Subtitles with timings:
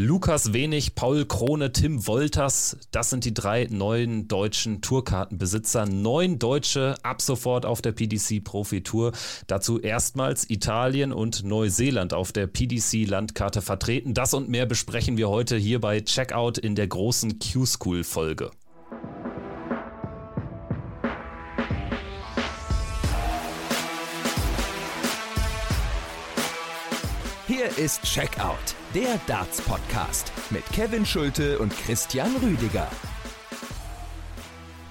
[0.00, 5.86] Lukas Wenig, Paul Krone, Tim Wolters, das sind die drei neuen deutschen Tourkartenbesitzer.
[5.86, 9.10] Neun Deutsche ab sofort auf der PDC Profi Tour.
[9.48, 14.14] Dazu erstmals Italien und Neuseeland auf der PDC Landkarte vertreten.
[14.14, 18.52] Das und mehr besprechen wir heute hier bei Checkout in der großen Q-School Folge.
[27.78, 32.88] Ist Checkout, der Darts-Podcast mit Kevin Schulte und Christian Rüdiger.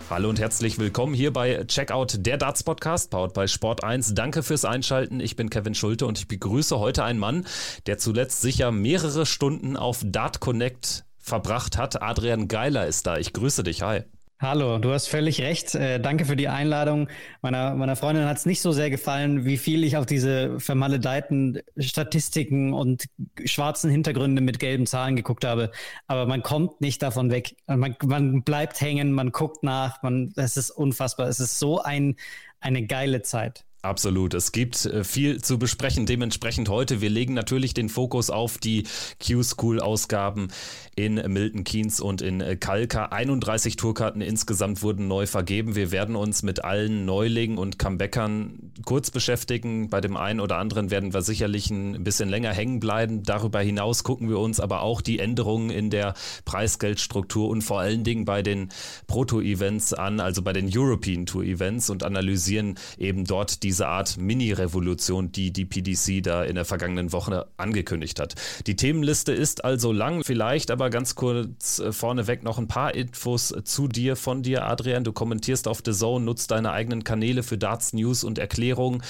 [0.10, 4.14] Hallo und herzlich willkommen hier bei Checkout, der Darts Podcast, powered bei Sport 1.
[4.14, 5.20] Danke fürs Einschalten.
[5.20, 7.46] Ich bin Kevin Schulte und ich begrüße heute einen Mann,
[7.88, 12.02] der zuletzt sicher mehrere Stunden auf Dart Connect verbracht hat.
[12.02, 13.18] Adrian Geiler ist da.
[13.18, 13.82] Ich grüße dich.
[13.82, 14.04] Hi.
[14.40, 15.74] Hallo, du hast völlig recht.
[15.74, 17.10] Äh, danke für die Einladung.
[17.42, 21.60] Meiner, meiner Freundin hat es nicht so sehr gefallen, wie viel ich auf diese vermaledeiten
[21.80, 23.06] Statistiken und
[23.46, 25.72] schwarzen Hintergründe mit gelben Zahlen geguckt habe.
[26.06, 27.56] Aber man kommt nicht davon weg.
[27.66, 31.28] Man, man bleibt hängen, man guckt nach, man, es ist unfassbar.
[31.30, 32.16] Es ist so ein,
[32.60, 33.67] eine geile Zeit.
[33.88, 34.34] Absolut.
[34.34, 36.06] Es gibt äh, viel zu besprechen.
[36.06, 37.00] Dementsprechend heute.
[37.00, 38.84] Wir legen natürlich den Fokus auf die
[39.26, 40.50] Q-School-Ausgaben
[40.98, 43.06] in Milton Keynes und in äh, Kalka.
[43.06, 45.76] 31 Tourkarten insgesamt wurden neu vergeben.
[45.76, 49.90] Wir werden uns mit allen Neulingen und Comebackern kurz beschäftigen.
[49.90, 53.24] Bei dem einen oder anderen werden wir sicherlich ein bisschen länger hängen bleiben.
[53.24, 58.04] Darüber hinaus gucken wir uns aber auch die Änderungen in der Preisgeldstruktur und vor allen
[58.04, 58.68] Dingen bei den
[59.08, 65.32] Proto-Events an, also bei den European Tour Events und analysieren eben dort diese Art Mini-Revolution,
[65.32, 68.34] die die PDC da in der vergangenen Woche angekündigt hat.
[68.66, 73.54] Die Themenliste ist also lang, vielleicht aber ganz kurz äh, vorneweg noch ein paar Infos
[73.66, 75.04] zu dir, von dir, Adrian.
[75.04, 79.04] Du kommentierst auf The Zone, nutzt deine eigenen Kanäle für Darts News und Erklärungen.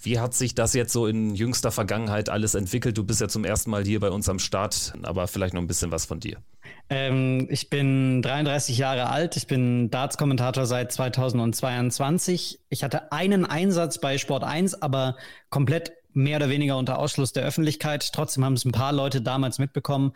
[0.00, 2.96] Wie hat sich das jetzt so in jüngster Vergangenheit alles entwickelt?
[2.96, 5.66] Du bist ja zum ersten Mal hier bei uns am Start, aber vielleicht noch ein
[5.66, 6.36] bisschen was von dir.
[6.90, 9.36] Ähm, ich bin 33 Jahre alt.
[9.36, 12.60] Ich bin Darts-Kommentator seit 2022.
[12.68, 15.16] Ich hatte einen Einsatz bei Sport 1, aber
[15.50, 18.12] komplett mehr oder weniger unter Ausschluss der Öffentlichkeit.
[18.12, 20.12] Trotzdem haben es ein paar Leute damals mitbekommen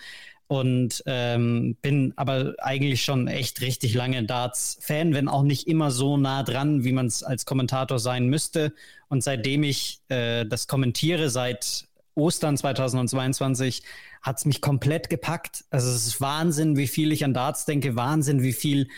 [0.49, 6.17] und ähm, bin aber eigentlich schon echt richtig lange Darts-Fan, wenn auch nicht immer so
[6.17, 8.73] nah dran, wie man es als Kommentator sein müsste.
[9.09, 13.83] Und seitdem ich äh, das kommentiere, seit Ostern 2022,
[14.27, 15.65] hat es mich komplett gepackt.
[15.71, 18.89] Also es ist Wahnsinn, wie viel ich an Darts denke, Wahnsinn, wie viel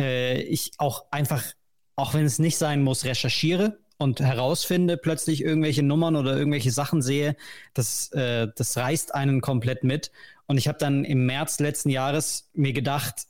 [0.00, 1.44] äh, ich auch einfach,
[1.94, 7.02] auch wenn es nicht sein muss, recherchiere und herausfinde, plötzlich irgendwelche Nummern oder irgendwelche Sachen
[7.02, 7.36] sehe,
[7.74, 10.10] das, äh, das reißt einen komplett mit.
[10.46, 13.26] Und ich habe dann im März letzten Jahres mir gedacht,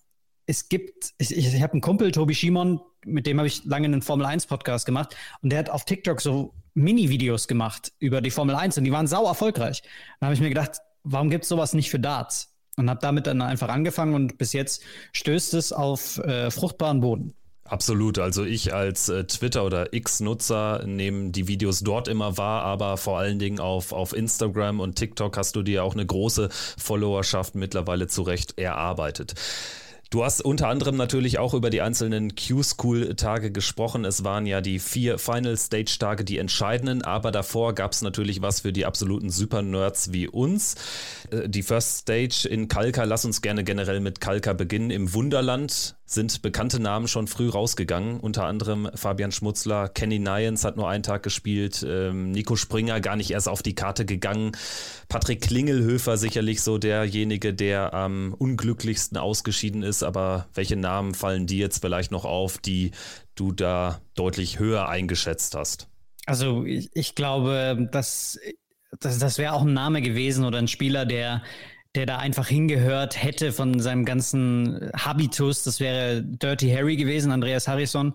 [0.46, 4.02] es gibt, ich, ich habe einen Kumpel, Tobi Schimon, mit dem habe ich lange einen
[4.02, 8.54] Formel 1 Podcast gemacht und der hat auf TikTok so Mini-Videos gemacht über die Formel
[8.54, 9.82] 1 und die waren sau erfolgreich.
[10.20, 10.78] Da habe ich mir gedacht,
[11.10, 12.52] warum gibt es sowas nicht für Darts?
[12.76, 14.82] Und habe damit dann einfach angefangen und bis jetzt
[15.12, 17.34] stößt es auf äh, fruchtbaren Boden.
[17.69, 18.19] Absolut.
[18.19, 23.19] Also ich als äh, Twitter- oder X-Nutzer nehme die Videos dort immer wahr, aber vor
[23.19, 26.48] allen Dingen auf, auf Instagram und TikTok hast du dir auch eine große
[26.78, 29.34] Followerschaft mittlerweile zurecht erarbeitet.
[30.10, 34.06] Du hast unter anderem natürlich auch über die einzelnen Q-School-Tage gesprochen.
[34.06, 38.72] Es waren ja die vier Final-Stage-Tage die entscheidenden, aber davor gab es natürlich was für
[38.72, 40.76] die absoluten Super-Nerds wie uns.
[41.30, 44.91] Äh, die First Stage in Kalka, lass uns gerne generell mit Kalka beginnen.
[44.91, 50.76] Im Wunderland sind bekannte Namen schon früh rausgegangen, unter anderem Fabian Schmutzler, Kenny Nyens hat
[50.76, 54.52] nur einen Tag gespielt, ähm, Nico Springer gar nicht erst auf die Karte gegangen,
[55.08, 61.58] Patrick Klingelhöfer sicherlich so derjenige, der am unglücklichsten ausgeschieden ist, aber welche Namen fallen dir
[61.58, 62.92] jetzt vielleicht noch auf, die
[63.34, 65.88] du da deutlich höher eingeschätzt hast?
[66.25, 68.38] Also ich, ich glaube, dass,
[68.98, 71.42] das, das wäre auch ein Name gewesen oder ein Spieler, der
[71.98, 75.64] der da einfach hingehört hätte von seinem ganzen Habitus.
[75.64, 78.14] Das wäre Dirty Harry gewesen, Andreas Harrison.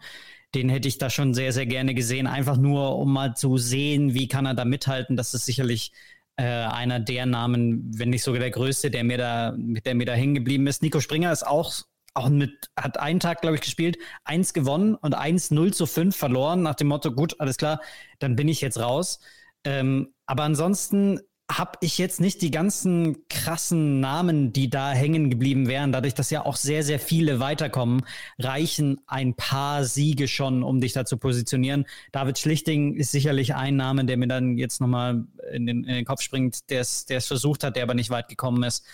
[0.55, 2.25] Den hätte ich da schon sehr, sehr gerne gesehen.
[2.25, 5.17] Einfach nur, um mal zu sehen, wie kann er da mithalten.
[5.17, 5.91] Das ist sicherlich
[6.37, 10.13] äh, einer der Namen, wenn nicht sogar der größte, der mir da, der mir da
[10.13, 10.81] hängen geblieben ist.
[10.81, 11.83] Nico Springer ist auch
[12.15, 16.15] auch mit, hat einen Tag, glaube ich, gespielt, eins gewonnen und eins 0 zu 5
[16.15, 17.81] verloren, nach dem Motto, gut, alles klar,
[18.19, 19.19] dann bin ich jetzt raus.
[19.63, 21.19] Ähm, aber ansonsten
[21.51, 25.91] habe ich jetzt nicht die ganzen krassen Namen, die da hängen geblieben wären.
[25.91, 28.05] Dadurch, dass ja auch sehr, sehr viele weiterkommen,
[28.39, 31.85] reichen ein paar Siege schon, um dich da zu positionieren.
[32.11, 36.05] David Schlichting ist sicherlich ein Name, der mir dann jetzt nochmal in den, in den
[36.05, 38.85] Kopf springt, der es versucht hat, der aber nicht weit gekommen ist.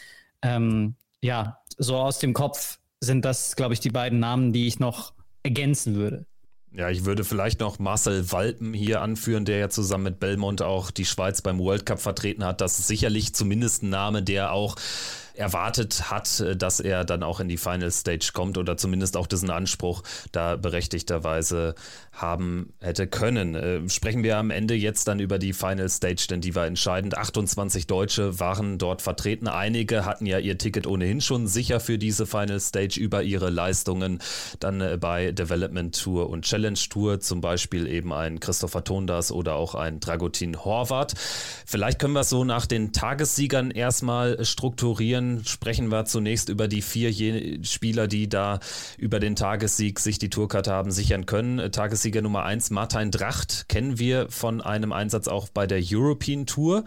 [0.42, 4.80] Ähm, ja, so aus dem Kopf sind das, glaube ich, die beiden Namen, die ich
[4.80, 5.14] noch
[5.44, 6.26] ergänzen würde.
[6.72, 10.92] Ja, ich würde vielleicht noch Marcel Walpen hier anführen, der ja zusammen mit Belmont auch
[10.92, 12.62] die Schweiz beim World Cup vertreten hat.
[12.62, 14.76] Das ist sicherlich zumindest ein Name, der auch
[15.34, 19.26] erwartet hat, äh, dass er dann auch in die Final Stage kommt oder zumindest auch
[19.26, 21.74] diesen Anspruch da berechtigterweise
[22.22, 23.56] haben hätte können.
[23.56, 27.18] Äh, sprechen wir am Ende jetzt dann über die Final Stage, denn die war entscheidend.
[27.18, 29.48] 28 Deutsche waren dort vertreten.
[29.48, 34.20] Einige hatten ja ihr Ticket ohnehin schon sicher für diese Final Stage über ihre Leistungen
[34.60, 39.56] dann äh, bei Development Tour und Challenge Tour, zum Beispiel eben ein Christopher Tondas oder
[39.56, 41.16] auch ein Dragutin Horvath.
[41.66, 45.46] Vielleicht können wir es so nach den Tagessiegern erstmal strukturieren.
[45.46, 47.10] Sprechen wir zunächst über die vier
[47.64, 48.60] Spieler, die da
[48.98, 51.72] über den Tagessieg sich die Tourkarte haben sichern können.
[51.72, 56.48] Tagessieger Sieger Nummer 1 Martin Dracht kennen wir von einem Einsatz auch bei der European
[56.48, 56.84] Tour.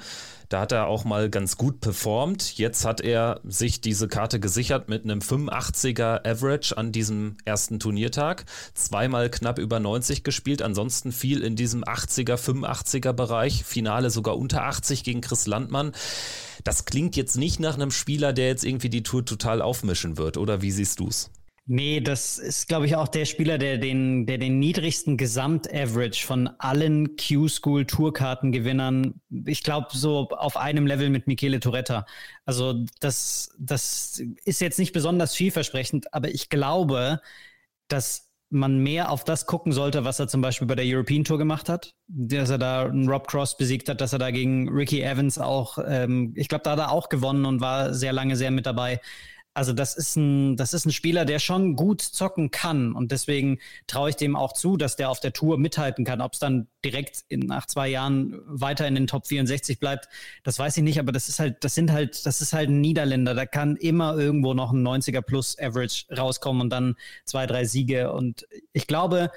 [0.49, 2.59] Da hat er auch mal ganz gut performt.
[2.59, 8.47] Jetzt hat er sich diese Karte gesichert mit einem 85er Average an diesem ersten Turniertag.
[8.75, 13.63] Zweimal knapp über 90 gespielt, ansonsten viel in diesem 80er, 85er Bereich.
[13.63, 15.93] Finale sogar unter 80 gegen Chris Landmann.
[16.65, 20.37] Das klingt jetzt nicht nach einem Spieler, der jetzt irgendwie die Tour total aufmischen wird,
[20.37, 21.31] oder wie siehst du es?
[21.67, 26.49] Nee, das ist, glaube ich, auch der Spieler, der den, der den niedrigsten Gesamtaverage von
[26.59, 32.05] allen Q-School-Tourkartengewinnern, ich glaube, so auf einem Level mit Michele Toretta.
[32.45, 37.21] Also das, das ist jetzt nicht besonders vielversprechend, aber ich glaube,
[37.87, 41.39] dass man mehr auf das gucken sollte, was er zum Beispiel bei der European Tour
[41.39, 45.01] gemacht hat, dass er da einen Rob Cross besiegt hat, dass er da gegen Ricky
[45.01, 48.51] Evans auch, ähm, ich glaube, da hat er auch gewonnen und war sehr lange sehr
[48.51, 49.01] mit dabei.
[49.55, 53.59] Also das ist ein, das ist ein Spieler, der schon gut zocken kann und deswegen
[53.87, 56.23] traue ich dem auch zu, dass der auf der Tour mithalten kann.
[56.23, 60.09] Ob es dann direkt in, nach zwei Jahren weiter in den Top 64 bleibt,
[60.43, 60.99] das weiß ich nicht.
[60.99, 63.35] Aber das ist halt, das sind halt, das ist halt ein Niederländer.
[63.35, 66.97] Da kann immer irgendwo noch ein 90er Plus Average rauskommen und dann
[67.27, 68.11] zwei, drei Siege.
[68.13, 69.31] Und ich glaube,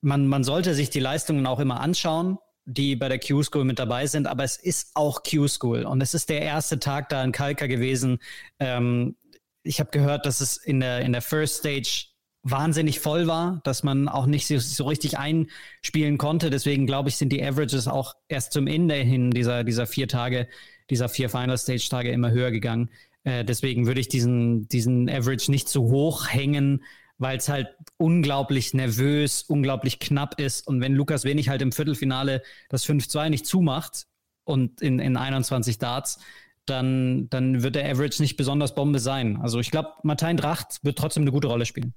[0.00, 4.06] man, man sollte sich die Leistungen auch immer anschauen die bei der Q-School mit dabei
[4.06, 7.66] sind, aber es ist auch Q-School und es ist der erste Tag da in Kalka
[7.66, 8.18] gewesen.
[8.58, 9.16] Ähm,
[9.64, 12.06] ich habe gehört, dass es in der, in der First Stage
[12.42, 16.50] wahnsinnig voll war, dass man auch nicht so, so richtig einspielen konnte.
[16.50, 20.48] Deswegen glaube ich, sind die Averages auch erst zum Ende hin dieser, dieser vier Tage,
[20.90, 22.90] dieser vier Final Stage Tage immer höher gegangen.
[23.24, 26.82] Äh, deswegen würde ich diesen, diesen Average nicht zu hoch hängen,
[27.18, 27.68] weil es halt
[27.98, 30.66] unglaublich nervös, unglaublich knapp ist.
[30.66, 34.06] Und wenn Lukas Wenig halt im Viertelfinale das 5-2 nicht zumacht
[34.44, 36.18] und in, in 21 Darts,
[36.66, 39.38] dann, dann wird der Average nicht besonders Bombe sein.
[39.40, 41.94] Also ich glaube, Martin Dracht wird trotzdem eine gute Rolle spielen.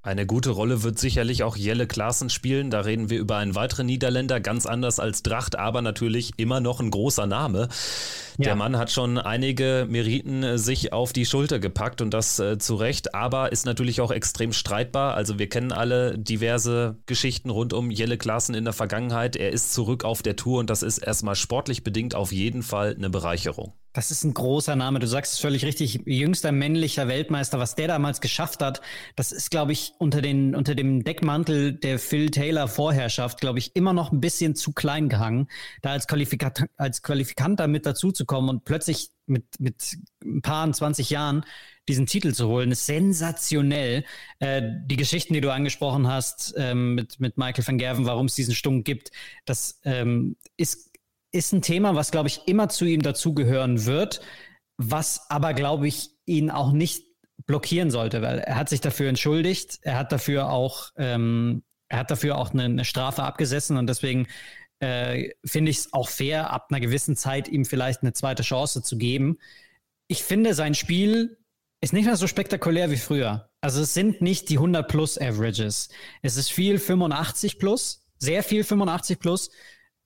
[0.00, 2.70] Eine gute Rolle wird sicherlich auch Jelle Klaassen spielen.
[2.70, 6.78] Da reden wir über einen weiteren Niederländer, ganz anders als Dracht, aber natürlich immer noch
[6.78, 7.68] ein großer Name.
[8.38, 8.44] Ja.
[8.44, 12.58] Der Mann hat schon einige Meriten äh, sich auf die Schulter gepackt und das äh,
[12.58, 15.14] zu Recht, aber ist natürlich auch extrem streitbar.
[15.14, 19.34] Also wir kennen alle diverse Geschichten rund um Jelle Klaassen in der Vergangenheit.
[19.34, 22.94] Er ist zurück auf der Tour und das ist erstmal sportlich bedingt auf jeden Fall
[22.96, 23.72] eine Bereicherung.
[23.94, 24.98] Das ist ein großer Name.
[24.98, 26.00] Du sagst es völlig richtig.
[26.04, 28.80] Jüngster männlicher Weltmeister, was der damals geschafft hat,
[29.16, 33.74] das ist, glaube ich, unter, den, unter dem Deckmantel der Phil Taylor Vorherrschaft, glaube ich,
[33.74, 35.48] immer noch ein bisschen zu klein gehangen,
[35.80, 41.10] da als, Qualifikat als Qualifikant da mit dazuzukommen und plötzlich mit, mit ein paar 20
[41.10, 41.44] Jahren
[41.88, 44.04] diesen Titel zu holen, ist sensationell.
[44.38, 48.34] Äh, die Geschichten, die du angesprochen hast ähm, mit, mit Michael van Gerven, warum es
[48.34, 49.10] diesen Stunk gibt,
[49.46, 50.87] das ähm, ist
[51.32, 54.20] ist ein Thema, was, glaube ich, immer zu ihm dazugehören wird,
[54.76, 57.04] was aber, glaube ich, ihn auch nicht
[57.46, 62.10] blockieren sollte, weil er hat sich dafür entschuldigt, er hat dafür auch, ähm, er hat
[62.10, 64.26] dafür auch eine, eine Strafe abgesessen und deswegen
[64.80, 68.82] äh, finde ich es auch fair, ab einer gewissen Zeit ihm vielleicht eine zweite Chance
[68.82, 69.38] zu geben.
[70.08, 71.38] Ich finde, sein Spiel
[71.80, 73.50] ist nicht mehr so spektakulär wie früher.
[73.60, 75.88] Also es sind nicht die 100 plus Averages.
[76.22, 79.50] Es ist viel 85 plus, sehr viel 85 plus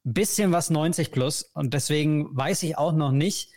[0.05, 1.43] bisschen was 90 plus.
[1.55, 3.51] Und deswegen weiß ich auch noch nicht,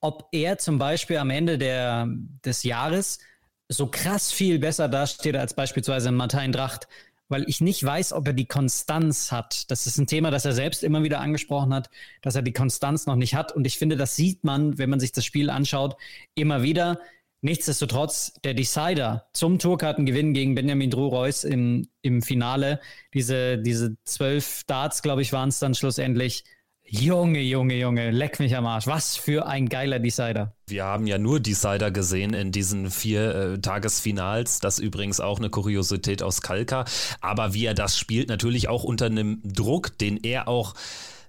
[0.00, 2.08] ob er zum Beispiel am Ende der,
[2.44, 3.20] des Jahres
[3.68, 6.88] so krass viel besser dasteht als beispielsweise Martin Dracht,
[7.28, 9.70] weil ich nicht weiß, ob er die Konstanz hat.
[9.70, 11.88] Das ist ein Thema, das er selbst immer wieder angesprochen hat,
[12.20, 13.52] dass er die Konstanz noch nicht hat.
[13.52, 15.96] Und ich finde, das sieht man, wenn man sich das Spiel anschaut,
[16.34, 17.00] immer wieder.
[17.44, 22.80] Nichtsdestotrotz, der Decider zum Tourkartengewinn gegen Benjamin Drew-Reus im, im Finale,
[23.14, 26.44] diese, diese zwölf Darts, glaube ich, waren es dann schlussendlich.
[26.84, 28.86] Junge, Junge, Junge, leck mich am Arsch.
[28.86, 30.54] Was für ein geiler Decider.
[30.68, 34.60] Wir haben ja nur Decider gesehen in diesen vier äh, Tagesfinals.
[34.60, 36.84] Das übrigens auch eine Kuriosität aus Kalka.
[37.20, 40.74] Aber wie er das spielt, natürlich auch unter einem Druck, den er auch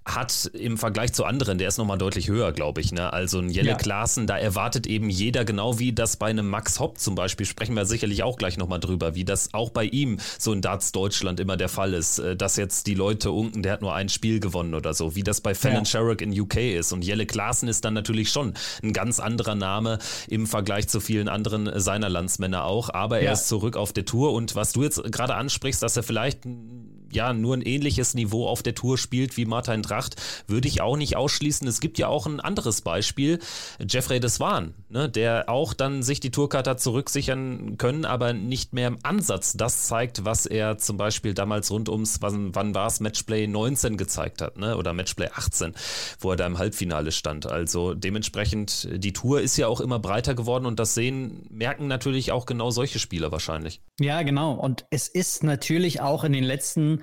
[0.05, 2.91] hat im Vergleich zu anderen, der ist nochmal deutlich höher, glaube ich.
[2.91, 3.13] Ne?
[3.13, 3.75] Also ein Jelle ja.
[3.75, 7.75] Klaassen, da erwartet eben jeder, genau wie das bei einem Max Hopp zum Beispiel, sprechen
[7.75, 11.39] wir sicherlich auch gleich nochmal drüber, wie das auch bei ihm so in Darts Deutschland
[11.39, 14.39] immer der Fall ist, äh, dass jetzt die Leute unken, der hat nur ein Spiel
[14.39, 15.85] gewonnen oder so, wie das bei Fallon ja.
[15.85, 16.91] Sherrick in UK ist.
[16.91, 21.29] Und Jelle Klaassen ist dann natürlich schon ein ganz anderer Name im Vergleich zu vielen
[21.29, 23.31] anderen seiner Landsmänner auch, aber er ja.
[23.33, 26.45] ist zurück auf der Tour und was du jetzt gerade ansprichst, dass er vielleicht
[27.15, 30.15] ja nur ein ähnliches Niveau auf der Tour spielt wie Martin Tracht,
[30.47, 31.67] würde ich auch nicht ausschließen.
[31.67, 33.39] Es gibt ja auch ein anderes Beispiel,
[33.87, 38.87] Jeffrey Deswan, ne, der auch dann sich die Tourkarte hat zurücksichern können, aber nicht mehr
[38.87, 42.99] im Ansatz das zeigt, was er zum Beispiel damals rund ums, wann, wann war es,
[42.99, 45.73] Matchplay 19 gezeigt hat, ne, oder Matchplay 18,
[46.19, 47.45] wo er da im Halbfinale stand.
[47.45, 52.31] Also dementsprechend, die Tour ist ja auch immer breiter geworden und das sehen, merken natürlich
[52.31, 53.81] auch genau solche Spieler wahrscheinlich.
[53.99, 54.53] Ja, genau.
[54.53, 57.02] Und es ist natürlich auch in den letzten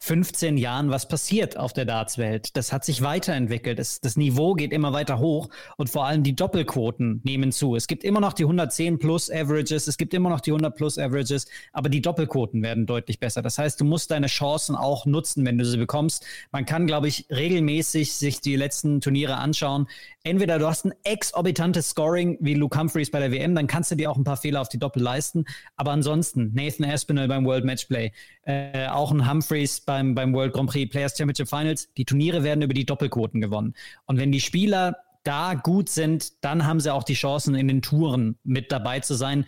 [0.00, 2.56] 15 Jahren was passiert auf der Dartswelt.
[2.56, 3.78] Das hat sich weiterentwickelt.
[3.78, 7.74] Das, das Niveau geht immer weiter hoch und vor allem die Doppelquoten nehmen zu.
[7.74, 10.98] Es gibt immer noch die 110 plus Averages, es gibt immer noch die 100 plus
[10.98, 13.42] Averages, aber die Doppelquoten werden deutlich besser.
[13.42, 16.24] Das heißt, du musst deine Chancen auch nutzen, wenn du sie bekommst.
[16.52, 19.88] Man kann, glaube ich, regelmäßig sich die letzten Turniere anschauen.
[20.22, 23.94] Entweder du hast ein exorbitantes Scoring wie Luke Humphreys bei der WM, dann kannst du
[23.94, 25.44] dir auch ein paar Fehler auf die Doppel leisten.
[25.76, 28.12] Aber ansonsten, Nathan Aspinall beim World Matchplay,
[28.42, 32.60] äh, auch ein Humphreys beim, beim World Grand Prix Players Championship Finals, die Turniere werden
[32.60, 33.74] über die Doppelquoten gewonnen.
[34.04, 37.80] Und wenn die Spieler da gut sind, dann haben sie auch die Chancen, in den
[37.80, 39.46] Touren mit dabei zu sein.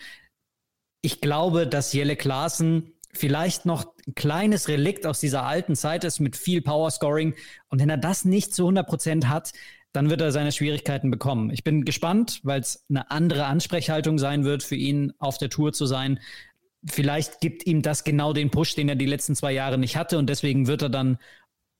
[1.02, 6.20] Ich glaube, dass Jelle Klaassen vielleicht noch ein kleines Relikt aus dieser alten Zeit ist
[6.20, 7.34] mit viel Powerscoring.
[7.68, 9.52] Und wenn er das nicht zu 100 Prozent hat,
[9.92, 11.50] dann wird er seine Schwierigkeiten bekommen.
[11.50, 15.72] Ich bin gespannt, weil es eine andere Ansprechhaltung sein wird, für ihn auf der Tour
[15.72, 16.20] zu sein
[16.84, 20.18] vielleicht gibt ihm das genau den Push, den er die letzten zwei Jahre nicht hatte
[20.18, 21.18] und deswegen wird er dann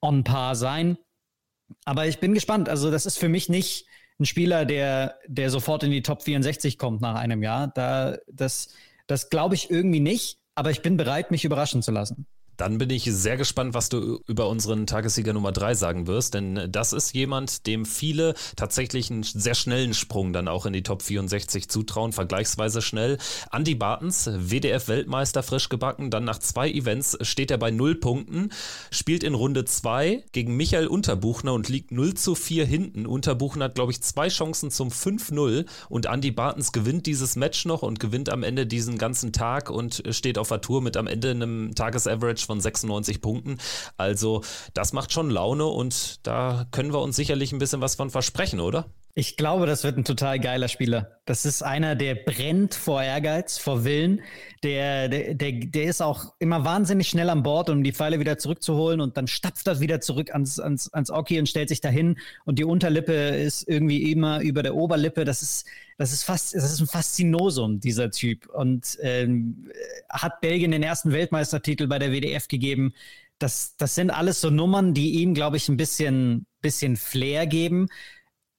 [0.03, 0.99] on par sein.
[1.85, 2.69] Aber ich bin gespannt.
[2.69, 3.87] Also, das ist für mich nicht
[4.19, 7.69] ein Spieler, der, der sofort in die Top 64 kommt nach einem Jahr.
[7.69, 8.75] Da, das,
[9.07, 12.27] das glaube ich irgendwie nicht, aber ich bin bereit, mich überraschen zu lassen.
[12.61, 16.69] Dann bin ich sehr gespannt, was du über unseren Tagessieger Nummer 3 sagen wirst, denn
[16.71, 21.01] das ist jemand, dem viele tatsächlich einen sehr schnellen Sprung dann auch in die Top
[21.01, 23.17] 64 zutrauen, vergleichsweise schnell.
[23.51, 28.51] Andy Bartens, WDF-Weltmeister, frisch gebacken, dann nach zwei Events steht er bei null Punkten,
[28.91, 33.07] spielt in Runde 2 gegen Michael Unterbuchner und liegt 0 zu 4 hinten.
[33.07, 37.81] Unterbuchner hat, glaube ich, zwei Chancen zum 5-0 und Andy Bartens gewinnt dieses Match noch
[37.81, 41.31] und gewinnt am Ende diesen ganzen Tag und steht auf der Tour mit am Ende
[41.31, 43.59] einem Tagesaverage von 96 Punkten.
[43.97, 44.43] Also
[44.75, 48.59] das macht schon Laune und da können wir uns sicherlich ein bisschen was von versprechen,
[48.59, 48.87] oder?
[49.15, 51.21] Ich glaube, das wird ein total geiler Spieler.
[51.25, 54.21] Das ist einer, der brennt vor Ehrgeiz, vor Willen.
[54.63, 58.39] Der, der, der, der ist auch immer wahnsinnig schnell an Bord, um die Pfeile wieder
[58.39, 62.19] zurückzuholen und dann stapft er wieder zurück ans, ans, ans Oki und stellt sich dahin
[62.45, 65.25] und die Unterlippe ist irgendwie immer über der Oberlippe.
[65.25, 65.67] Das ist,
[65.99, 68.49] das ist fast, das ist ein Faszinosum, dieser Typ.
[68.49, 69.71] Und ähm,
[70.09, 72.93] hat Belgien den ersten Weltmeistertitel bei der WDF gegeben.
[73.41, 77.89] Das, das sind alles so Nummern, die ihm, glaube ich, ein bisschen, bisschen Flair geben.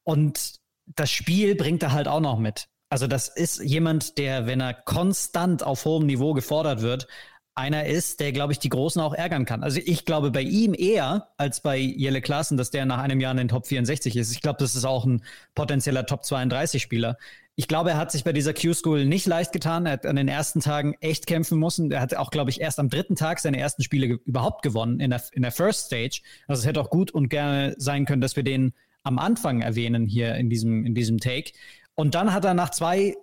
[0.03, 2.67] Und das Spiel bringt er halt auch noch mit.
[2.89, 7.07] Also das ist jemand, der, wenn er konstant auf hohem Niveau gefordert wird,
[7.53, 9.63] einer ist, der, glaube ich, die Großen auch ärgern kann.
[9.63, 13.31] Also ich glaube bei ihm eher als bei Jelle Klaassen, dass der nach einem Jahr
[13.31, 14.31] in den Top 64 ist.
[14.31, 17.17] Ich glaube, das ist auch ein potenzieller Top 32 Spieler.
[17.55, 19.85] Ich glaube, er hat sich bei dieser Q-School nicht leicht getan.
[19.85, 21.91] Er hat an den ersten Tagen echt kämpfen müssen.
[21.91, 25.09] Er hat auch, glaube ich, erst am dritten Tag seine ersten Spiele überhaupt gewonnen in
[25.09, 26.21] der, in der First Stage.
[26.47, 30.07] Also es hätte auch gut und gerne sein können, dass wir den am Anfang erwähnen
[30.07, 31.51] hier in diesem, in diesem Take.
[31.95, 33.15] Und dann hat er nach zwei,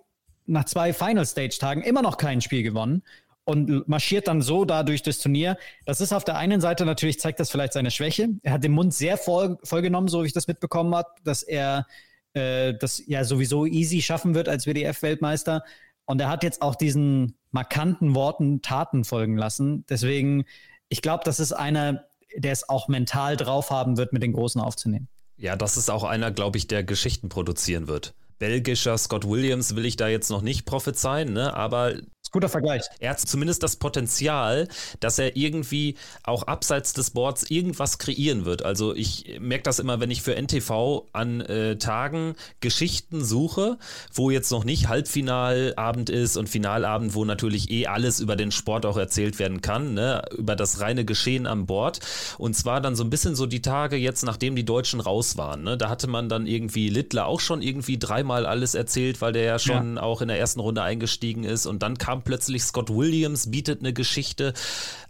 [0.45, 3.03] nach zwei Final Stage Tagen immer noch kein Spiel gewonnen
[3.49, 5.57] und marschiert dann so da durch das Turnier.
[5.85, 8.29] Das ist auf der einen Seite natürlich, zeigt das vielleicht seine Schwäche.
[8.43, 11.87] Er hat den Mund sehr voll, vollgenommen, so wie ich das mitbekommen habe, dass er
[12.33, 15.63] äh, das ja sowieso easy schaffen wird als WDF-Weltmeister.
[16.05, 19.85] Und er hat jetzt auch diesen markanten Worten Taten folgen lassen.
[19.89, 20.45] Deswegen,
[20.89, 22.05] ich glaube, das ist einer,
[22.35, 25.07] der es auch mental drauf haben wird, mit den Großen aufzunehmen.
[25.39, 28.13] Ja, das ist auch einer, glaube ich, der Geschichten produzieren wird.
[28.39, 31.53] Belgischer Scott Williams will ich da jetzt noch nicht prophezeien, ne?
[31.53, 31.95] aber
[32.31, 32.83] Guter Vergleich.
[32.99, 34.67] Er hat zumindest das Potenzial,
[34.99, 38.63] dass er irgendwie auch abseits des Boards irgendwas kreieren wird.
[38.63, 43.77] Also ich merke das immer, wenn ich für NTV an äh, Tagen Geschichten suche,
[44.13, 48.85] wo jetzt noch nicht Halbfinalabend ist und Finalabend, wo natürlich eh alles über den Sport
[48.85, 50.21] auch erzählt werden kann, ne?
[50.37, 51.99] über das reine Geschehen am Board.
[52.37, 55.63] Und zwar dann so ein bisschen so die Tage jetzt, nachdem die Deutschen raus waren.
[55.63, 55.77] Ne?
[55.77, 59.59] Da hatte man dann irgendwie Littler auch schon irgendwie dreimal alles erzählt, weil der ja
[59.59, 60.03] schon ja.
[60.03, 61.65] auch in der ersten Runde eingestiegen ist.
[61.65, 64.53] Und dann kam kam plötzlich Scott Williams, bietet eine Geschichte.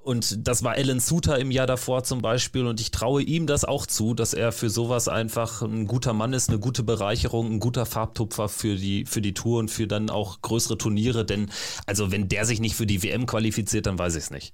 [0.03, 2.65] Und das war Alan Suter im Jahr davor zum Beispiel.
[2.65, 6.33] Und ich traue ihm das auch zu, dass er für sowas einfach ein guter Mann
[6.33, 10.09] ist, eine gute Bereicherung, ein guter Farbtupfer für die, für die Tour und für dann
[10.09, 11.25] auch größere Turniere.
[11.25, 11.49] Denn
[11.85, 14.53] also wenn der sich nicht für die WM qualifiziert, dann weiß ich es nicht.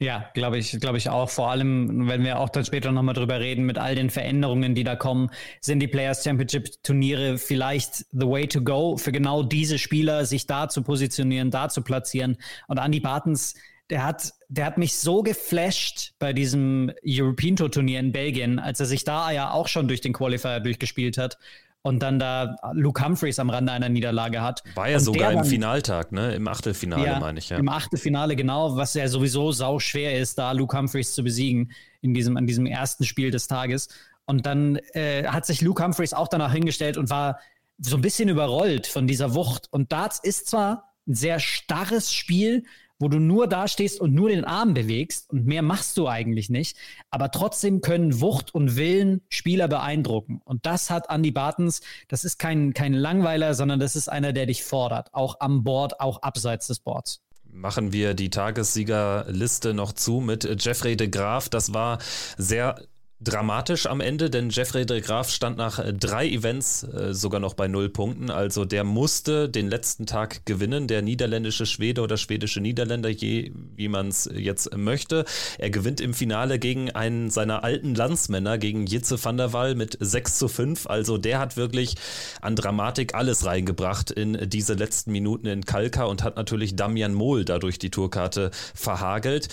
[0.00, 1.30] Ja, glaube ich, glaube ich auch.
[1.30, 4.82] Vor allem, wenn wir auch dann später nochmal drüber reden, mit all den Veränderungen, die
[4.82, 9.78] da kommen, sind die Players Championship Turniere vielleicht the way to go für genau diese
[9.78, 12.36] Spieler, sich da zu positionieren, da zu platzieren.
[12.66, 13.54] Und Andy Bartens,
[13.88, 18.80] der hat, der hat mich so geflasht bei diesem European Tour Turnier in Belgien, als
[18.80, 21.38] er sich da ja auch schon durch den Qualifier durchgespielt hat
[21.84, 24.64] und dann da Luke Humphreys am Rande einer Niederlage hat.
[24.74, 26.34] War ja und sogar im dann, Finaltag, ne?
[26.34, 27.58] Im Achtelfinale, ja, meine ich, ja.
[27.58, 32.14] Im Achtelfinale, genau, was ja sowieso sau schwer ist, da Luke Humphreys zu besiegen in
[32.14, 33.88] diesem, an diesem ersten Spiel des Tages.
[34.24, 37.38] Und dann äh, hat sich Luke Humphreys auch danach hingestellt und war
[37.78, 39.68] so ein bisschen überrollt von dieser Wucht.
[39.70, 42.64] Und Darts ist zwar ein sehr starres Spiel,
[43.04, 46.48] wo du nur da stehst und nur den Arm bewegst und mehr machst du eigentlich
[46.48, 46.78] nicht.
[47.10, 50.40] Aber trotzdem können Wucht und Willen Spieler beeindrucken.
[50.42, 51.82] Und das hat Andy Bartens.
[52.08, 55.12] Das ist kein, kein Langweiler, sondern das ist einer, der dich fordert.
[55.12, 57.20] Auch am Board, auch abseits des Boards
[57.56, 61.48] machen wir die Tagessiegerliste noch zu mit Jeffrey de Graaf.
[61.48, 61.98] Das war
[62.36, 62.82] sehr
[63.20, 67.54] dramatisch am Ende, denn Jeffrey de Graaf stand nach äh, drei Events äh, sogar noch
[67.54, 68.30] bei null Punkten.
[68.30, 73.88] Also der musste den letzten Tag gewinnen, der niederländische Schwede oder schwedische Niederländer, je wie
[73.88, 75.24] man es jetzt möchte.
[75.58, 79.96] Er gewinnt im Finale gegen einen seiner alten Landsmänner, gegen Jitze van der Waal mit
[80.00, 80.86] 6 zu 5.
[80.86, 81.96] Also der hat wirklich
[82.40, 87.44] an Dramatik alles reingebracht in diese letzten Minuten in Kalka und hat natürlich Damian Mohl
[87.44, 89.48] dadurch die Tourkarte verhagelt.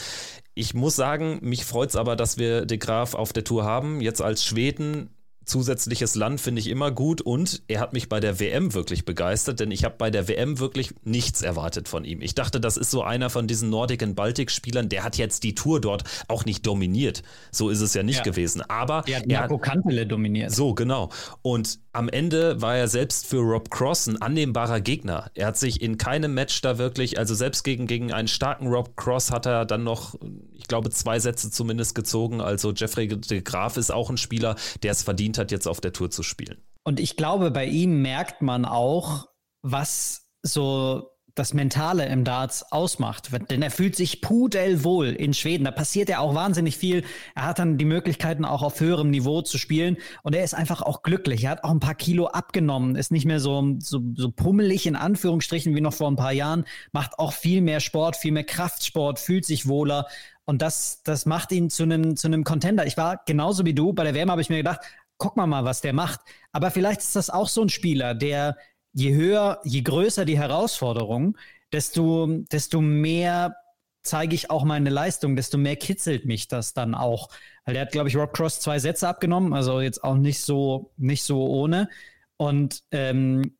[0.53, 4.01] Ich muss sagen, mich freut es aber, dass wir De Graaf auf der Tour haben.
[4.01, 5.09] Jetzt als Schweden
[5.45, 9.59] zusätzliches Land finde ich immer gut und er hat mich bei der WM wirklich begeistert,
[9.59, 12.21] denn ich habe bei der WM wirklich nichts erwartet von ihm.
[12.21, 15.43] Ich dachte, das ist so einer von diesen Nordic and Baltic Spielern, der hat jetzt
[15.43, 17.23] die Tour dort auch nicht dominiert.
[17.51, 18.23] So ist es ja nicht ja.
[18.23, 20.51] gewesen, aber er hat Marco Kantele dominiert.
[20.51, 21.09] So, genau.
[21.41, 25.29] Und am Ende war er selbst für Rob Cross ein annehmbarer Gegner.
[25.33, 28.95] Er hat sich in keinem Match da wirklich, also selbst gegen, gegen einen starken Rob
[28.95, 30.15] Cross hat er dann noch,
[30.53, 32.39] ich glaube, zwei Sätze zumindest gezogen.
[32.39, 35.93] Also Jeffrey de Graaf ist auch ein Spieler, der es verdient hat, jetzt auf der
[35.93, 36.61] Tour zu spielen.
[36.83, 39.27] Und ich glaube, bei ihm merkt man auch,
[39.61, 43.29] was so das Mentale im Darts ausmacht.
[43.49, 45.63] Denn er fühlt sich pudelwohl in Schweden.
[45.63, 47.03] Da passiert ja auch wahnsinnig viel.
[47.35, 49.97] Er hat dann die Möglichkeiten, auch auf höherem Niveau zu spielen.
[50.23, 51.43] Und er ist einfach auch glücklich.
[51.43, 54.95] Er hat auch ein paar Kilo abgenommen, ist nicht mehr so, so, so pummelig in
[54.95, 59.19] Anführungsstrichen wie noch vor ein paar Jahren, macht auch viel mehr Sport, viel mehr Kraftsport,
[59.19, 60.07] fühlt sich wohler.
[60.45, 62.85] Und das, das macht ihn zu einem, zu einem Contender.
[62.85, 63.93] Ich war genauso wie du.
[63.93, 64.81] Bei der WM habe ich mir gedacht,
[65.21, 66.19] guck mal mal, was der macht.
[66.51, 68.57] Aber vielleicht ist das auch so ein Spieler, der
[68.93, 71.37] je höher, je größer die Herausforderung,
[71.71, 73.55] desto, desto mehr
[74.03, 77.29] zeige ich auch meine Leistung, desto mehr kitzelt mich das dann auch.
[77.65, 80.91] Weil der hat, glaube ich, Rob Cross zwei Sätze abgenommen, also jetzt auch nicht so,
[80.97, 81.89] nicht so ohne.
[82.37, 83.57] Und ähm,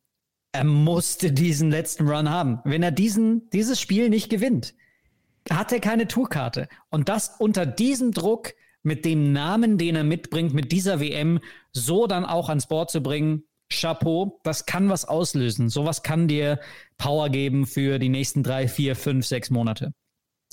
[0.50, 2.60] er musste diesen letzten Run haben.
[2.64, 4.74] Wenn er diesen, dieses Spiel nicht gewinnt,
[5.48, 6.68] hat er keine Tourkarte.
[6.90, 11.40] Und das unter diesem Druck, mit dem Namen, den er mitbringt, mit dieser WM,
[11.70, 13.44] so dann auch ans Board zu bringen,
[13.80, 15.68] Chapeau, das kann was auslösen.
[15.68, 16.60] Sowas kann dir
[16.98, 19.92] Power geben für die nächsten drei, vier, fünf, sechs Monate.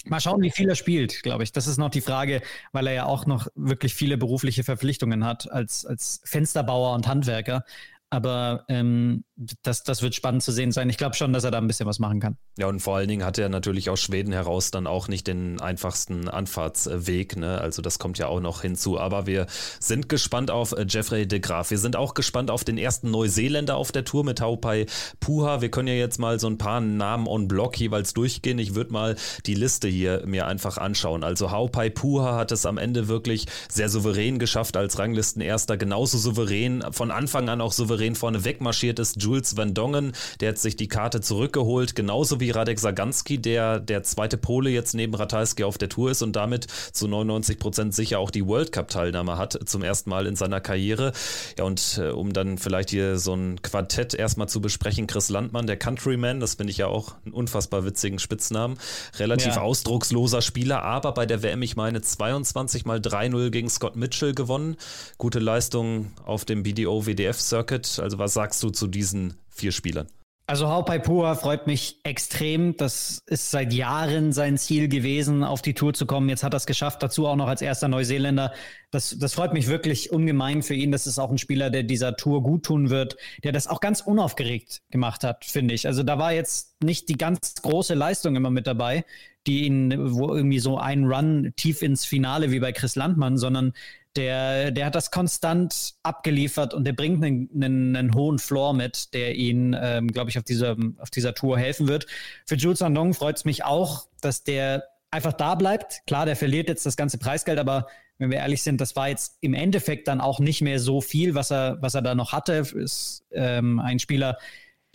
[0.05, 1.51] Mal schauen, wie viel er spielt, glaube ich.
[1.51, 5.51] Das ist noch die Frage, weil er ja auch noch wirklich viele berufliche Verpflichtungen hat
[5.51, 7.65] als, als Fensterbauer und Handwerker.
[8.09, 9.23] Aber ähm,
[9.63, 10.89] das, das wird spannend zu sehen sein.
[10.89, 12.37] Ich glaube schon, dass er da ein bisschen was machen kann.
[12.57, 15.59] Ja, und vor allen Dingen hat er natürlich aus Schweden heraus dann auch nicht den
[15.61, 17.37] einfachsten Anfahrtsweg.
[17.37, 17.59] Ne?
[17.59, 18.99] Also das kommt ja auch noch hinzu.
[18.99, 19.45] Aber wir
[19.79, 21.71] sind gespannt auf äh, Jeffrey de Graaf.
[21.71, 24.85] Wir sind auch gespannt auf den ersten Neuseeländer auf der Tour mit Haupai
[25.19, 25.61] Puha.
[25.61, 28.59] Wir können ja jetzt mal so ein paar Namen on Block jeweils durchgehen.
[28.59, 31.23] Ich würde mal die Liste hier mir einfach anschauen.
[31.23, 35.77] Also Haupai Puha hat es am Ende wirklich sehr souverän geschafft als Ranglistenerster.
[35.77, 39.21] Genauso souverän, von Anfang an auch souverän souverän vorne wegmarschiert ist.
[39.29, 44.01] Jules Van Dongen, der hat sich die Karte zurückgeholt, genauso wie Radek Saganski, der der
[44.01, 48.17] zweite Pole jetzt neben Ratajski auf der Tour ist und damit zu 99 Prozent sicher
[48.17, 51.13] auch die World Cup-Teilnahme hat, zum ersten Mal in seiner Karriere.
[51.59, 55.67] Ja, und äh, um dann vielleicht hier so ein Quartett erstmal zu besprechen, Chris Landmann,
[55.67, 58.79] der Countryman, das finde ich ja auch einen unfassbar witzigen Spitznamen.
[59.19, 59.61] Relativ ja.
[59.61, 64.75] ausdrucksloser Spieler, aber bei der WM, ich meine, 22 mal 3-0 gegen Scott Mitchell gewonnen.
[65.19, 67.99] Gute Leistung auf dem BDO WDF Circuit.
[67.99, 69.18] Also was sagst du zu diesen
[69.49, 70.07] vier Spielern?
[70.49, 72.75] Also Haupai freut mich extrem.
[72.75, 76.27] Das ist seit Jahren sein Ziel gewesen, auf die Tour zu kommen.
[76.27, 78.51] Jetzt hat er es geschafft, dazu auch noch als erster Neuseeländer.
[78.89, 80.91] Das, das freut mich wirklich ungemein für ihn.
[80.91, 84.01] Das ist auch ein Spieler, der dieser Tour gut tun wird, der das auch ganz
[84.01, 85.85] unaufgeregt gemacht hat, finde ich.
[85.85, 89.05] Also da war jetzt nicht die ganz große Leistung immer mit dabei,
[89.45, 93.73] die ihn, wo irgendwie so ein Run tief ins Finale wie bei Chris Landmann, sondern
[94.19, 99.13] der, der hat das konstant abgeliefert und der bringt einen, einen, einen hohen Floor mit,
[99.13, 102.05] der ihn, ähm, glaube ich, auf dieser, auf dieser Tour helfen wird.
[102.45, 106.01] Für Jules Sandong freut es mich auch, dass der einfach da bleibt.
[106.05, 109.37] Klar, der verliert jetzt das ganze Preisgeld, aber wenn wir ehrlich sind, das war jetzt
[109.39, 112.55] im Endeffekt dann auch nicht mehr so viel, was er, was er da noch hatte.
[112.75, 114.37] Ist ähm, ein Spieler,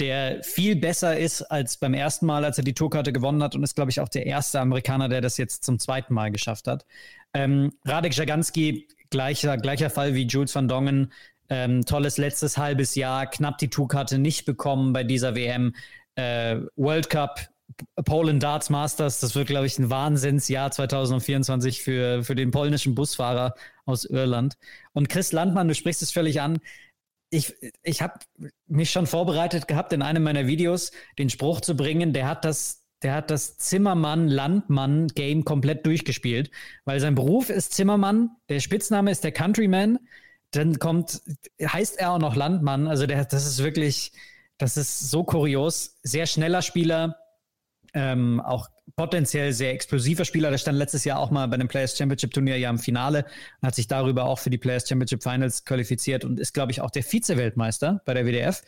[0.01, 3.63] der viel besser ist als beim ersten Mal, als er die Tourkarte gewonnen hat und
[3.63, 6.85] ist, glaube ich, auch der erste Amerikaner, der das jetzt zum zweiten Mal geschafft hat.
[7.33, 11.13] Ähm, Radek Jaganski Gleicher, gleicher Fall wie Jules van Dongen.
[11.49, 15.73] Ähm, tolles letztes halbes Jahr, knapp die Tourkarte nicht bekommen bei dieser WM.
[16.17, 17.49] Äh, World Cup,
[18.05, 23.55] Poland Darts Masters, das wird, glaube ich, ein Wahnsinnsjahr 2024 für, für den polnischen Busfahrer
[23.85, 24.57] aus Irland.
[24.95, 26.59] Und Chris Landmann, du sprichst es völlig an.
[27.31, 28.15] Ich, ich habe
[28.67, 32.84] mich schon vorbereitet gehabt, in einem meiner Videos den Spruch zu bringen, der hat das
[33.05, 36.51] der hat das Zimmermann-Landmann-Game komplett durchgespielt,
[36.85, 39.99] weil sein Beruf ist Zimmermann, der Spitzname ist der Countryman,
[40.51, 41.21] dann kommt,
[41.63, 44.13] heißt er auch noch Landmann, also der, das ist wirklich,
[44.59, 47.17] das ist so kurios, sehr schneller Spieler,
[47.93, 50.51] ähm, auch potenziell sehr explosiver Spieler.
[50.51, 53.25] Der stand letztes Jahr auch mal bei dem Players Championship Turnier ja im Finale
[53.61, 56.81] und hat sich darüber auch für die Players Championship Finals qualifiziert und ist, glaube ich,
[56.81, 58.63] auch der Vize-Weltmeister bei der WDF.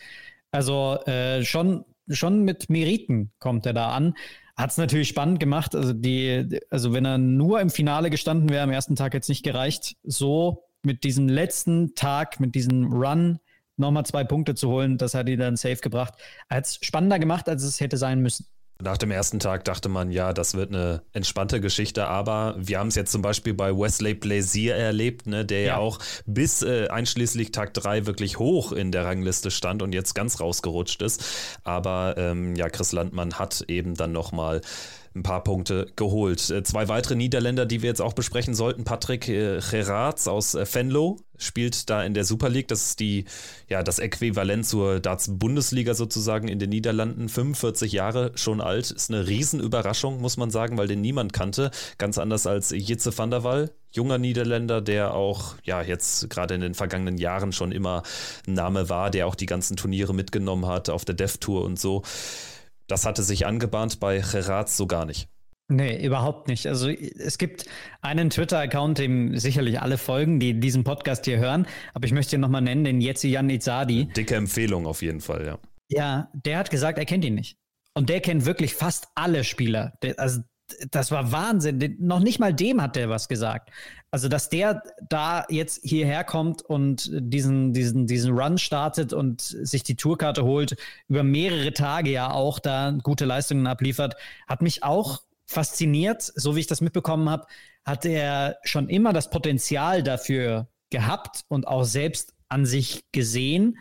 [0.50, 4.14] Also äh, schon schon mit Meriten kommt er da an.
[4.56, 5.74] Hat es natürlich spannend gemacht.
[5.74, 9.42] Also, die, also, wenn er nur im Finale gestanden wäre, am ersten Tag jetzt nicht
[9.42, 13.38] gereicht, so mit diesem letzten Tag, mit diesem Run
[13.76, 16.14] nochmal zwei Punkte zu holen, das hat ihn dann safe gebracht.
[16.48, 18.46] Er hat es spannender gemacht, als es hätte sein müssen.
[18.82, 22.88] Nach dem ersten Tag dachte man, ja, das wird eine entspannte Geschichte, aber wir haben
[22.88, 26.88] es jetzt zum Beispiel bei Wesley Blazier erlebt, ne, der ja, ja auch bis äh,
[26.88, 31.24] einschließlich Tag 3 wirklich hoch in der Rangliste stand und jetzt ganz rausgerutscht ist.
[31.64, 34.60] Aber ähm, ja, Chris Landmann hat eben dann nochmal
[35.16, 36.50] ein paar Punkte geholt.
[36.50, 38.84] Äh, zwei weitere Niederländer, die wir jetzt auch besprechen sollten.
[38.84, 42.68] Patrick äh, Gerards aus äh, Venlo spielt da in der Super League.
[42.68, 43.24] Das ist die,
[43.68, 47.28] ja, das Äquivalent zur Darts-Bundesliga sozusagen in den Niederlanden.
[47.28, 48.90] 45 Jahre schon alt.
[48.90, 51.70] Ist eine Riesenüberraschung, muss man sagen, weil den niemand kannte.
[51.98, 53.70] Ganz anders als Jitze van der Waal.
[53.92, 58.02] Junger Niederländer, der auch, ja, jetzt gerade in den vergangenen Jahren schon immer
[58.46, 61.80] ein Name war, der auch die ganzen Turniere mitgenommen hat auf der Dev Tour und
[61.80, 62.02] so.
[62.86, 65.28] Das hatte sich angebahnt bei Gerards so gar nicht.
[65.68, 66.66] Nee, überhaupt nicht.
[66.68, 67.66] Also es gibt
[68.00, 71.66] einen Twitter-Account, dem sicherlich alle folgen, die diesen Podcast hier hören.
[71.92, 74.06] Aber ich möchte ihn nochmal nennen, den Jan Izadi.
[74.16, 75.58] Dicke Empfehlung auf jeden Fall, ja.
[75.88, 77.58] Ja, der hat gesagt, er kennt ihn nicht.
[77.94, 79.94] Und der kennt wirklich fast alle Spieler.
[80.02, 80.42] Der, also
[80.90, 81.96] das war Wahnsinn.
[81.98, 83.70] Noch nicht mal dem hat der was gesagt.
[84.10, 89.82] Also, dass der da jetzt hierher kommt und diesen, diesen, diesen Run startet und sich
[89.82, 90.76] die Tourkarte holt,
[91.08, 94.16] über mehrere Tage ja auch da gute Leistungen abliefert,
[94.46, 96.22] hat mich auch fasziniert.
[96.22, 97.46] So wie ich das mitbekommen habe,
[97.84, 103.78] hat er schon immer das Potenzial dafür gehabt und auch selbst an sich gesehen,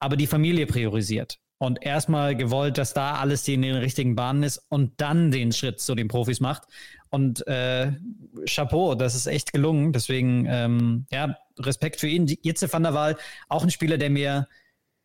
[0.00, 4.64] aber die Familie priorisiert und erstmal gewollt, dass da alles in den richtigen Bahnen ist
[4.68, 6.64] und dann den Schritt zu den Profis macht.
[7.10, 7.92] Und äh,
[8.46, 9.92] Chapeau, das ist echt gelungen.
[9.92, 12.26] Deswegen, ähm, ja, Respekt für ihn.
[12.26, 13.16] Jitze van der Waal,
[13.48, 14.48] auch ein Spieler, der mir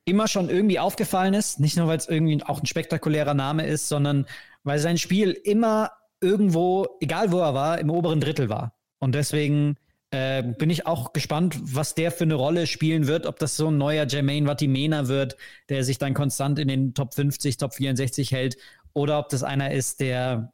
[0.06, 1.60] immer schon irgendwie aufgefallen ist.
[1.60, 4.26] Nicht nur, weil es irgendwie auch ein spektakulärer Name ist, sondern
[4.64, 8.74] weil sein Spiel immer irgendwo, egal wo er war, im oberen Drittel war.
[9.00, 9.78] Und deswegen
[10.12, 13.68] äh, bin ich auch gespannt, was der für eine Rolle spielen wird, ob das so
[13.68, 15.36] ein neuer Jermaine Vatimena wird,
[15.70, 18.58] der sich dann konstant in den Top 50, Top 64 hält,
[18.94, 20.53] oder ob das einer ist, der,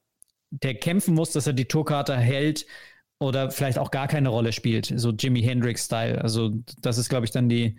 [0.52, 2.66] der kämpfen muss, dass er die Tourkarte hält
[3.20, 6.22] oder vielleicht auch gar keine Rolle spielt, so Jimi Hendrix-Style.
[6.22, 7.78] Also das ist, glaube ich, dann die,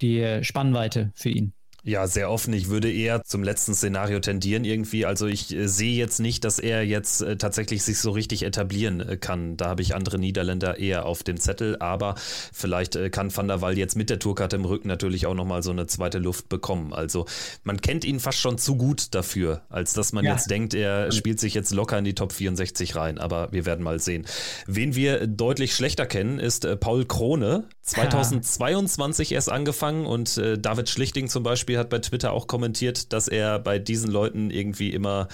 [0.00, 1.52] die Spannweite für ihn.
[1.82, 2.52] Ja, sehr offen.
[2.52, 5.06] Ich würde eher zum letzten Szenario tendieren irgendwie.
[5.06, 9.00] Also ich äh, sehe jetzt nicht, dass er jetzt äh, tatsächlich sich so richtig etablieren
[9.00, 9.56] äh, kann.
[9.56, 11.76] Da habe ich andere Niederländer eher auf dem Zettel.
[11.80, 12.16] Aber
[12.52, 15.62] vielleicht äh, kann Van der Waal jetzt mit der Tourkarte im Rücken natürlich auch nochmal
[15.62, 16.92] so eine zweite Luft bekommen.
[16.92, 17.24] Also
[17.64, 20.32] man kennt ihn fast schon zu gut dafür, als dass man ja.
[20.32, 23.18] jetzt denkt, er spielt sich jetzt locker in die Top 64 rein.
[23.18, 24.26] Aber wir werden mal sehen.
[24.66, 27.64] Wen wir deutlich schlechter kennen, ist äh, Paul Krone.
[27.82, 33.12] 2022 erst angefangen und äh, David Schlichting zum Beispiel Beispiel hat bei Twitter auch kommentiert,
[33.12, 35.28] dass er bei diesen Leuten irgendwie immer,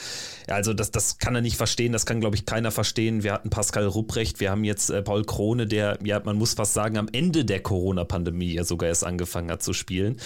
[0.49, 3.23] also das, das kann er nicht verstehen, das kann, glaube ich, keiner verstehen.
[3.23, 6.75] Wir hatten Pascal Rupprecht, wir haben jetzt äh, Paul Krone, der, ja, man muss fast
[6.75, 10.19] sagen, am Ende der Corona-Pandemie ja sogar erst angefangen hat zu spielen.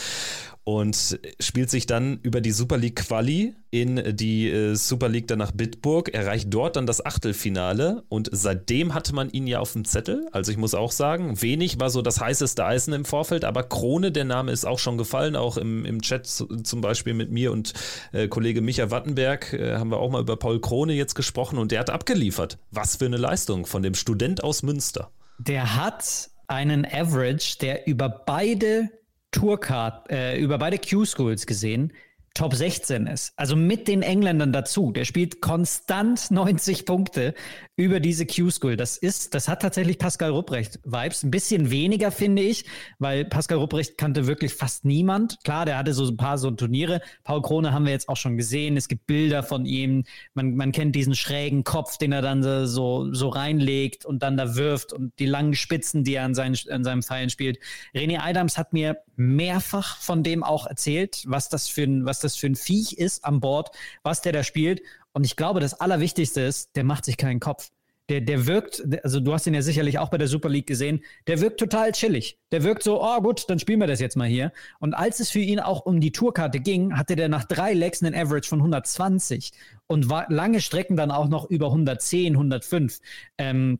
[0.64, 5.38] Und spielt sich dann über die Super League Quali in die äh, Super League dann
[5.38, 9.84] nach Bitburg, erreicht dort dann das Achtelfinale und seitdem hatte man ihn ja auf dem
[9.84, 10.28] Zettel.
[10.32, 14.12] Also ich muss auch sagen, wenig war so das heißeste Eisen im Vorfeld, aber Krone,
[14.12, 17.72] der Name ist auch schon gefallen, auch im, im Chat zum Beispiel mit mir und
[18.12, 21.72] äh, Kollege Micha Wattenberg äh, haben wir auch mal über Paul Krone jetzt gesprochen und
[21.72, 22.58] der hat abgeliefert.
[22.70, 25.10] Was für eine Leistung von dem Student aus Münster.
[25.38, 28.90] Der hat einen Average, der über beide
[29.30, 31.92] Tourcard, äh, über beide Q-Schools gesehen,
[32.34, 33.32] Top 16 ist.
[33.36, 34.92] Also mit den Engländern dazu.
[34.92, 37.34] Der spielt konstant 90 Punkte
[37.76, 38.76] über diese Q-School.
[38.76, 41.24] Das ist, das hat tatsächlich Pascal Rupprecht-Vibes.
[41.24, 42.66] Ein bisschen weniger, finde ich,
[42.98, 45.38] weil Pascal Rupprecht kannte wirklich fast niemand.
[45.44, 47.00] Klar, der hatte so ein paar so Turniere.
[47.24, 48.76] Paul Krone haben wir jetzt auch schon gesehen.
[48.76, 50.04] Es gibt Bilder von ihm.
[50.34, 54.54] Man, man kennt diesen schrägen Kopf, den er dann so, so reinlegt und dann da
[54.54, 57.58] wirft und die langen Spitzen, die er an, seinen, an seinem Pfeilen spielt.
[57.94, 62.36] René Adams hat mir mehrfach von dem auch erzählt, was das für ein, was das
[62.36, 63.70] für ein Viech ist an Bord,
[64.02, 64.82] was der da spielt.
[65.12, 67.70] Und ich glaube, das Allerwichtigste ist, der macht sich keinen Kopf.
[68.08, 71.04] Der, der wirkt, also du hast ihn ja sicherlich auch bei der Super League gesehen,
[71.28, 72.40] der wirkt total chillig.
[72.50, 74.52] Der wirkt so, oh gut, dann spielen wir das jetzt mal hier.
[74.80, 78.02] Und als es für ihn auch um die Tourkarte ging, hatte der nach drei Legs
[78.02, 79.52] einen Average von 120
[79.86, 82.98] und war lange Strecken dann auch noch über 110, 105.
[83.38, 83.78] Ähm,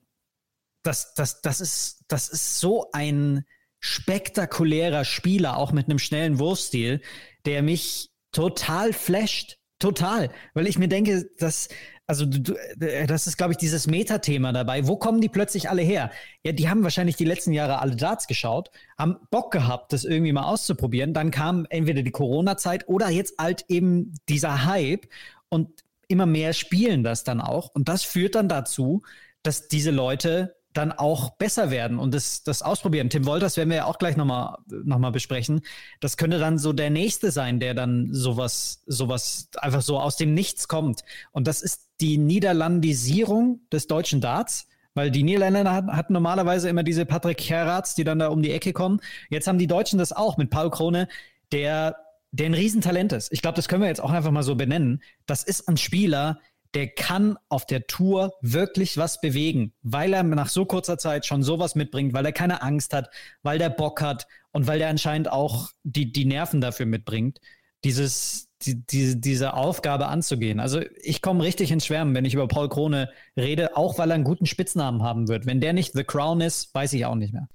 [0.85, 3.44] das, das, das, ist, das ist so ein
[3.81, 7.00] spektakulärer Spieler, auch mit einem schnellen Wurfstil,
[7.46, 9.57] der mich total flasht.
[9.81, 11.71] Total, weil ich mir denke, dass,
[12.07, 14.87] also du, äh, das ist, glaube ich, dieses Metathema dabei.
[14.87, 16.11] Wo kommen die plötzlich alle her?
[16.45, 20.35] Ja, die haben wahrscheinlich die letzten Jahre alle Darts geschaut, haben Bock gehabt, das irgendwie
[20.35, 21.14] mal auszuprobieren.
[21.14, 25.07] Dann kam entweder die Corona-Zeit oder jetzt halt eben dieser Hype
[25.49, 25.71] und
[26.09, 27.71] immer mehr spielen das dann auch.
[27.73, 29.03] Und das führt dann dazu,
[29.43, 33.11] dass diese Leute dann auch besser werden und das, das ausprobieren.
[33.11, 35.62] Tim Wolters werden wir ja auch gleich nochmal noch mal besprechen.
[35.98, 40.33] Das könnte dann so der Nächste sein, der dann sowas, sowas einfach so aus dem
[40.33, 41.02] Nichts kommt.
[41.33, 44.66] Und das ist die Niederlandisierung des deutschen Darts.
[44.92, 48.50] Weil die Niederländer hatten, hatten normalerweise immer diese Patrick Gerrards, die dann da um die
[48.50, 49.00] Ecke kommen.
[49.28, 51.06] Jetzt haben die Deutschen das auch mit Paul Krone,
[51.52, 51.96] der,
[52.33, 53.33] der ein Riesentalent ist.
[53.33, 55.00] Ich glaube, das können wir jetzt auch einfach mal so benennen.
[55.26, 56.40] Das ist ein Spieler,
[56.74, 61.42] der kann auf der Tour wirklich was bewegen, weil er nach so kurzer Zeit schon
[61.42, 63.11] sowas mitbringt, weil er keine Angst hat,
[63.42, 67.40] weil der Bock hat und weil der anscheinend auch die, die Nerven dafür mitbringt,
[67.83, 70.61] dieses, die, die, diese Aufgabe anzugehen.
[70.61, 74.14] Also ich komme richtig ins Schwärmen, wenn ich über Paul Krone rede, auch weil er
[74.14, 75.46] einen guten Spitznamen haben wird.
[75.46, 77.48] Wenn der nicht The Crown ist, weiß ich auch nicht mehr.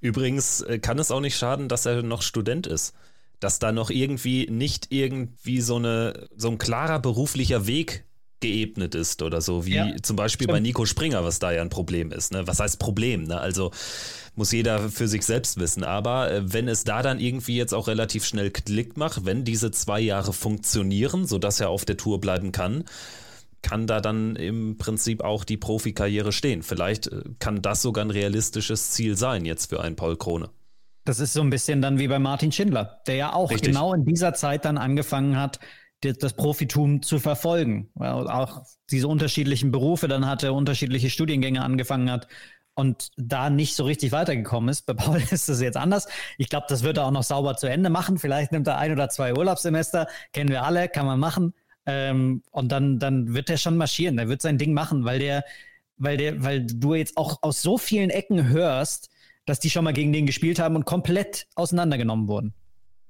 [0.00, 2.94] Übrigens äh, kann es auch nicht schaden, dass er noch Student ist
[3.42, 8.04] dass da noch irgendwie nicht irgendwie so, eine, so ein klarer beruflicher Weg
[8.42, 10.56] geebnet ist oder so, wie ja, zum Beispiel stimmt.
[10.56, 12.32] bei Nico Springer, was da ja ein Problem ist.
[12.32, 12.46] Ne?
[12.46, 13.24] Was heißt Problem?
[13.24, 13.40] Ne?
[13.40, 13.70] Also
[14.34, 15.84] muss jeder für sich selbst wissen.
[15.84, 19.70] Aber äh, wenn es da dann irgendwie jetzt auch relativ schnell Klick macht, wenn diese
[19.70, 22.84] zwei Jahre funktionieren, sodass er auf der Tour bleiben kann,
[23.62, 26.62] kann da dann im Prinzip auch die Profikarriere stehen.
[26.62, 30.50] Vielleicht äh, kann das sogar ein realistisches Ziel sein jetzt für einen Paul Krone.
[31.04, 33.70] Das ist so ein bisschen dann wie bei Martin Schindler, der ja auch Richtig.
[33.70, 35.58] genau in dieser Zeit dann angefangen hat,
[36.02, 37.90] das Profitum zu verfolgen.
[37.94, 42.28] Weil auch diese unterschiedlichen Berufe dann hatte, unterschiedliche Studiengänge angefangen hat
[42.74, 44.86] und da nicht so richtig weitergekommen ist.
[44.86, 46.08] Bei Paul ist das jetzt anders.
[46.38, 48.18] Ich glaube, das wird er auch noch sauber zu Ende machen.
[48.18, 51.54] Vielleicht nimmt er ein oder zwei Urlaubssemester, kennen wir alle, kann man machen.
[51.86, 55.44] Ähm, und dann, dann wird er schon marschieren, der wird sein Ding machen, weil der,
[55.96, 59.10] weil der, weil du jetzt auch aus so vielen Ecken hörst,
[59.46, 62.54] dass die schon mal gegen den gespielt haben und komplett auseinandergenommen wurden.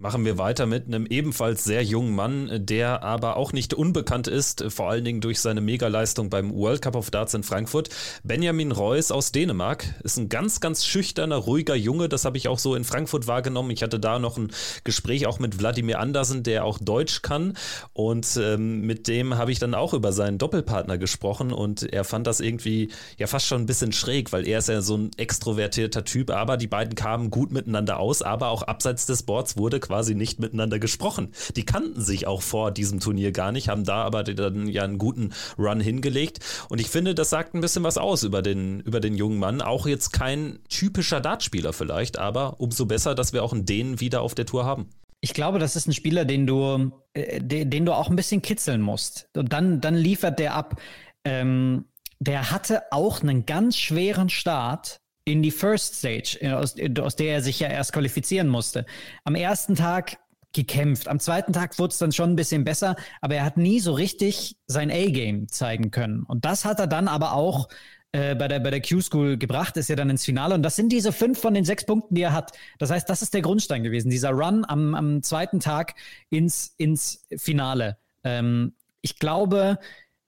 [0.03, 4.65] Machen wir weiter mit einem ebenfalls sehr jungen Mann, der aber auch nicht unbekannt ist,
[4.67, 7.89] vor allen Dingen durch seine Megaleistung beim World Cup of Darts in Frankfurt.
[8.25, 12.09] Benjamin Reus aus Dänemark ist ein ganz, ganz schüchterner, ruhiger Junge.
[12.09, 13.71] Das habe ich auch so in Frankfurt wahrgenommen.
[13.71, 14.51] Ich hatte da noch ein
[14.83, 17.57] Gespräch auch mit Wladimir Andersen, der auch Deutsch kann.
[17.93, 21.53] Und ähm, mit dem habe ich dann auch über seinen Doppelpartner gesprochen.
[21.53, 24.83] Und er fand das irgendwie ja fast schon ein bisschen schräg, weil er ist ja
[24.83, 26.33] so ein extrovertierter Typ.
[26.33, 28.21] Aber die beiden kamen gut miteinander aus.
[28.23, 31.33] Aber auch abseits des Boards wurde quasi quasi nicht miteinander gesprochen.
[31.55, 34.97] Die kannten sich auch vor diesem Turnier gar nicht, haben da aber dann ja einen
[34.97, 36.39] guten Run hingelegt.
[36.71, 39.61] Und ich finde, das sagt ein bisschen was aus über den, über den jungen Mann.
[39.61, 44.23] Auch jetzt kein typischer Dartspieler vielleicht, aber umso besser, dass wir auch einen Dänen wieder
[44.23, 44.89] auf der Tour haben.
[45.21, 48.81] Ich glaube, das ist ein Spieler, den du, äh, den, du auch ein bisschen kitzeln
[48.81, 49.29] musst.
[49.37, 50.81] Und dann, dann liefert der ab.
[51.23, 51.85] Ähm,
[52.19, 57.35] der hatte auch einen ganz schweren Start in die First Stage, äh, aus, aus der
[57.35, 58.87] er sich ja erst qualifizieren musste.
[59.25, 60.19] Am ersten Tag
[60.53, 61.09] gekämpft.
[61.09, 63.93] Am zweiten Tag wurde es dann schon ein bisschen besser, aber er hat nie so
[63.93, 66.25] richtig sein A-Game zeigen können.
[66.25, 67.69] Und das hat er dann aber auch
[68.13, 70.55] äh, bei der, bei der Q-School gebracht, ist ja dann ins Finale.
[70.55, 72.53] Und das sind diese fünf von den sechs Punkten, die er hat.
[72.79, 75.95] Das heißt, das ist der Grundstein gewesen, dieser Run am, am zweiten Tag
[76.29, 77.97] ins, ins Finale.
[78.23, 79.79] Ähm, ich glaube,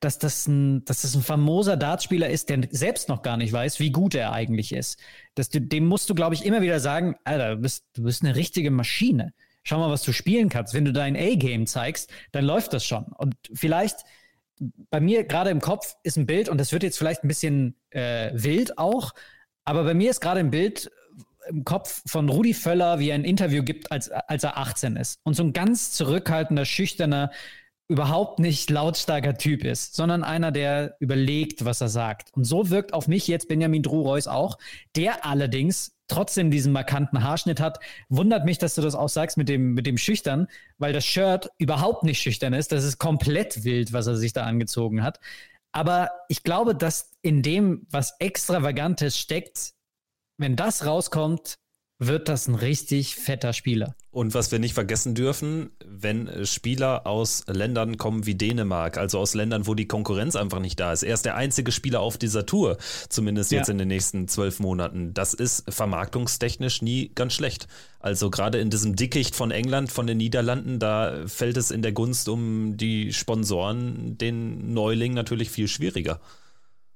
[0.05, 3.81] dass das, ein, dass das ein famoser Dartspieler ist, der selbst noch gar nicht weiß,
[3.81, 4.99] wie gut er eigentlich ist.
[5.35, 8.37] Das, dem musst du, glaube ich, immer wieder sagen, Alter, du bist, du bist eine
[8.37, 9.33] richtige Maschine.
[9.63, 10.75] Schau mal, was du spielen kannst.
[10.75, 13.05] Wenn du dein A-Game zeigst, dann läuft das schon.
[13.05, 14.01] Und vielleicht
[14.91, 17.75] bei mir gerade im Kopf ist ein Bild, und das wird jetzt vielleicht ein bisschen
[17.91, 19.13] äh, wild auch,
[19.65, 20.91] aber bei mir ist gerade ein Bild
[21.49, 25.21] im Kopf von Rudi Völler, wie er ein Interview gibt, als, als er 18 ist.
[25.25, 27.31] Und so ein ganz zurückhaltender, schüchterner,
[27.89, 32.33] überhaupt nicht lautstarker Typ ist, sondern einer, der überlegt, was er sagt.
[32.33, 34.59] Und so wirkt auf mich jetzt Benjamin Drureus auch,
[34.97, 37.79] der allerdings trotzdem diesen markanten Haarschnitt hat.
[38.09, 41.51] Wundert mich, dass du das auch sagst mit dem, mit dem Schüchtern, weil das Shirt
[41.59, 42.73] überhaupt nicht schüchtern ist.
[42.73, 45.21] Das ist komplett wild, was er sich da angezogen hat.
[45.73, 49.73] Aber ich glaube, dass in dem, was Extravagantes steckt,
[50.39, 51.59] wenn das rauskommt,
[52.07, 53.95] wird das ein richtig fetter Spieler.
[54.11, 59.35] Und was wir nicht vergessen dürfen, wenn Spieler aus Ländern kommen wie Dänemark, also aus
[59.35, 61.03] Ländern, wo die Konkurrenz einfach nicht da ist.
[61.03, 63.73] Er ist der einzige Spieler auf dieser Tour, zumindest jetzt ja.
[63.73, 65.15] in den nächsten zwölf Monaten.
[65.15, 67.67] Das ist vermarktungstechnisch nie ganz schlecht.
[67.99, 71.93] Also gerade in diesem Dickicht von England, von den Niederlanden, da fällt es in der
[71.93, 76.21] Gunst um die Sponsoren den Neuling natürlich viel schwieriger.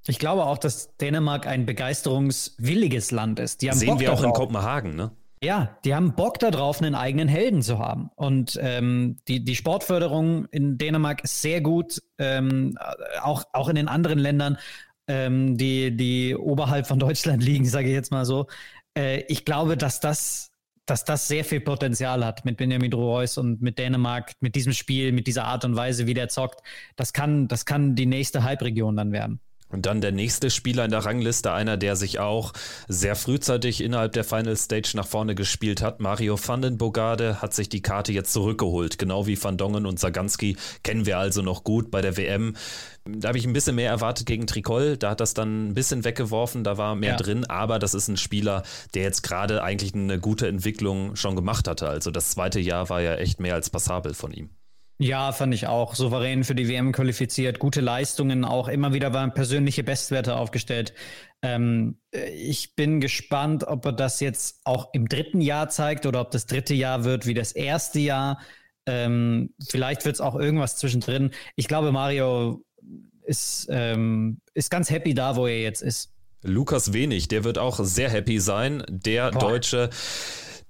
[0.09, 3.63] Ich glaube auch, dass Dänemark ein begeisterungswilliges Land ist.
[3.63, 5.11] Die haben Sehen Bock wir auch in Kopenhagen, ne?
[5.43, 8.11] Ja, die haben Bock darauf, einen eigenen Helden zu haben.
[8.17, 12.77] Und ähm, die, die Sportförderung in Dänemark ist sehr gut, ähm,
[13.23, 14.59] auch, auch in den anderen Ländern,
[15.07, 18.47] ähm, die, die oberhalb von Deutschland liegen, sage ich jetzt mal so.
[18.97, 20.51] Äh, ich glaube, dass das,
[20.87, 25.13] dass das sehr viel Potenzial hat mit Benjamin Reus und mit Dänemark, mit diesem Spiel,
[25.13, 26.63] mit dieser Art und Weise, wie der zockt.
[26.97, 29.41] Das kann, das kann die nächste Halbregion dann werden.
[29.71, 32.53] Und dann der nächste Spieler in der Rangliste, einer, der sich auch
[32.89, 36.01] sehr frühzeitig innerhalb der Final Stage nach vorne gespielt hat.
[36.01, 38.99] Mario van den Bogarde hat sich die Karte jetzt zurückgeholt.
[38.99, 42.55] Genau wie Van Dongen und Saganski kennen wir also noch gut bei der WM.
[43.05, 44.97] Da habe ich ein bisschen mehr erwartet gegen Tricol.
[44.97, 47.17] Da hat das dann ein bisschen weggeworfen, da war mehr ja.
[47.17, 47.45] drin.
[47.45, 48.63] Aber das ist ein Spieler,
[48.95, 51.89] der jetzt gerade eigentlich eine gute Entwicklung schon gemacht hatte.
[51.89, 54.51] Also das zweite Jahr war ja echt mehr als passabel von ihm.
[55.01, 55.95] Ja, fand ich auch.
[55.95, 60.93] Souverän für die WM qualifiziert, gute Leistungen, auch immer wieder waren persönliche Bestwerte aufgestellt.
[61.41, 66.33] Ähm, ich bin gespannt, ob er das jetzt auch im dritten Jahr zeigt oder ob
[66.33, 68.41] das dritte Jahr wird wie das erste Jahr.
[68.87, 71.31] Ähm, vielleicht wird es auch irgendwas zwischendrin.
[71.55, 72.65] Ich glaube, Mario
[73.23, 76.13] ist, ähm, ist ganz happy da, wo er jetzt ist.
[76.43, 78.83] Lukas Wenig, der wird auch sehr happy sein.
[78.89, 79.39] Der Boah.
[79.39, 79.91] Deutsche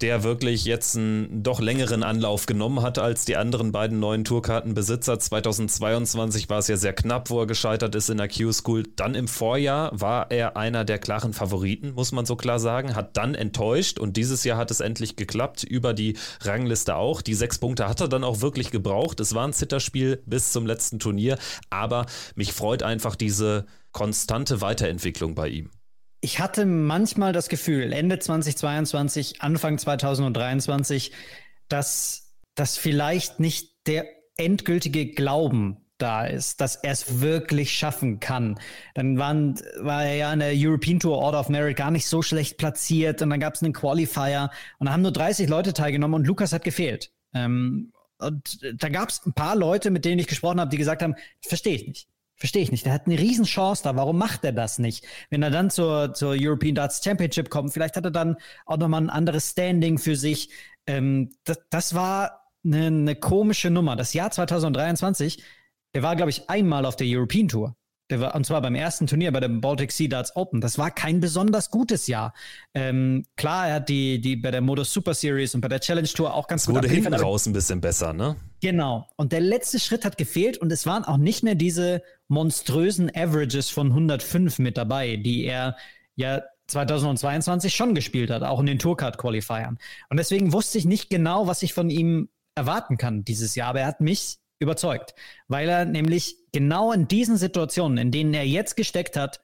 [0.01, 5.19] der wirklich jetzt einen doch längeren Anlauf genommen hat als die anderen beiden neuen Tourkartenbesitzer.
[5.19, 8.85] 2022 war es ja sehr knapp, wo er gescheitert ist in der Q-School.
[8.95, 13.17] Dann im Vorjahr war er einer der klaren Favoriten, muss man so klar sagen, hat
[13.17, 17.21] dann enttäuscht und dieses Jahr hat es endlich geklappt, über die Rangliste auch.
[17.21, 19.19] Die sechs Punkte hat er dann auch wirklich gebraucht.
[19.21, 21.39] Es war ein Zitterspiel bis zum letzten Turnier,
[21.71, 22.07] aber
[22.37, 25.71] mich freut einfach diese konstante Weiterentwicklung bei ihm
[26.21, 31.13] ich hatte manchmal das Gefühl, Ende 2022, Anfang 2023,
[31.69, 38.59] dass das vielleicht nicht der endgültige Glauben da ist, dass er es wirklich schaffen kann.
[38.95, 42.23] Dann waren, war er ja in der European Tour Order of Merit gar nicht so
[42.23, 46.15] schlecht platziert und dann gab es einen Qualifier und da haben nur 30 Leute teilgenommen
[46.15, 47.13] und Lukas hat gefehlt.
[47.35, 51.03] Ähm, und da gab es ein paar Leute, mit denen ich gesprochen habe, die gesagt
[51.03, 52.09] haben, verstehe ich nicht.
[52.39, 52.87] Verstehe ich nicht.
[52.87, 53.97] Der hat eine Riesenchance da.
[53.97, 55.05] Warum macht er das nicht?
[55.29, 59.03] Wenn er dann zur, zur European Darts Championship kommt, vielleicht hat er dann auch nochmal
[59.03, 60.51] ein anderes Standing für sich.
[60.87, 63.97] Ähm, das, das war eine, eine komische Nummer.
[63.97, 65.43] Das Jahr 2023,
[65.95, 67.77] der war, glaube ich, einmal auf der European Tour.
[68.11, 70.61] Der war, und zwar beim ersten Turnier bei dem Baltic Sea Darts Open.
[70.63, 72.33] Das war kein besonders gutes Jahr.
[72.73, 76.09] Ähm, klar, er hat die, die bei der Modus Super Series und bei der Challenge
[76.09, 78.37] Tour auch ganz es gut wurde hinten raus ein bisschen besser, ne?
[78.63, 79.07] Genau.
[79.17, 83.69] Und der letzte Schritt hat gefehlt und es waren auch nicht mehr diese monströsen Averages
[83.69, 85.77] von 105 mit dabei, die er
[86.17, 89.79] ja 2022 schon gespielt hat, auch in den Tourcard Qualifiern.
[90.09, 93.81] Und deswegen wusste ich nicht genau, was ich von ihm erwarten kann dieses Jahr, aber
[93.81, 95.15] er hat mich überzeugt,
[95.47, 99.41] weil er nämlich genau in diesen Situationen, in denen er jetzt gesteckt hat,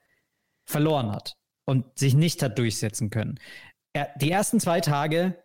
[0.65, 3.39] verloren hat und sich nicht hat durchsetzen können.
[3.93, 5.41] Er, die ersten zwei Tage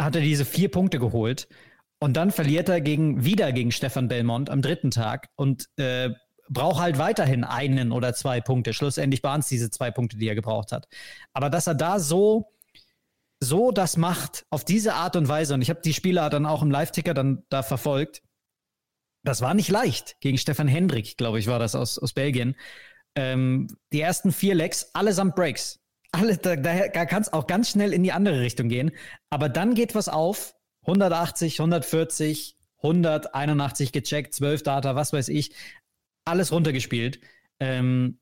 [0.00, 1.48] hat er diese vier Punkte geholt
[1.98, 6.10] und dann verliert er gegen, wieder gegen Stefan Belmont am dritten Tag und äh,
[6.48, 8.72] braucht halt weiterhin einen oder zwei Punkte.
[8.74, 10.86] Schlussendlich waren es diese zwei Punkte, die er gebraucht hat.
[11.32, 12.52] Aber dass er da so
[13.38, 16.62] so das macht, auf diese Art und Weise, und ich habe die Spieler dann auch
[16.62, 18.22] im Live-Ticker dann da verfolgt,
[19.26, 22.54] das war nicht leicht gegen Stefan Hendrik, glaube ich, war das aus, aus Belgien.
[23.16, 25.80] Ähm, die ersten vier Legs, allesamt Breaks.
[26.12, 28.92] Alle, da, da kann es auch ganz schnell in die andere Richtung gehen.
[29.28, 30.54] Aber dann geht was auf.
[30.82, 35.50] 180, 140, 181 gecheckt, 12 Data, was weiß ich.
[36.24, 37.18] Alles runtergespielt.
[37.58, 38.20] Ähm,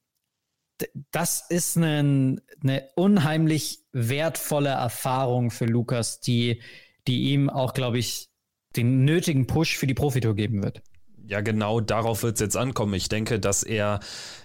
[1.11, 6.63] das ist eine, eine unheimlich wertvolle Erfahrung für Lukas, die,
[7.07, 8.31] die ihm auch, glaube ich,
[8.75, 10.83] den nötigen Push für die Profitour geben wird.
[11.27, 12.95] Ja, genau darauf wird es jetzt ankommen.
[12.95, 14.01] Ich denke, dass er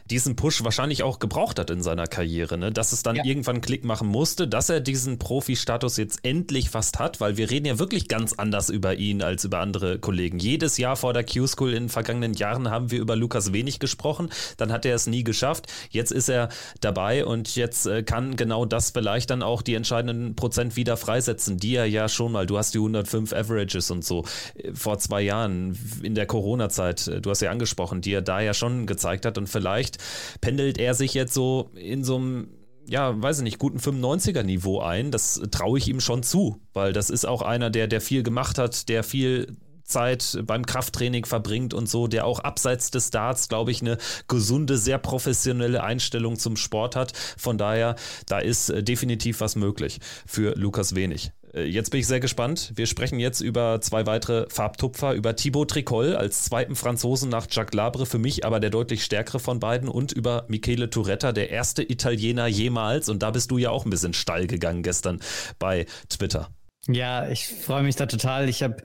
[0.10, 2.72] diesen Push wahrscheinlich auch gebraucht hat in seiner Karriere, ne?
[2.72, 3.26] dass es dann ja.
[3.26, 7.66] irgendwann Klick machen musste, dass er diesen Profi-Status jetzt endlich fast hat, weil wir reden
[7.66, 10.40] ja wirklich ganz anders über ihn als über andere Kollegen.
[10.40, 14.30] Jedes Jahr vor der Q-School in den vergangenen Jahren haben wir über Lukas wenig gesprochen,
[14.58, 16.50] dann hat er es nie geschafft, jetzt ist er
[16.82, 21.58] dabei und jetzt äh, kann genau das vielleicht dann auch die entscheidenden Prozent wieder freisetzen,
[21.58, 25.22] die er ja schon mal, du hast die 105 Averages und so äh, vor zwei
[25.22, 29.26] Jahren in der Corona-Zeit, äh, du hast ja angesprochen, die er da ja schon gezeigt
[29.26, 29.99] hat und vielleicht
[30.42, 32.50] pendelt er sich jetzt so in so einem
[32.86, 35.12] ja, weiß ich nicht, guten 95er-Niveau ein.
[35.12, 38.58] Das traue ich ihm schon zu, weil das ist auch einer, der, der viel gemacht
[38.58, 39.56] hat, der viel
[39.90, 43.98] Zeit beim Krafttraining verbringt und so, der auch abseits des Darts, glaube ich, eine
[44.28, 47.14] gesunde, sehr professionelle Einstellung zum Sport hat.
[47.38, 47.96] Von daher,
[48.28, 51.32] da ist äh, definitiv was möglich für Lukas Wenig.
[51.54, 52.72] Äh, jetzt bin ich sehr gespannt.
[52.76, 57.74] Wir sprechen jetzt über zwei weitere Farbtupfer, über Thibaut Tricol als zweiten Franzosen nach Jacques
[57.74, 61.84] Labre, für mich aber der deutlich stärkere von beiden und über Michele Turetta, der erste
[61.84, 63.10] Italiener jemals.
[63.10, 65.20] Und da bist du ja auch ein bisschen steil gegangen gestern
[65.58, 66.50] bei Twitter.
[66.88, 68.50] Ja, ich freue mich da total.
[68.50, 68.78] Ich habe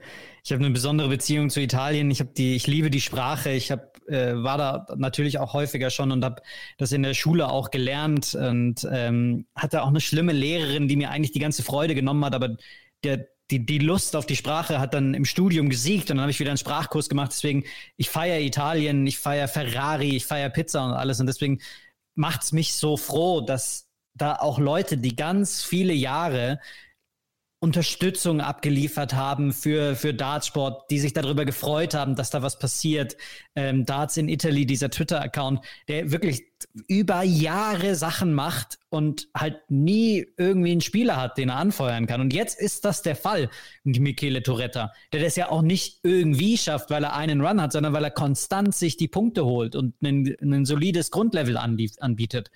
[0.43, 2.11] ich hab eine besondere Beziehung zu Italien.
[2.11, 3.49] Ich, die, ich liebe die Sprache.
[3.51, 6.41] Ich hab, äh, war da natürlich auch häufiger schon und habe
[6.77, 11.09] das in der Schule auch gelernt und ähm, hatte auch eine schlimme Lehrerin, die mir
[11.09, 12.57] eigentlich die ganze Freude genommen hat, aber
[13.03, 16.31] der, die, die Lust auf die Sprache hat dann im Studium gesiegt und dann habe
[16.31, 17.31] ich wieder einen Sprachkurs gemacht.
[17.31, 17.63] Deswegen,
[17.95, 21.19] ich feiere Italien, ich feiere Ferrari, ich feiere Pizza und alles.
[21.19, 21.61] Und deswegen
[22.15, 26.59] macht es mich so froh, dass da auch Leute, die ganz viele Jahre
[27.59, 33.15] Unterstützung abgeliefert haben für, für Dartsport, die sich darüber gefreut haben, dass da was passiert.
[33.55, 36.43] Ähm, Darts in Italy, dieser Twitter-Account, der wirklich
[36.87, 42.21] über Jahre Sachen macht und halt nie irgendwie einen Spieler hat, den er anfeuern kann.
[42.21, 43.49] Und jetzt ist das der Fall
[43.83, 47.71] mit Michele Toretta, der das ja auch nicht irgendwie schafft, weil er einen Run hat,
[47.71, 52.51] sondern weil er konstant sich die Punkte holt und ein, ein solides Grundlevel anbietet.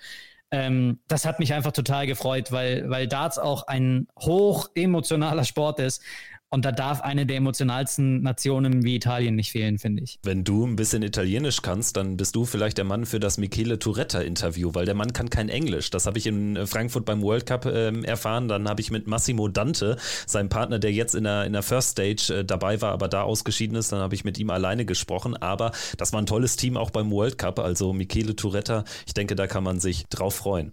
[0.52, 5.78] Ähm, das hat mich einfach total gefreut, weil, weil Darts auch ein hoch emotionaler Sport
[5.78, 6.02] ist
[6.50, 10.18] und da darf eine der emotionalsten Nationen wie Italien nicht fehlen, finde ich.
[10.24, 13.78] Wenn du ein bisschen Italienisch kannst, dann bist du vielleicht der Mann für das Michele
[13.78, 15.90] Turetta-Interview, weil der Mann kann kein Englisch.
[15.90, 18.48] Das habe ich in Frankfurt beim World Cup äh, erfahren.
[18.48, 19.96] Dann habe ich mit Massimo Dante,
[20.26, 23.22] seinem Partner, der jetzt in der, in der First Stage äh, dabei war, aber da
[23.22, 25.36] ausgeschieden ist, dann habe ich mit ihm alleine gesprochen.
[25.36, 27.60] Aber das war ein tolles Team auch beim World Cup.
[27.60, 30.72] Also Michele Turetta, ich denke, da kann man sich drauf freuen.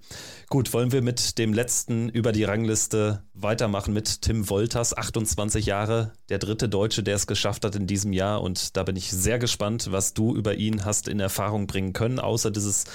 [0.49, 6.13] Gut, wollen wir mit dem letzten über die Rangliste weitermachen mit Tim Wolters, 28 Jahre,
[6.29, 8.41] der dritte Deutsche, der es geschafft hat in diesem Jahr.
[8.41, 12.19] Und da bin ich sehr gespannt, was du über ihn hast in Erfahrung bringen können,
[12.19, 12.85] außer dieses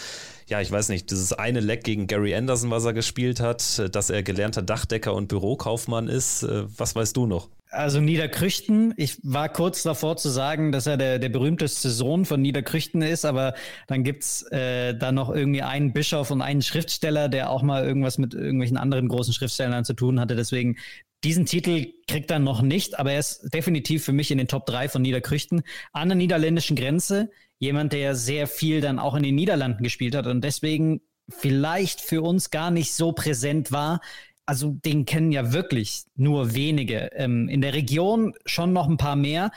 [0.49, 4.11] ja, ich weiß nicht, dieses eine Leck gegen Gary Anderson, was er gespielt hat, dass
[4.11, 6.47] er gelernter Dachdecker und Bürokaufmann ist.
[6.77, 7.49] Was weißt du noch?
[7.73, 12.43] Also Niederkrüchten, ich war kurz davor zu sagen, dass er der, der berühmteste Sohn von
[12.43, 13.55] Niederkrüchten ist, aber
[13.87, 18.19] dann gibt's äh, da noch irgendwie einen Bischof und einen Schriftsteller, der auch mal irgendwas
[18.19, 20.37] mit irgendwelchen anderen großen Schriftstellern zu tun hatte.
[20.37, 20.77] Deswegen
[21.25, 24.67] diesen Titel kriegt er noch nicht, aber er ist definitiv für mich in den Top
[24.67, 25.63] 3 von Niederkrüchten.
[25.95, 30.27] An der niederländischen Grenze, jemand, der sehr viel dann auch in den Niederlanden gespielt hat
[30.27, 31.01] und deswegen
[31.31, 34.01] vielleicht für uns gar nicht so präsent war,
[34.47, 37.11] also den kennen ja wirklich nur wenige.
[37.15, 39.51] Ähm, in der Region schon noch ein paar mehr.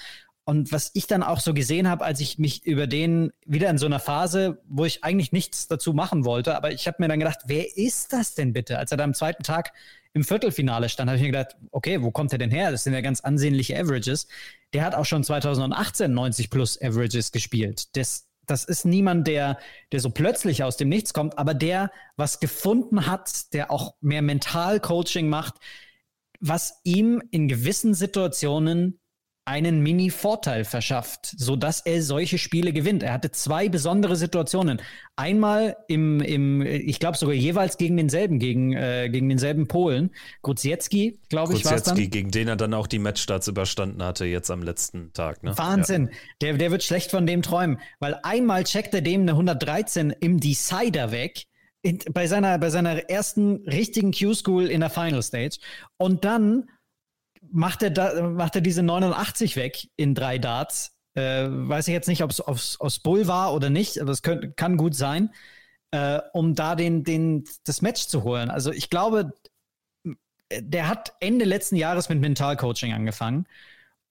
[0.47, 3.79] Und was ich dann auch so gesehen habe, als ich mich über den wieder in
[3.79, 7.19] so einer Phase, wo ich eigentlich nichts dazu machen wollte, aber ich habe mir dann
[7.19, 8.77] gedacht, wer ist das denn bitte?
[8.77, 9.73] Als er da am zweiten Tag
[10.13, 12.69] im Viertelfinale stand, habe ich mir gedacht, okay, wo kommt er denn her?
[12.71, 14.27] Das sind ja ganz ansehnliche Averages.
[14.73, 17.95] Der hat auch schon 2018 90 plus Averages gespielt.
[17.97, 19.57] Das das ist niemand, der,
[19.91, 24.21] der so plötzlich aus dem Nichts kommt, aber der was gefunden hat, der auch mehr
[24.21, 25.55] Mental-Coaching macht,
[26.39, 28.99] was ihm in gewissen Situationen
[29.45, 33.03] einen Mini-Vorteil verschafft, sodass er solche Spiele gewinnt.
[33.03, 34.81] Er hatte zwei besondere Situationen.
[35.15, 40.09] Einmal im, im ich glaube sogar jeweils gegen denselben, gegen, äh, gegen denselben Polen.
[40.41, 41.95] Gruziecki, glaube ich, war es dann.
[41.95, 45.43] gegen den er dann auch die Matchstarts überstanden hatte, jetzt am letzten Tag.
[45.43, 45.55] Ne?
[45.55, 46.07] Wahnsinn.
[46.07, 46.17] Ja.
[46.41, 50.39] Der, der wird schlecht von dem träumen, weil einmal checkt er dem eine 113 im
[50.39, 51.43] Decider weg.
[51.83, 55.57] In, bei, seiner, bei seiner ersten richtigen Q-School in der Final Stage.
[55.97, 56.65] Und dann
[57.51, 60.97] macht er, da, macht er diese 89 weg in drei Darts.
[61.13, 62.41] Äh, weiß ich jetzt nicht, ob es
[62.79, 65.31] aus Bull war oder nicht, aber es könnt, kann gut sein.
[65.95, 68.49] äh, um da den, den, das Match zu holen.
[68.49, 69.33] Also ich glaube,
[70.51, 73.47] der hat Ende letzten Jahres mit Mentalcoaching angefangen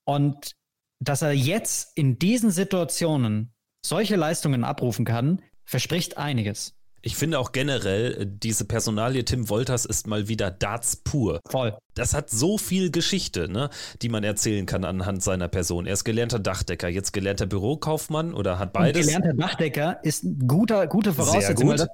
[0.04, 0.52] und
[1.00, 3.52] dass er jetzt in diesen Situationen
[3.84, 6.74] solche Leistungen abrufen kann, verspricht einiges.
[7.02, 11.40] Ich finde auch generell, diese Personalie Tim Wolters ist mal wieder Darts pur.
[11.46, 11.76] Voll.
[11.94, 13.70] Das hat so viel Geschichte, ne,
[14.02, 15.86] die man erzählen kann anhand seiner Person.
[15.86, 19.02] Er ist gelernter Dachdecker, jetzt gelernter Bürokaufmann oder hat beides.
[19.02, 21.68] Und gelernter Dachdecker ist ein guter, gute Voraussetzung.
[21.68, 21.86] Gut.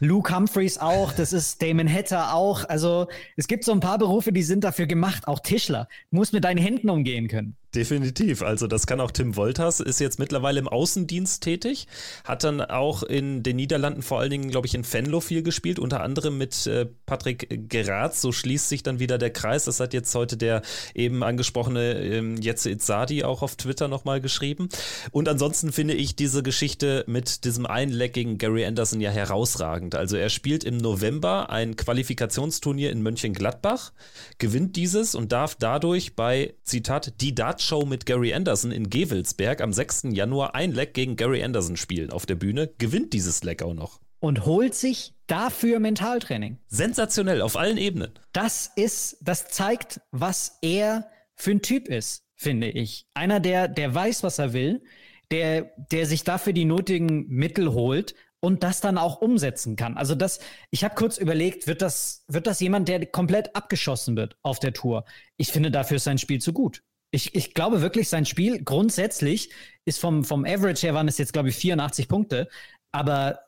[0.00, 2.68] Luke Humphreys auch, das ist Damon Hatter auch.
[2.68, 5.26] Also es gibt so ein paar Berufe, die sind dafür gemacht.
[5.26, 5.88] Auch Tischler.
[6.10, 7.56] Du musst mit deinen Händen umgehen können.
[7.74, 8.42] Definitiv.
[8.42, 11.86] Also das kann auch Tim Wolters, ist jetzt mittlerweile im Außendienst tätig,
[12.24, 15.78] hat dann auch in den Niederlanden vor allen Dingen, glaube ich, in Venlo viel gespielt,
[15.78, 18.22] unter anderem mit äh, Patrick Geratz.
[18.22, 19.45] So schließt sich dann wieder der Kreis.
[19.46, 20.62] Das hat jetzt heute der
[20.94, 24.68] eben angesprochene ähm, Jetze Itzadi auch auf Twitter nochmal geschrieben.
[25.10, 29.94] Und ansonsten finde ich diese Geschichte mit diesem Einleck gegen Gary Anderson ja herausragend.
[29.94, 33.92] Also er spielt im November ein Qualifikationsturnier in Mönchengladbach,
[34.38, 39.60] gewinnt dieses und darf dadurch bei, Zitat, die Dutch Show mit Gary Anderson in Gevelsberg
[39.60, 40.08] am 6.
[40.10, 44.00] Januar ein Leck gegen Gary Anderson spielen auf der Bühne, gewinnt dieses Leck auch noch.
[44.18, 46.58] Und holt sich dafür Mentaltraining.
[46.68, 48.12] Sensationell, auf allen Ebenen.
[48.32, 53.06] Das ist, das zeigt, was er für ein Typ ist, finde ich.
[53.14, 54.82] Einer, der, der weiß, was er will,
[55.30, 59.96] der, der sich dafür die nötigen Mittel holt und das dann auch umsetzen kann.
[59.96, 60.40] Also das,
[60.70, 64.72] ich habe kurz überlegt, wird das, wird das jemand, der komplett abgeschossen wird auf der
[64.72, 65.04] Tour?
[65.36, 66.82] Ich finde, dafür ist sein Spiel zu gut.
[67.10, 69.50] Ich, ich glaube wirklich, sein Spiel grundsätzlich
[69.84, 72.48] ist vom, vom Average her waren es jetzt, glaube ich, 84 Punkte.
[72.92, 73.40] Aber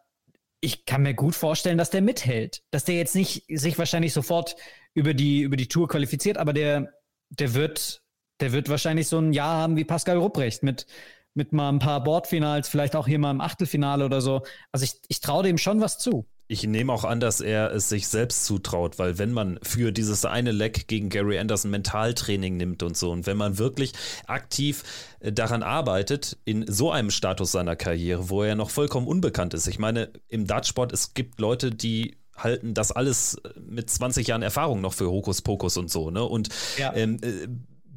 [0.60, 2.62] ich kann mir gut vorstellen, dass der mithält.
[2.70, 4.56] Dass der jetzt nicht sich wahrscheinlich sofort
[4.94, 6.92] über die, über die Tour qualifiziert, aber der,
[7.30, 8.02] der wird,
[8.40, 10.86] der wird wahrscheinlich so ein Jahr haben wie Pascal Rupprecht mit,
[11.34, 14.42] mit mal ein paar Bordfinals, vielleicht auch hier mal im Achtelfinale oder so.
[14.72, 17.90] Also ich, ich traue dem schon was zu ich nehme auch an, dass er es
[17.90, 22.82] sich selbst zutraut, weil wenn man für dieses eine Leck gegen Gary Anderson Mentaltraining nimmt
[22.82, 23.92] und so und wenn man wirklich
[24.26, 24.82] aktiv
[25.20, 29.66] äh, daran arbeitet, in so einem Status seiner Karriere, wo er noch vollkommen unbekannt ist.
[29.68, 34.42] Ich meine, im Dartsport, es gibt Leute, die halten das alles äh, mit 20 Jahren
[34.42, 36.24] Erfahrung noch für Hokuspokus und so, ne?
[36.24, 36.94] Und ja.
[36.94, 37.48] ähm, äh,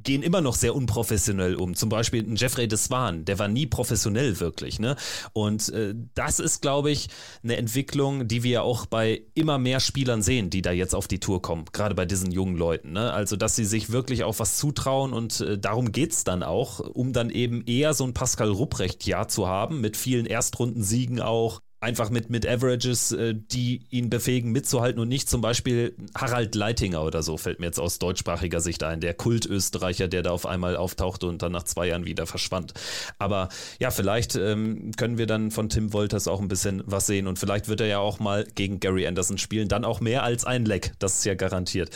[0.04, 1.76] gehen immer noch sehr unprofessionell um.
[1.76, 4.80] Zum Beispiel ein Jeffrey de Swan, der war nie professionell wirklich.
[4.80, 4.96] Ne?
[5.34, 7.08] Und äh, das ist, glaube ich,
[7.44, 11.08] eine Entwicklung, die wir ja auch bei immer mehr Spielern sehen, die da jetzt auf
[11.08, 12.92] die Tour kommen, gerade bei diesen jungen Leuten.
[12.94, 13.12] Ne?
[13.12, 16.80] Also, dass sie sich wirklich auch was zutrauen und äh, darum geht es dann auch,
[16.80, 22.12] um dann eben eher so ein Pascal Rupprecht-Jahr zu haben, mit vielen Erstrundensiegen auch einfach
[22.12, 27.24] mit, mit Averages, äh, die ihn befähigen mitzuhalten und nicht zum Beispiel Harald Leitinger oder
[27.24, 31.26] so, fällt mir jetzt aus deutschsprachiger Sicht ein, der Kultösterreicher, der da auf einmal auftauchte
[31.26, 32.74] und dann nach zwei Jahren wieder verschwand.
[33.18, 37.26] Aber ja, vielleicht ähm, können wir dann von Tim Wolters auch ein bisschen was sehen
[37.26, 40.46] und vielleicht wird er ja auch mal gegen Gary Anderson spielen, dann auch mehr als
[40.46, 41.90] ein Leck, das ist ja garantiert.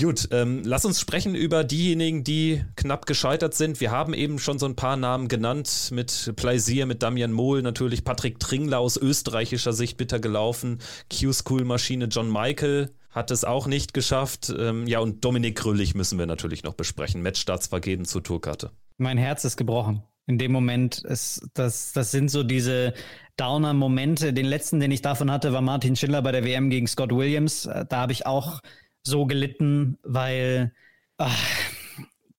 [0.00, 3.80] Gut, ähm, lass uns sprechen über diejenigen, die knapp gescheitert sind.
[3.80, 8.02] Wir haben eben schon so ein paar Namen genannt, mit Plaisir, mit Damian Mohl, natürlich
[8.02, 10.78] Patrick Tringler aus Österreich, österreichischer Sicht bitter gelaufen.
[11.10, 14.50] Q-School-Maschine John Michael hat es auch nicht geschafft.
[14.58, 17.20] Ähm, ja, und Dominik Grüllig müssen wir natürlich noch besprechen.
[17.20, 18.70] Matchstarts vergeben zur Tourkarte.
[18.96, 20.02] Mein Herz ist gebrochen.
[20.26, 22.94] In dem Moment, ist, das, das sind so diese
[23.36, 24.32] Downer-Momente.
[24.32, 27.66] Den letzten, den ich davon hatte, war Martin Schindler bei der WM gegen Scott Williams.
[27.66, 28.60] Äh, da habe ich auch
[29.02, 30.72] so gelitten, weil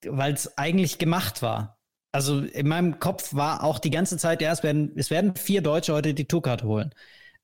[0.00, 1.73] es eigentlich gemacht war
[2.14, 5.62] also in meinem Kopf war auch die ganze Zeit, ja, es werden, es werden vier
[5.62, 6.94] Deutsche heute die Tourkarte holen.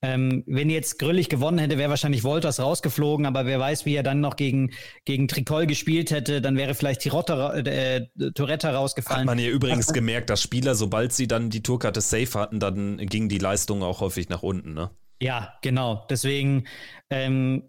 [0.00, 4.04] Ähm, wenn jetzt Grüllig gewonnen hätte, wäre wahrscheinlich Wolters rausgeflogen, aber wer weiß, wie er
[4.04, 4.70] dann noch gegen,
[5.04, 9.22] gegen Tricol gespielt hätte, dann wäre vielleicht Tirotta, äh, Toretta rausgefallen.
[9.22, 12.60] Hat man hier übrigens Ach, gemerkt, dass Spieler, sobald sie dann die Tourkarte safe hatten,
[12.60, 14.90] dann ging die Leistung auch häufig nach unten, ne?
[15.20, 16.06] Ja, genau.
[16.08, 16.66] Deswegen,
[17.10, 17.64] ähm,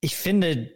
[0.00, 0.72] ich finde,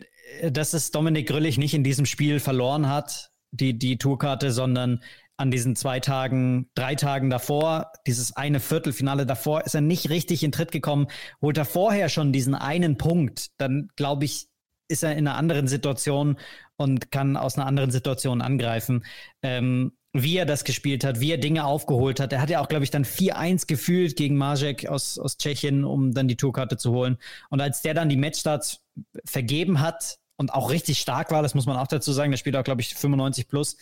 [0.51, 5.01] dass es Dominik Grüllig nicht in diesem Spiel verloren hat, die, die Tourkarte, sondern
[5.37, 10.43] an diesen zwei Tagen, drei Tagen davor, dieses eine Viertelfinale davor, ist er nicht richtig
[10.43, 11.09] in Tritt gekommen.
[11.43, 14.49] Holt er vorher schon diesen einen Punkt, dann glaube ich,
[14.89, 16.39] ist er in einer anderen Situation
[16.77, 19.05] und kann aus einer anderen Situation angreifen.
[19.43, 22.33] Ähm, wie er das gespielt hat, wie er Dinge aufgeholt hat.
[22.33, 26.15] Er hat ja auch, glaube ich, dann 4-1 gefühlt gegen Majek aus, aus Tschechien, um
[26.15, 27.19] dann die Tourkarte zu holen.
[27.51, 28.83] Und als der dann die Matchstarts
[29.25, 32.57] vergeben hat und auch richtig stark war, das muss man auch dazu sagen, der spielt
[32.57, 33.77] auch, glaube ich, 95 plus,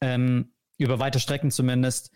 [0.00, 2.10] ähm, über weite Strecken zumindest.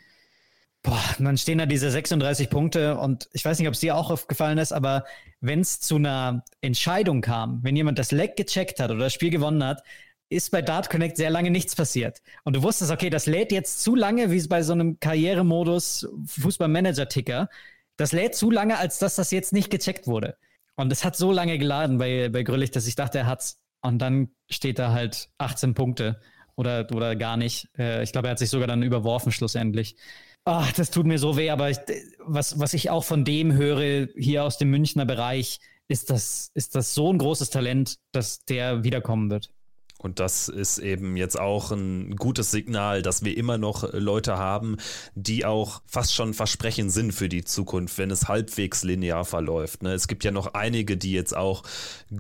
[0.83, 4.11] Boah, dann stehen da diese 36 Punkte und ich weiß nicht, ob es dir auch
[4.11, 5.05] aufgefallen ist, aber
[5.41, 9.31] wenn es zu einer Entscheidung kam, wenn jemand das Leck gecheckt hat oder das Spiel
[9.31, 9.83] gewonnen hat,
[10.29, 12.23] ist bei Dart Connect sehr lange nichts passiert.
[12.45, 16.09] Und du wusstest, okay, das lädt jetzt zu lange, wie es bei so einem Karrieremodus
[16.27, 17.49] Fußballmanager-Ticker.
[17.97, 20.37] das lädt zu lange, als dass das jetzt nicht gecheckt wurde.
[20.75, 23.61] Und es hat so lange geladen bei, bei Grüllich, dass ich dachte, er hat's.
[23.81, 26.21] Und dann steht da halt 18 Punkte
[26.57, 27.69] oder, oder gar nicht.
[27.79, 29.97] Äh, ich glaube, er hat sich sogar dann überworfen schlussendlich.
[30.45, 31.79] Ach, das tut mir so weh, aber ich,
[32.21, 36.75] was, was ich auch von dem höre, hier aus dem Münchner Bereich, ist das, ist
[36.75, 39.51] das so ein großes Talent, dass der wiederkommen wird.
[39.99, 44.77] Und das ist eben jetzt auch ein gutes Signal, dass wir immer noch Leute haben,
[45.15, 49.83] die auch fast schon Versprechen sind für die Zukunft, wenn es halbwegs linear verläuft.
[49.83, 49.95] Ne?
[49.95, 51.63] Es gibt ja noch einige, die jetzt auch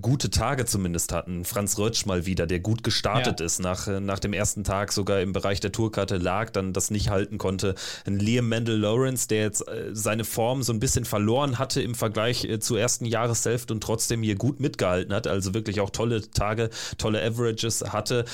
[0.01, 1.45] gute Tage zumindest hatten.
[1.45, 3.47] Franz Rötsch mal wieder, der gut gestartet ja.
[3.47, 7.11] ist, nach, nach dem ersten Tag sogar im Bereich der Tourkarte lag, dann das nicht
[7.11, 7.74] halten konnte.
[8.07, 11.95] Ein Liam Mendel Lawrence, der jetzt äh, seine Form so ein bisschen verloren hatte im
[11.95, 15.27] Vergleich äh, zur ersten Jahreshälfte und trotzdem hier gut mitgehalten hat.
[15.27, 18.24] Also wirklich auch tolle Tage, tolle Averages Matches hatte.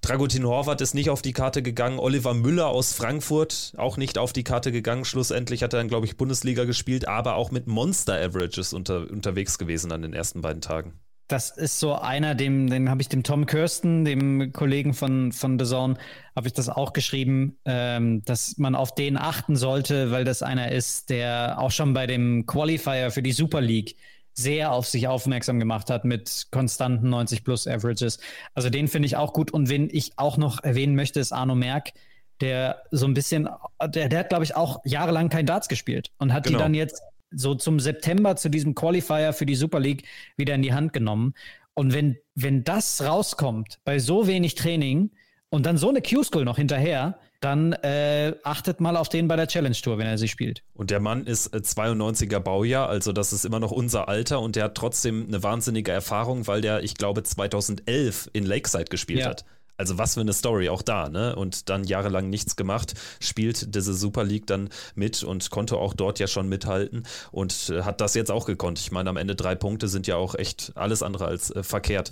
[0.00, 2.00] Dragutin Horvath ist nicht auf die Karte gegangen.
[2.00, 5.04] Oliver Müller aus Frankfurt auch nicht auf die Karte gegangen.
[5.04, 9.92] Schlussendlich hat er dann, glaube ich, Bundesliga gespielt, aber auch mit Monster-Averages unter, unterwegs gewesen
[9.92, 10.94] an den ersten beiden Tagen.
[11.28, 15.56] Das ist so einer, dem, den habe ich dem Tom Kirsten, dem Kollegen von, von
[15.56, 15.96] The Zone,
[16.34, 20.72] habe ich das auch geschrieben, ähm, dass man auf den achten sollte, weil das einer
[20.72, 23.96] ist, der auch schon bei dem Qualifier für die Super League
[24.34, 28.18] sehr auf sich aufmerksam gemacht hat mit konstanten 90 plus Averages.
[28.54, 29.50] Also den finde ich auch gut.
[29.50, 31.92] Und wen ich auch noch erwähnen möchte, ist Arno Merck,
[32.40, 33.48] der so ein bisschen,
[33.84, 36.58] der, der hat, glaube ich, auch jahrelang kein Darts gespielt und hat genau.
[36.58, 40.06] die dann jetzt so zum September zu diesem Qualifier für die Super League
[40.36, 41.34] wieder in die Hand genommen.
[41.74, 45.10] Und wenn, wenn das rauskommt bei so wenig Training
[45.48, 49.48] und dann so eine Q-School noch hinterher, dann äh, achtet mal auf den bei der
[49.48, 50.62] Challenge Tour, wenn er sie spielt.
[50.74, 54.56] Und der Mann ist 92er äh, Baujahr, also das ist immer noch unser Alter und
[54.56, 59.26] der hat trotzdem eine wahnsinnige Erfahrung, weil der, ich glaube, 2011 in Lakeside gespielt ja.
[59.26, 59.44] hat.
[59.78, 61.34] Also was für eine Story auch da, ne?
[61.34, 66.20] Und dann jahrelang nichts gemacht, spielt diese Super League dann mit und konnte auch dort
[66.20, 68.78] ja schon mithalten und äh, hat das jetzt auch gekonnt.
[68.78, 72.10] Ich meine, am Ende drei Punkte sind ja auch echt alles andere als äh, verkehrt.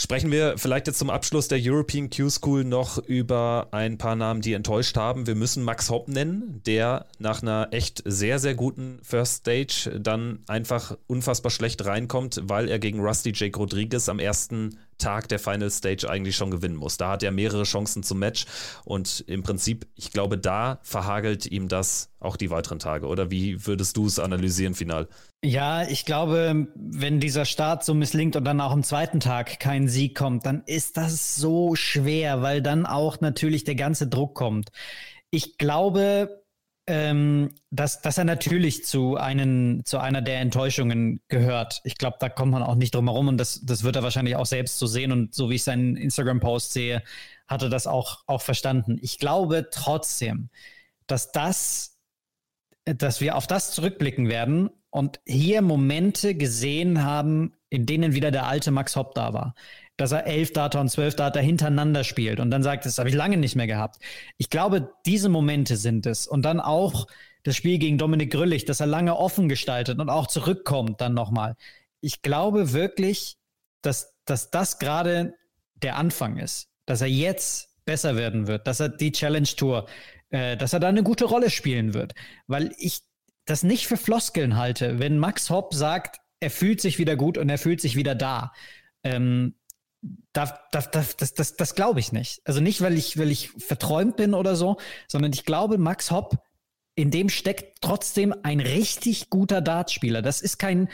[0.00, 4.40] Sprechen wir vielleicht jetzt zum Abschluss der European Q School noch über ein paar Namen,
[4.40, 5.26] die enttäuscht haben.
[5.26, 10.38] Wir müssen Max Hopp nennen, der nach einer echt sehr, sehr guten First Stage dann
[10.46, 15.70] einfach unfassbar schlecht reinkommt, weil er gegen Rusty Jake Rodriguez am ersten Tag der Final
[15.70, 16.96] Stage eigentlich schon gewinnen muss.
[16.96, 18.46] Da hat er mehrere Chancen zum Match
[18.86, 23.06] und im Prinzip, ich glaube, da verhagelt ihm das auch die weiteren Tage.
[23.06, 25.08] Oder wie würdest du es analysieren final?
[25.42, 29.88] Ja, ich glaube, wenn dieser Start so misslingt und dann auch am zweiten Tag kein
[29.88, 34.70] Sieg kommt, dann ist das so schwer, weil dann auch natürlich der ganze Druck kommt.
[35.30, 36.44] Ich glaube,
[36.86, 41.80] ähm, dass, dass er natürlich zu, einen, zu einer der Enttäuschungen gehört.
[41.84, 44.36] Ich glaube, da kommt man auch nicht drum herum und das, das wird er wahrscheinlich
[44.36, 45.10] auch selbst so sehen.
[45.10, 47.02] Und so wie ich seinen Instagram-Post sehe,
[47.48, 48.98] hat er das auch, auch verstanden.
[49.00, 50.50] Ich glaube trotzdem,
[51.06, 51.98] dass das,
[52.84, 58.46] dass wir auf das zurückblicken werden und hier Momente gesehen haben, in denen wieder der
[58.46, 59.54] alte Max Hopp da war
[60.00, 63.14] dass er elf Data und zwölf Data hintereinander spielt und dann sagt, das habe ich
[63.14, 63.98] lange nicht mehr gehabt.
[64.38, 66.26] Ich glaube, diese Momente sind es.
[66.26, 67.06] Und dann auch
[67.42, 71.54] das Spiel gegen Dominik Grüllig, dass er lange offen gestaltet und auch zurückkommt dann nochmal.
[72.00, 73.36] Ich glaube wirklich,
[73.82, 75.34] dass, dass das gerade
[75.74, 79.86] der Anfang ist, dass er jetzt besser werden wird, dass er die Challenge Tour,
[80.30, 82.14] äh, dass er da eine gute Rolle spielen wird.
[82.46, 83.02] Weil ich
[83.46, 87.48] das nicht für Floskeln halte, wenn Max Hopp sagt, er fühlt sich wieder gut und
[87.48, 88.52] er fühlt sich wieder da.
[89.02, 89.54] Ähm,
[90.32, 92.40] das, das, das, das, das, das glaube ich nicht.
[92.44, 94.78] Also nicht, weil ich, weil ich verträumt bin oder so,
[95.08, 96.42] sondern ich glaube, Max Hopp,
[96.94, 100.22] in dem steckt trotzdem ein richtig guter Dartspieler.
[100.22, 100.88] Das ist kein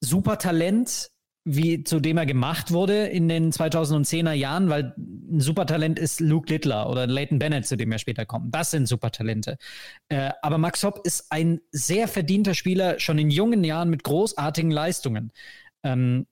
[0.00, 1.10] super Talent,
[1.44, 6.48] wie zu dem er gemacht wurde in den 2010er Jahren, weil ein Supertalent ist Luke
[6.52, 8.54] Littler oder Leighton Bennett, zu dem er später kommt.
[8.54, 9.56] Das sind Supertalente.
[10.08, 14.70] Äh, aber Max Hopp ist ein sehr verdienter Spieler, schon in jungen Jahren mit großartigen
[14.70, 15.32] Leistungen.
[15.82, 16.26] Ähm,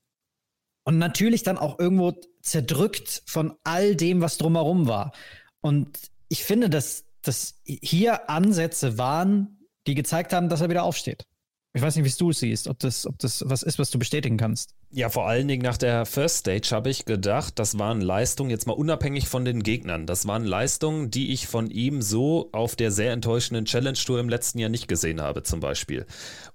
[0.84, 5.12] und natürlich dann auch irgendwo zerdrückt von all dem, was drumherum war.
[5.60, 5.98] Und
[6.28, 11.26] ich finde, dass, dass hier Ansätze waren, die gezeigt haben, dass er wieder aufsteht.
[11.72, 13.98] Ich weiß nicht, wie du es siehst, ob das, ob das was ist, was du
[13.98, 14.74] bestätigen kannst.
[14.92, 18.66] Ja, vor allen Dingen nach der First Stage habe ich gedacht, das waren Leistungen, jetzt
[18.66, 22.90] mal unabhängig von den Gegnern, das waren Leistungen, die ich von ihm so auf der
[22.90, 26.06] sehr enttäuschenden Challenge Tour im letzten Jahr nicht gesehen habe, zum Beispiel.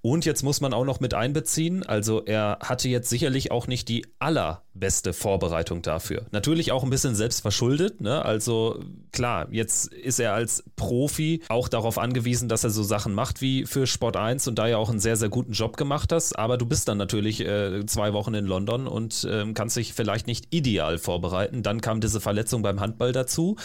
[0.01, 3.87] Und jetzt muss man auch noch mit einbeziehen, also er hatte jetzt sicherlich auch nicht
[3.87, 6.25] die allerbeste Vorbereitung dafür.
[6.31, 8.25] Natürlich auch ein bisschen selbst verschuldet, ne?
[8.25, 13.39] Also klar, jetzt ist er als Profi auch darauf angewiesen, dass er so Sachen macht
[13.39, 16.33] wie für Sport 1 und da ja auch ein sehr, sehr guten Job gemacht hast,
[16.33, 20.25] aber du bist dann natürlich äh, zwei Wochen in London und äh, kannst dich vielleicht
[20.25, 21.61] nicht ideal vorbereiten.
[21.61, 23.55] Dann kam diese Verletzung beim Handball dazu.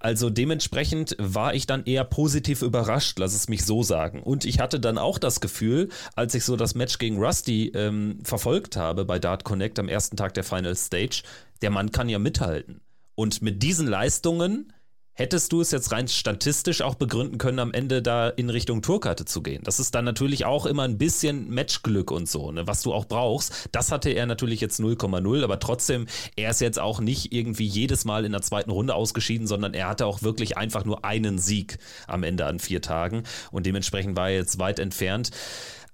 [0.00, 4.20] Also dementsprechend war ich dann eher positiv überrascht, lass es mich so sagen.
[4.20, 8.18] Und ich hatte dann auch das Gefühl, als ich so das Match gegen Rusty ähm,
[8.24, 11.22] verfolgt habe bei Dart Connect am ersten Tag der Final Stage,
[11.62, 12.80] der Mann kann ja mithalten.
[13.14, 14.72] Und mit diesen Leistungen
[15.20, 19.26] hättest du es jetzt rein statistisch auch begründen können, am Ende da in Richtung Tourkarte
[19.26, 19.62] zu gehen.
[19.64, 23.04] Das ist dann natürlich auch immer ein bisschen Matchglück und so, ne, was du auch
[23.04, 23.68] brauchst.
[23.70, 26.06] Das hatte er natürlich jetzt 0,0, aber trotzdem,
[26.36, 29.88] er ist jetzt auch nicht irgendwie jedes Mal in der zweiten Runde ausgeschieden, sondern er
[29.88, 34.30] hatte auch wirklich einfach nur einen Sieg am Ende an vier Tagen und dementsprechend war
[34.30, 35.32] er jetzt weit entfernt.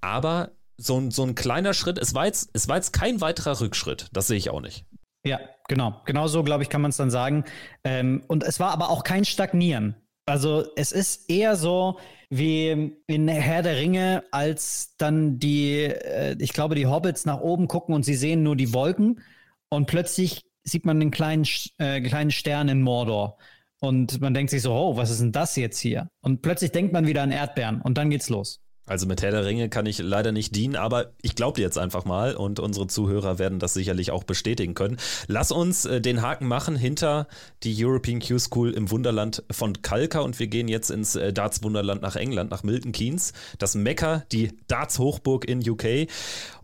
[0.01, 3.61] Aber so ein, so ein kleiner Schritt, es war, jetzt, es war jetzt kein weiterer
[3.61, 4.85] Rückschritt, das sehe ich auch nicht.
[5.27, 6.01] Ja, genau.
[6.05, 7.45] Genau so, glaube ich, kann man es dann sagen.
[7.83, 9.97] Ähm, und es war aber auch kein Stagnieren.
[10.25, 11.99] Also es ist eher so
[12.31, 17.69] wie in Herr der Ringe, als dann die, äh, ich glaube, die Hobbits nach oben
[17.69, 19.21] gucken und sie sehen nur die Wolken
[19.69, 21.47] und plötzlich sieht man einen kleinen,
[21.79, 23.39] äh, kleinen Stern in Mordor.
[23.81, 26.09] Und man denkt sich so, oh, was ist denn das jetzt hier?
[26.23, 28.61] Und plötzlich denkt man wieder an Erdbeeren und dann geht's los.
[28.87, 31.79] Also mit Herr der Ringe kann ich leider nicht dienen, aber ich glaube dir jetzt
[31.79, 34.97] einfach mal und unsere Zuhörer werden das sicherlich auch bestätigen können.
[35.27, 37.27] Lass uns äh, den Haken machen hinter
[37.65, 41.63] die European Q School im Wunderland von Kalka und wir gehen jetzt ins äh, Darts
[41.63, 46.09] Wunderland nach England, nach Milton Keynes, das Mekka, die Darts Hochburg in UK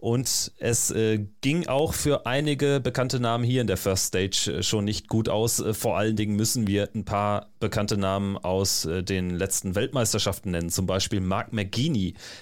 [0.03, 4.63] und es äh, ging auch für einige bekannte Namen hier in der First Stage äh,
[4.65, 5.61] schon nicht gut aus.
[5.61, 10.51] Äh, vor allen Dingen müssen wir ein paar bekannte Namen aus äh, den letzten Weltmeisterschaften
[10.51, 11.53] nennen, zum Beispiel Mark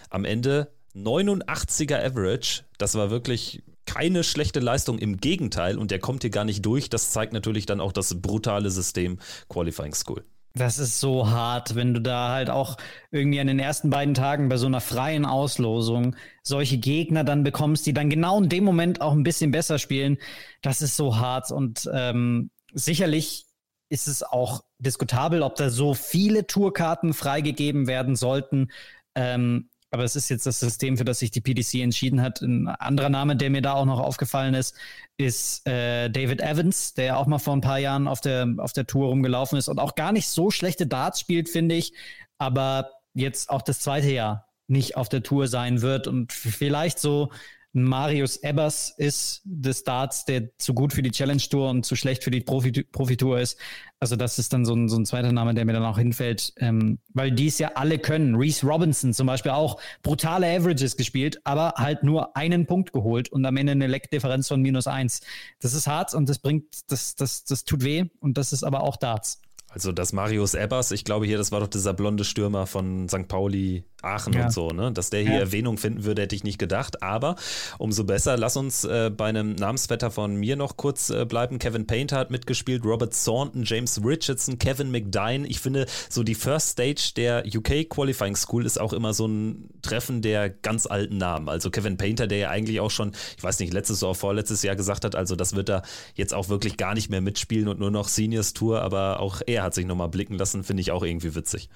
[0.09, 2.64] Am Ende 89er Average.
[2.79, 5.79] Das war wirklich keine schlechte Leistung, im Gegenteil.
[5.79, 6.91] Und der kommt hier gar nicht durch.
[6.91, 9.18] Das zeigt natürlich dann auch das brutale System
[9.49, 10.25] Qualifying School.
[10.55, 12.77] Das ist so hart, wenn du da halt auch
[13.12, 17.87] irgendwie an den ersten beiden Tagen bei so einer freien Auslosung solche Gegner dann bekommst,
[17.87, 20.18] die dann genau in dem Moment auch ein bisschen besser spielen.
[20.61, 23.47] Das ist so hart und ähm, sicherlich
[23.91, 28.71] ist es auch diskutabel, ob da so viele Tourkarten freigegeben werden sollten.
[29.15, 32.43] Ähm, aber es ist jetzt das System, für das sich die PDC entschieden hat.
[32.43, 34.77] Ein anderer Name, der mir da auch noch aufgefallen ist,
[35.17, 38.87] ist äh, David Evans, der auch mal vor ein paar Jahren auf der, auf der
[38.87, 41.93] Tour rumgelaufen ist und auch gar nicht so schlechte Darts spielt, finde ich.
[42.39, 47.31] Aber jetzt auch das zweite Jahr nicht auf der Tour sein wird und vielleicht so
[47.73, 52.25] Marius Ebbers ist des Darts, der zu gut für die Challenge Tour und zu schlecht
[52.25, 53.59] für die Profi, Profitour ist.
[54.01, 56.53] Also das ist dann so ein, so ein zweiter Name, der mir dann auch hinfällt,
[56.57, 58.35] ähm, weil die es ja alle können.
[58.35, 63.45] Reese Robinson zum Beispiel auch brutale Averages gespielt, aber halt nur einen Punkt geholt und
[63.45, 65.21] am Ende eine Leckdifferenz von minus eins.
[65.61, 68.83] Das ist hart und das bringt, das, das, das tut weh und das ist aber
[68.83, 69.41] auch Darts.
[69.73, 73.29] Also das Marius Ebbers, ich glaube hier, das war doch dieser blonde Stürmer von St.
[73.29, 74.45] Pauli, Aachen ja.
[74.45, 74.93] und so, ne?
[74.93, 75.39] Dass der hier ja.
[75.39, 77.03] Erwähnung finden würde, hätte ich nicht gedacht.
[77.03, 77.37] Aber
[77.79, 78.37] umso besser.
[78.37, 81.59] Lass uns äh, bei einem Namensvetter von mir noch kurz äh, bleiben.
[81.59, 85.47] Kevin Painter hat mitgespielt, Robert Thornton, James Richardson, Kevin McDine.
[85.47, 89.68] Ich finde, so die First Stage der UK Qualifying School ist auch immer so ein
[89.83, 91.49] Treffen der ganz alten Namen.
[91.49, 94.77] Also Kevin Painter, der ja eigentlich auch schon, ich weiß nicht, letztes oder vorletztes Jahr
[94.77, 95.83] gesagt hat, also das wird er
[96.14, 99.60] jetzt auch wirklich gar nicht mehr mitspielen und nur noch Seniors Tour, aber auch er
[99.63, 101.69] hat sich nochmal blicken lassen, finde ich auch irgendwie witzig.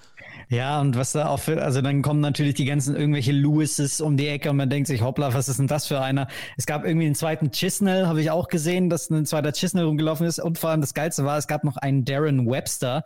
[0.49, 4.17] Ja, und was da auch für, also dann kommen natürlich die ganzen irgendwelche Lewises um
[4.17, 6.29] die Ecke und man denkt sich, hoppla, was ist denn das für einer?
[6.57, 10.27] Es gab irgendwie einen zweiten Chisnell, habe ich auch gesehen, dass ein zweiter Chisnell rumgelaufen
[10.27, 13.05] ist und vor allem das Geilste war, es gab noch einen Darren Webster,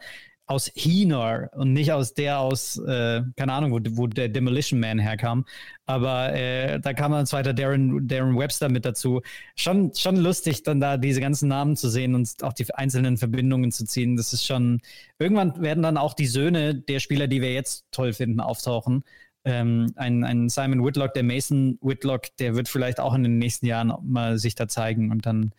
[0.49, 4.99] aus Heenor und nicht aus der aus, äh, keine Ahnung, wo, wo der Demolition Man
[4.99, 5.44] herkam.
[5.84, 9.20] Aber äh, da kam ein zweiter Darren, Darren Webster mit dazu.
[9.57, 13.72] Schon, schon lustig, dann da diese ganzen Namen zu sehen und auch die einzelnen Verbindungen
[13.72, 14.16] zu ziehen.
[14.16, 14.80] Das ist schon,
[15.18, 19.05] irgendwann werden dann auch die Söhne der Spieler, die wir jetzt toll finden, auftauchen.
[19.44, 23.66] Ähm, ein, ein Simon Whitlock, der Mason Whitlock, der wird vielleicht auch in den nächsten
[23.66, 25.53] Jahren mal sich da zeigen und dann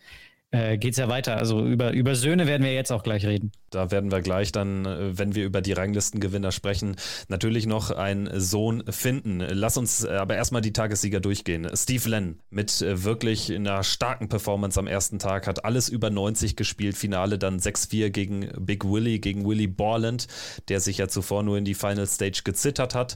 [0.52, 1.36] äh, geht es ja weiter.
[1.36, 3.52] Also über, über Söhne werden wir jetzt auch gleich reden.
[3.70, 6.96] Da werden wir gleich dann, äh, wenn wir über die Ranglistengewinner sprechen,
[7.28, 9.40] natürlich noch einen Sohn finden.
[9.40, 11.70] Lass uns aber erstmal die Tagessieger durchgehen.
[11.74, 16.56] Steve Lenn mit äh, wirklich einer starken Performance am ersten Tag, hat alles über 90
[16.56, 16.96] gespielt.
[16.96, 20.26] Finale dann 6-4 gegen Big Willy, gegen Willy Borland,
[20.68, 23.14] der sich ja zuvor nur in die Final Stage gezittert hat.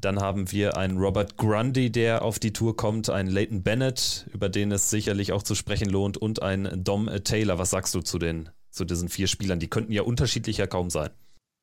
[0.00, 4.48] Dann haben wir einen Robert Grundy, der auf die Tour kommt, einen Leighton Bennett, über
[4.48, 7.58] den es sicherlich auch zu sprechen lohnt, und einen Dom Taylor.
[7.58, 9.60] Was sagst du zu den zu diesen vier Spielern.
[9.60, 11.10] Die könnten ja unterschiedlicher kaum sein.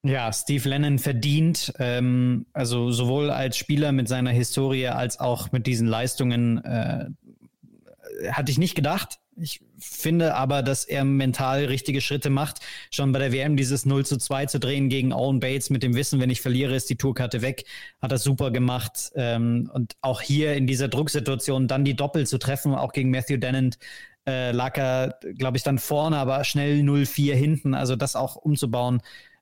[0.03, 5.67] Ja, Steve Lennon verdient, ähm, also sowohl als Spieler mit seiner Historie als auch mit
[5.67, 7.09] diesen Leistungen, äh,
[8.31, 9.19] hatte ich nicht gedacht.
[9.35, 12.59] Ich finde aber, dass er mental richtige Schritte macht.
[12.91, 15.95] Schon bei der WM dieses 0 zu 2 zu drehen gegen Owen Bates mit dem
[15.95, 17.65] Wissen, wenn ich verliere, ist die Tourkarte weg,
[18.01, 19.11] hat er super gemacht.
[19.15, 23.37] Ähm, und auch hier in dieser Drucksituation dann die Doppel zu treffen, auch gegen Matthew
[23.37, 23.77] Dennant,
[24.27, 27.73] äh, lag er, glaube ich, dann vorne, aber schnell 0-4 hinten.
[27.73, 29.01] Also das auch umzubauen.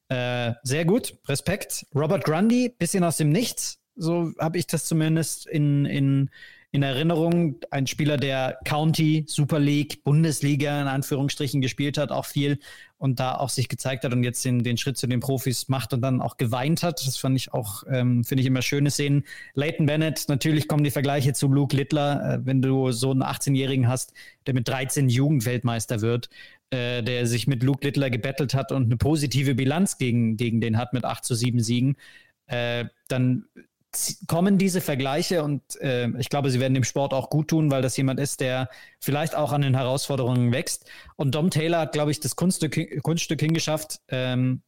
[0.09, 1.85] Äh, sehr gut, Respekt.
[1.93, 3.79] Robert Grundy, bisschen aus dem Nichts.
[3.95, 6.29] So habe ich das zumindest in, in
[6.77, 7.55] in Erinnerung.
[7.71, 12.59] Ein Spieler, der County, Super League, Bundesliga in Anführungsstrichen gespielt hat, auch viel
[12.99, 15.93] und da auch sich gezeigt hat und jetzt den, den Schritt zu den Profis macht
[15.93, 17.05] und dann auch geweint hat.
[17.05, 19.23] Das fand ich auch, ähm, finde ich immer schöne Szenen.
[19.55, 23.87] Leighton Bennett, natürlich kommen die Vergleiche zu Luke Littler, äh, wenn du so einen 18-Jährigen
[23.87, 24.13] hast,
[24.45, 26.29] der mit 13 Jugendweltmeister wird,
[26.69, 30.77] äh, der sich mit Luke Littler gebettelt hat und eine positive Bilanz gegen, gegen den
[30.77, 31.97] hat mit 8 zu 7 Siegen.
[32.45, 33.45] Äh, dann
[34.27, 37.81] kommen diese Vergleiche und äh, ich glaube, sie werden dem Sport auch gut tun, weil
[37.81, 38.69] das jemand ist, der
[38.99, 40.85] vielleicht auch an den Herausforderungen wächst.
[41.15, 44.61] Und Dom Taylor hat, glaube ich, das Kunststück, Kunststück hingeschafft, ähm,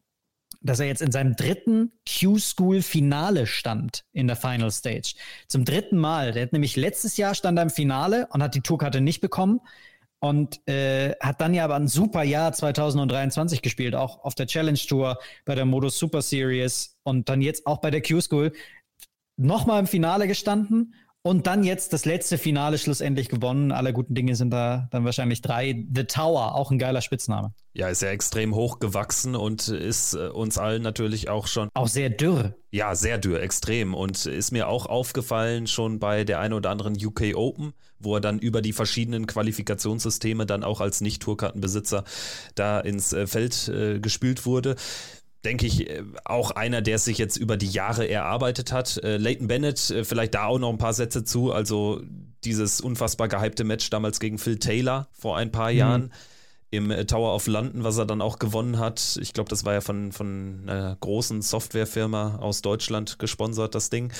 [0.61, 5.13] dass er jetzt in seinem dritten Q-School-Finale stand in der Final Stage.
[5.47, 6.33] Zum dritten Mal.
[6.33, 9.61] Der hat nämlich letztes Jahr stand er im Finale und hat die Tourkarte nicht bekommen
[10.19, 14.77] und äh, hat dann ja aber ein super Jahr 2023 gespielt, auch auf der Challenge
[14.77, 18.51] Tour, bei der Modus Super Series und dann jetzt auch bei der Q-School
[19.39, 23.71] nochmal im Finale gestanden und dann jetzt das letzte Finale schlussendlich gewonnen.
[23.71, 25.85] Alle guten Dinge sind da dann wahrscheinlich drei.
[25.93, 27.53] The Tower, auch ein geiler Spitzname.
[27.73, 31.69] Ja, ist ja extrem hoch gewachsen und ist äh, uns allen natürlich auch schon.
[31.73, 32.55] Auch sehr dürr.
[32.71, 33.93] Ja, sehr dürr, extrem.
[33.93, 38.21] Und ist mir auch aufgefallen schon bei der ein oder anderen UK Open, wo er
[38.21, 42.05] dann über die verschiedenen Qualifikationssysteme dann auch als Nicht-Tourkartenbesitzer
[42.55, 44.77] da ins äh, Feld äh, gespült wurde
[45.45, 48.97] denke ich, äh, auch einer, der sich jetzt über die Jahre erarbeitet hat.
[49.03, 51.51] Äh, Leighton Bennett, äh, vielleicht da auch noch ein paar Sätze zu.
[51.51, 52.01] Also
[52.43, 55.77] dieses unfassbar gehypte Match damals gegen Phil Taylor vor ein paar mhm.
[55.77, 56.11] Jahren
[56.71, 59.17] im äh, Tower of London, was er dann auch gewonnen hat.
[59.21, 64.11] Ich glaube, das war ja von, von einer großen Softwarefirma aus Deutschland gesponsert, das Ding.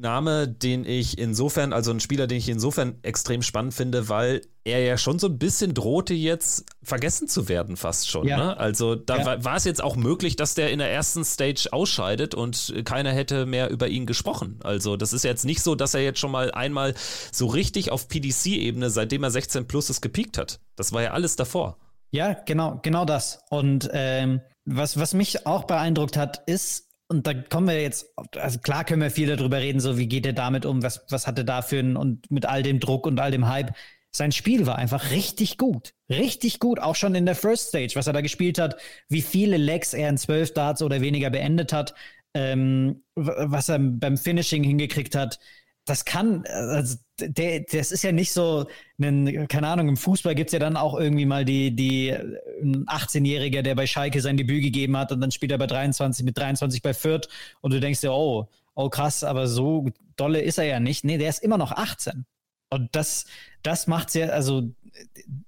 [0.00, 4.80] Name, den ich insofern, also ein Spieler, den ich insofern extrem spannend finde, weil er
[4.80, 8.26] ja schon so ein bisschen drohte jetzt vergessen zu werden, fast schon.
[8.26, 8.36] Ja.
[8.36, 8.56] Ne?
[8.56, 9.26] Also da ja.
[9.26, 13.12] war, war, es jetzt auch möglich, dass der in der ersten Stage ausscheidet und keiner
[13.12, 14.58] hätte mehr über ihn gesprochen.
[14.62, 16.94] Also das ist jetzt nicht so, dass er jetzt schon mal einmal
[17.32, 20.60] so richtig auf PDC-Ebene, seitdem er 16 plus ist, gepiekt hat.
[20.74, 21.78] Das war ja alles davor.
[22.10, 23.40] Ja, genau, genau das.
[23.50, 28.58] Und ähm, was, was mich auch beeindruckt hat, ist, und da kommen wir jetzt, also
[28.58, 31.38] klar können wir viel darüber reden, so wie geht er damit um, was, was hat
[31.38, 33.74] er da für ein, und mit all dem Druck und all dem Hype.
[34.10, 35.92] Sein Spiel war einfach richtig gut.
[36.08, 38.76] Richtig gut, auch schon in der First Stage, was er da gespielt hat,
[39.08, 41.94] wie viele Legs er in zwölf Darts oder weniger beendet hat,
[42.34, 45.38] ähm, was er beim Finishing hingekriegt hat
[45.86, 48.66] das kann, also der, das ist ja nicht so,
[49.00, 53.62] einen, keine Ahnung, im Fußball gibt es ja dann auch irgendwie mal die, die 18-Jährige,
[53.62, 56.82] der bei Schalke sein Debüt gegeben hat und dann spielt er bei 23, mit 23
[56.82, 57.28] bei Fürth
[57.60, 61.04] und du denkst dir, oh, oh krass, aber so dolle ist er ja nicht.
[61.04, 62.26] Nee, der ist immer noch 18.
[62.68, 63.26] Und das,
[63.62, 64.70] das macht's ja, also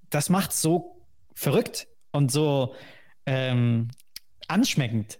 [0.09, 2.75] das macht's so verrückt und so
[3.25, 3.89] ähm,
[4.47, 5.19] anschmeckend.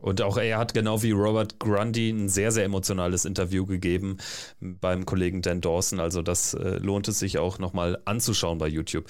[0.00, 4.18] Und auch er hat genau wie Robert Grundy ein sehr, sehr emotionales Interview gegeben
[4.60, 6.00] beim Kollegen Dan Dawson.
[6.00, 9.06] Also das äh, lohnt es sich auch nochmal anzuschauen bei YouTube.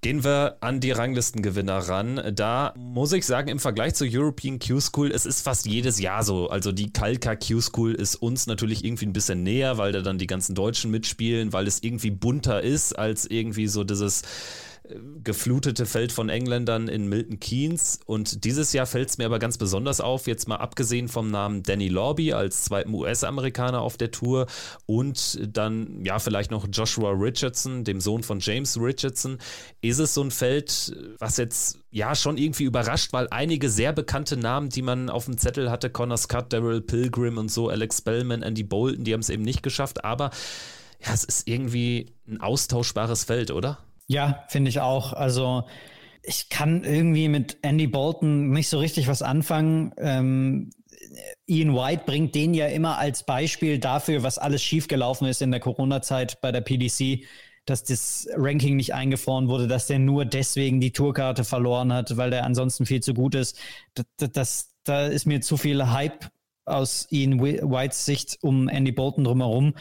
[0.00, 2.32] Gehen wir an die Ranglistengewinner ran.
[2.34, 6.48] Da muss ich sagen, im Vergleich zur European Q-School, es ist fast jedes Jahr so.
[6.48, 10.26] Also die Kalka Q-School ist uns natürlich irgendwie ein bisschen näher, weil da dann die
[10.26, 14.22] ganzen Deutschen mitspielen, weil es irgendwie bunter ist als irgendwie so dieses
[15.22, 18.00] geflutete Feld von Engländern in Milton Keynes.
[18.04, 21.62] Und dieses Jahr fällt es mir aber ganz besonders auf, jetzt mal abgesehen vom Namen
[21.62, 24.46] Danny Lorby als zweiten US-Amerikaner auf der Tour
[24.86, 29.38] und dann ja vielleicht noch Joshua Richardson, dem Sohn von James Richardson,
[29.82, 34.36] ist es so ein Feld, was jetzt ja schon irgendwie überrascht, weil einige sehr bekannte
[34.36, 38.42] Namen, die man auf dem Zettel hatte, Connor Scott, Daryl Pilgrim und so, Alex Bellman,
[38.42, 40.30] Andy Bolton, die haben es eben nicht geschafft, aber
[41.04, 43.78] ja, es ist irgendwie ein austauschbares Feld, oder?
[44.12, 45.14] Ja, finde ich auch.
[45.14, 45.64] Also
[46.22, 49.92] ich kann irgendwie mit Andy Bolton nicht so richtig was anfangen.
[49.96, 50.70] Ähm,
[51.46, 55.60] Ian White bringt den ja immer als Beispiel dafür, was alles schiefgelaufen ist in der
[55.60, 57.24] Corona-Zeit bei der PDC,
[57.64, 62.30] dass das Ranking nicht eingefroren wurde, dass der nur deswegen die Tourkarte verloren hat, weil
[62.30, 63.58] der ansonsten viel zu gut ist.
[63.94, 66.28] Das, das, da ist mir zu viel Hype
[66.66, 69.72] aus Ian Whites Sicht um Andy Bolton drumherum.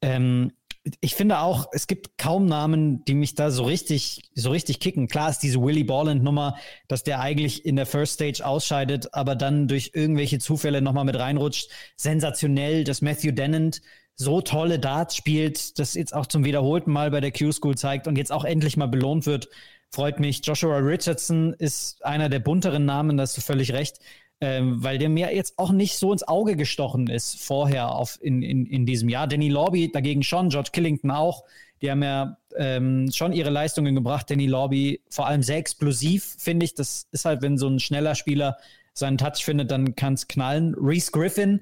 [0.00, 0.52] Ähm,
[1.00, 5.08] ich finde auch, es gibt kaum Namen, die mich da so richtig, so richtig kicken.
[5.08, 6.56] Klar ist diese Willie Borland-Nummer,
[6.88, 11.18] dass der eigentlich in der First Stage ausscheidet, aber dann durch irgendwelche Zufälle nochmal mit
[11.18, 11.70] reinrutscht.
[11.96, 13.82] Sensationell, dass Matthew Dennant
[14.16, 18.16] so tolle Darts spielt, das jetzt auch zum wiederholten Mal bei der Q-School zeigt und
[18.16, 19.48] jetzt auch endlich mal belohnt wird.
[19.90, 20.40] Freut mich.
[20.44, 23.98] Joshua Richardson ist einer der bunteren Namen, da hast du völlig recht
[24.40, 28.42] ähm, weil der mir jetzt auch nicht so ins Auge gestochen ist vorher auf, in,
[28.42, 29.26] in, in diesem Jahr.
[29.26, 31.44] Danny Lobby dagegen schon, George Killington auch.
[31.82, 34.30] Die haben ja ähm, schon ihre Leistungen gebracht.
[34.30, 36.74] Danny Lobby vor allem sehr explosiv, finde ich.
[36.74, 38.56] Das ist halt, wenn so ein schneller Spieler
[38.94, 40.74] seinen Touch findet, dann kann es knallen.
[40.74, 41.60] Reese Griffin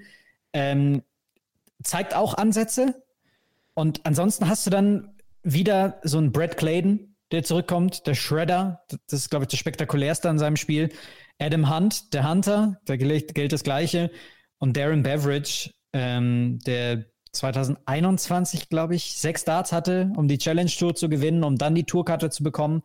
[0.53, 1.03] ähm,
[1.83, 3.03] zeigt auch Ansätze.
[3.75, 5.11] Und ansonsten hast du dann
[5.43, 8.83] wieder so einen Brad Clayton, der zurückkommt, der Shredder.
[8.89, 10.91] Das ist, glaube ich, das spektakulärste an seinem Spiel.
[11.39, 14.11] Adam Hunt, der Hunter, da gilt, das Gleiche.
[14.59, 20.95] Und Darren Beveridge, ähm, der 2021, glaube ich, sechs Starts hatte, um die Challenge Tour
[20.95, 22.83] zu gewinnen, um dann die Tourkarte zu bekommen.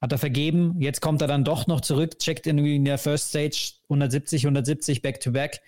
[0.00, 0.80] Hat er vergeben.
[0.80, 5.54] Jetzt kommt er dann doch noch zurück, checkt in der First Stage 170, 170 Back-to-Back.
[5.54, 5.60] -back.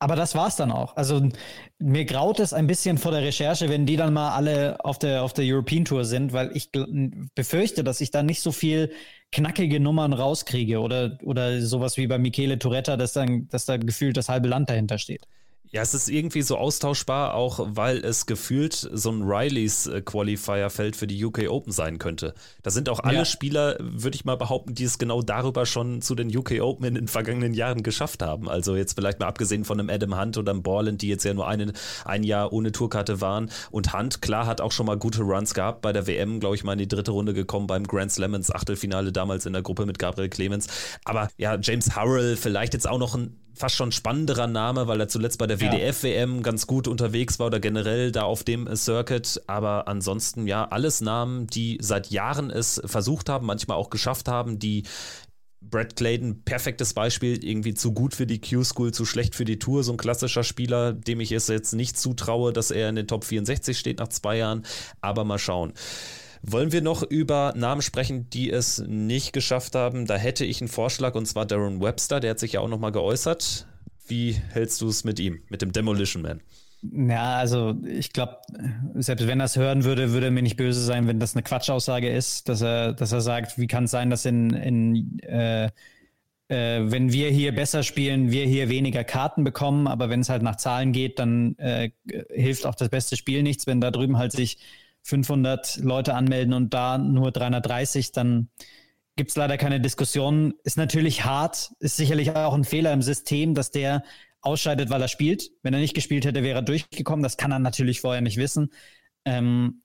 [0.00, 0.96] Aber das war's dann auch.
[0.96, 1.28] Also
[1.78, 5.24] mir graut es ein bisschen vor der Recherche, wenn die dann mal alle auf der,
[5.24, 6.70] auf der European Tour sind, weil ich
[7.34, 8.92] befürchte, dass ich da nicht so viel
[9.32, 14.16] knackige Nummern rauskriege oder, oder sowas wie bei Michele Toretta, dass, dann, dass da gefühlt
[14.16, 15.26] das halbe Land dahinter steht.
[15.70, 20.96] Ja, es ist irgendwie so austauschbar, auch weil es gefühlt so ein Rileys äh, Qualifier-Feld
[20.96, 22.32] für die UK Open sein könnte.
[22.62, 23.24] Da sind auch alle ja.
[23.26, 26.94] Spieler, würde ich mal behaupten, die es genau darüber schon zu den UK Open in
[26.94, 28.48] den vergangenen Jahren geschafft haben.
[28.48, 31.34] Also jetzt vielleicht mal abgesehen von einem Adam Hunt oder einem Borland, die jetzt ja
[31.34, 31.72] nur einen,
[32.06, 33.50] ein Jahr ohne Tourkarte waren.
[33.70, 36.64] Und Hunt, klar, hat auch schon mal gute Runs gehabt bei der WM, glaube ich
[36.64, 39.84] mal in die dritte Runde gekommen beim Grand Slam ins Achtelfinale damals in der Gruppe
[39.84, 40.68] mit Gabriel Clemens.
[41.04, 45.08] Aber ja, James Harrell, vielleicht jetzt auch noch ein fast schon spannenderer Name, weil er
[45.08, 49.40] zuletzt bei der WDF-WM ganz gut unterwegs war oder generell da auf dem Circuit.
[49.46, 54.58] Aber ansonsten ja, alles Namen, die seit Jahren es versucht haben, manchmal auch geschafft haben,
[54.58, 54.84] die
[55.60, 59.82] Brad Clayton, perfektes Beispiel, irgendwie zu gut für die Q-School, zu schlecht für die Tour,
[59.82, 63.24] so ein klassischer Spieler, dem ich es jetzt nicht zutraue, dass er in den Top
[63.24, 64.64] 64 steht nach zwei Jahren,
[65.00, 65.72] aber mal schauen.
[66.42, 70.06] Wollen wir noch über Namen sprechen, die es nicht geschafft haben?
[70.06, 72.92] Da hätte ich einen Vorschlag und zwar Darren Webster, der hat sich ja auch nochmal
[72.92, 73.66] geäußert.
[74.08, 76.40] Wie hältst du es mit ihm, mit dem Demolition Man?
[76.82, 78.38] Ja, also ich glaube,
[78.94, 81.42] selbst wenn er es hören würde, würde er mir nicht böse sein, wenn das eine
[81.42, 85.70] Quatschaussage ist, dass er, dass er sagt, wie kann es sein, dass in, in äh,
[86.48, 90.42] äh, wenn wir hier besser spielen, wir hier weniger Karten bekommen, aber wenn es halt
[90.42, 91.90] nach Zahlen geht, dann äh,
[92.30, 94.58] hilft auch das beste Spiel nichts, wenn da drüben halt sich
[95.02, 98.48] 500 Leute anmelden und da nur 330, dann
[99.18, 100.54] gibt es leider keine Diskussion.
[100.64, 104.02] Ist natürlich hart, ist sicherlich auch ein Fehler im System, dass der
[104.40, 105.50] ausscheidet, weil er spielt.
[105.62, 107.22] Wenn er nicht gespielt hätte, wäre er durchgekommen.
[107.22, 108.72] Das kann er natürlich vorher nicht wissen.
[109.26, 109.82] Ähm,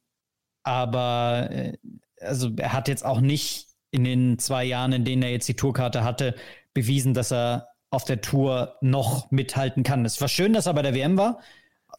[0.64, 1.78] aber äh,
[2.22, 5.56] also er hat jetzt auch nicht in den zwei Jahren, in denen er jetzt die
[5.56, 6.36] Tourkarte hatte,
[6.74, 10.06] bewiesen, dass er auf der Tour noch mithalten kann.
[10.06, 11.42] Es war schön, dass er bei der WM war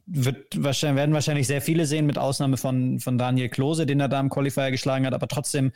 [0.06, 4.08] wird wahrscheinlich, werden wahrscheinlich sehr viele sehen, mit Ausnahme von, von Daniel Klose, den er
[4.08, 5.14] da im Qualifier geschlagen hat.
[5.14, 5.72] Aber trotzdem,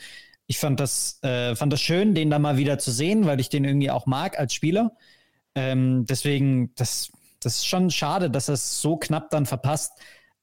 [0.49, 3.51] ich fand das, äh, fand das schön, den da mal wieder zu sehen, weil ich
[3.51, 4.97] den irgendwie auch mag als Spieler.
[5.55, 9.93] Ähm, deswegen, das, das ist schon schade, dass er es so knapp dann verpasst.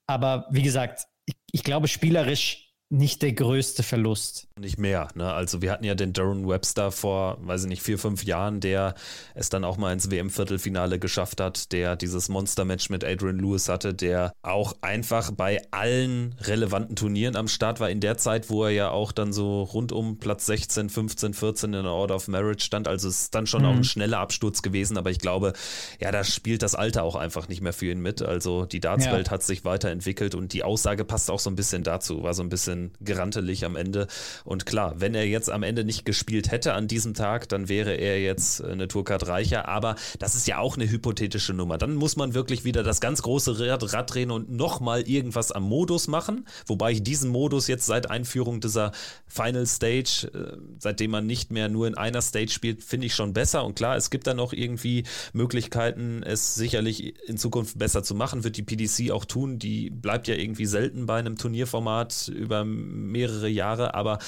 [0.05, 4.47] Aber wie gesagt, ich, ich glaube, spielerisch nicht der größte Verlust.
[4.57, 5.09] Nicht mehr.
[5.15, 5.33] Ne?
[5.33, 8.95] Also wir hatten ja den Darren Webster vor, weiß ich nicht, vier, fünf Jahren, der
[9.33, 13.93] es dann auch mal ins WM-Viertelfinale geschafft hat, der dieses Monster-Match mit Adrian Lewis hatte,
[13.93, 18.69] der auch einfach bei allen relevanten Turnieren am Start war in der Zeit, wo er
[18.71, 22.63] ja auch dann so rund um Platz 16, 15, 14 in der Order of Marriage
[22.63, 22.87] stand.
[22.87, 23.67] Also es ist dann schon mhm.
[23.67, 25.51] auch ein schneller Absturz gewesen, aber ich glaube,
[25.99, 28.21] ja, da spielt das Alter auch einfach nicht mehr für ihn mit.
[28.21, 29.31] Also die Dartswelt ja.
[29.31, 32.47] hat sich weiterentwickelt und die Aussage passt auch so ein bisschen dazu, war so ein
[32.47, 34.07] bisschen bisschen gerantelig am Ende.
[34.45, 37.93] Und klar, wenn er jetzt am Ende nicht gespielt hätte an diesem Tag, dann wäre
[37.93, 39.67] er jetzt eine Tourcard reicher.
[39.67, 41.77] Aber das ist ja auch eine hypothetische Nummer.
[41.77, 45.63] Dann muss man wirklich wieder das ganz große Rad, Rad drehen und nochmal irgendwas am
[45.63, 46.45] Modus machen.
[46.67, 48.91] Wobei ich diesen Modus jetzt seit Einführung dieser
[49.27, 53.33] Final Stage, äh, seitdem man nicht mehr nur in einer Stage spielt, finde ich schon
[53.33, 53.65] besser.
[53.65, 58.43] Und klar, es gibt dann noch irgendwie Möglichkeiten, es sicherlich in Zukunft besser zu machen,
[58.43, 59.57] wird die PDC auch tun.
[59.57, 64.19] Die bleibt ja irgendwie selten bei einem Turnierformat über mehrere Jahre, aber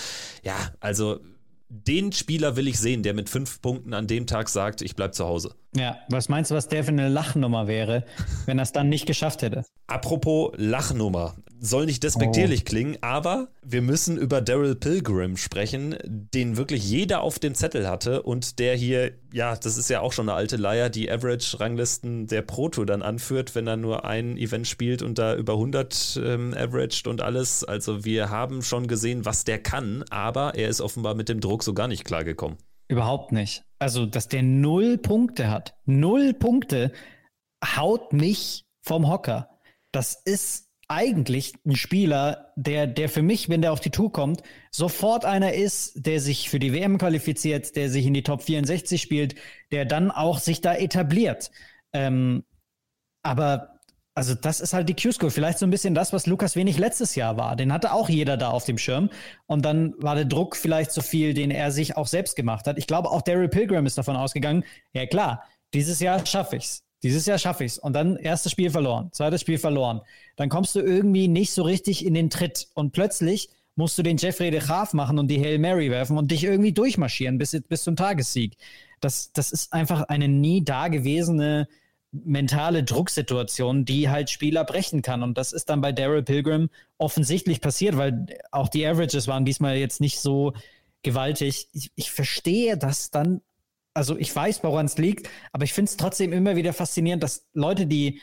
[0.43, 1.19] ja, also
[1.69, 5.13] den Spieler will ich sehen, der mit fünf Punkten an dem Tag sagt, ich bleib
[5.13, 5.55] zu Hause.
[5.75, 8.03] Ja, was meinst du, was der für eine Lachnummer wäre,
[8.45, 9.63] wenn er es dann nicht geschafft hätte?
[9.87, 11.35] Apropos Lachnummer.
[11.59, 12.65] soll nicht despektierlich oh.
[12.65, 18.23] klingen, aber wir müssen über Daryl Pilgrim sprechen, den wirklich jeder auf dem Zettel hatte
[18.23, 22.43] und der hier, ja, das ist ja auch schon eine alte Leier, die Average-Ranglisten der
[22.43, 26.53] Pro Tour dann anführt, wenn er nur ein Event spielt und da über 100 ähm,
[26.55, 27.63] averaged und alles.
[27.63, 31.56] Also wir haben schon gesehen, was der kann, aber er ist offenbar mit dem Druck
[31.63, 32.57] so gar nicht klargekommen.
[32.87, 33.63] Überhaupt nicht.
[33.79, 36.91] Also, dass der null Punkte hat, null Punkte,
[37.63, 39.49] haut mich vom Hocker.
[39.91, 44.41] Das ist eigentlich ein Spieler, der, der für mich, wenn der auf die Tour kommt,
[44.71, 49.01] sofort einer ist, der sich für die WM qualifiziert, der sich in die Top 64
[49.01, 49.35] spielt,
[49.71, 51.51] der dann auch sich da etabliert.
[51.91, 52.45] Ähm,
[53.21, 53.76] aber
[54.17, 55.29] also das ist halt die Q-School.
[55.29, 57.55] Vielleicht so ein bisschen das, was Lukas Wenig letztes Jahr war.
[57.55, 59.11] Den hatte auch jeder da auf dem Schirm.
[59.45, 62.79] Und dann war der Druck vielleicht so viel, den er sich auch selbst gemacht hat.
[62.79, 65.43] Ich glaube, auch Daryl Pilgrim ist davon ausgegangen, ja klar,
[65.75, 66.83] dieses Jahr schaffe ich's.
[67.03, 67.77] Dieses Jahr schaffe ich es.
[67.77, 70.01] Und dann erstes Spiel verloren, zweites Spiel verloren.
[70.35, 72.69] Dann kommst du irgendwie nicht so richtig in den Tritt.
[72.73, 76.31] Und plötzlich musst du den Jeffrey de Graaf machen und die Hail Mary werfen und
[76.31, 78.57] dich irgendwie durchmarschieren bis, bis zum Tagessieg.
[78.99, 81.67] Das, das ist einfach eine nie dagewesene
[82.11, 85.23] mentale Drucksituation, die halt Spieler brechen kann.
[85.23, 89.77] Und das ist dann bei Daryl Pilgrim offensichtlich passiert, weil auch die Averages waren diesmal
[89.77, 90.53] jetzt nicht so
[91.03, 91.67] gewaltig.
[91.73, 93.41] Ich, ich verstehe das dann
[93.97, 97.47] also ich weiß, woran es liegt, aber ich finde es trotzdem immer wieder faszinierend, dass
[97.53, 98.21] Leute, die,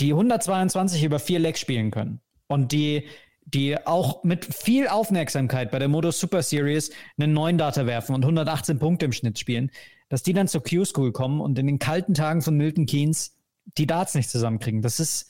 [0.00, 3.06] die 122 über vier Legs spielen können und die,
[3.44, 8.24] die auch mit viel Aufmerksamkeit bei der Modus Super Series einen neuen Data werfen und
[8.24, 9.70] 118 Punkte im Schnitt spielen,
[10.08, 13.36] dass die dann zur Q-School kommen und in den kalten Tagen von Milton Keynes
[13.76, 14.82] die Darts nicht zusammenkriegen.
[14.82, 15.28] Das ist,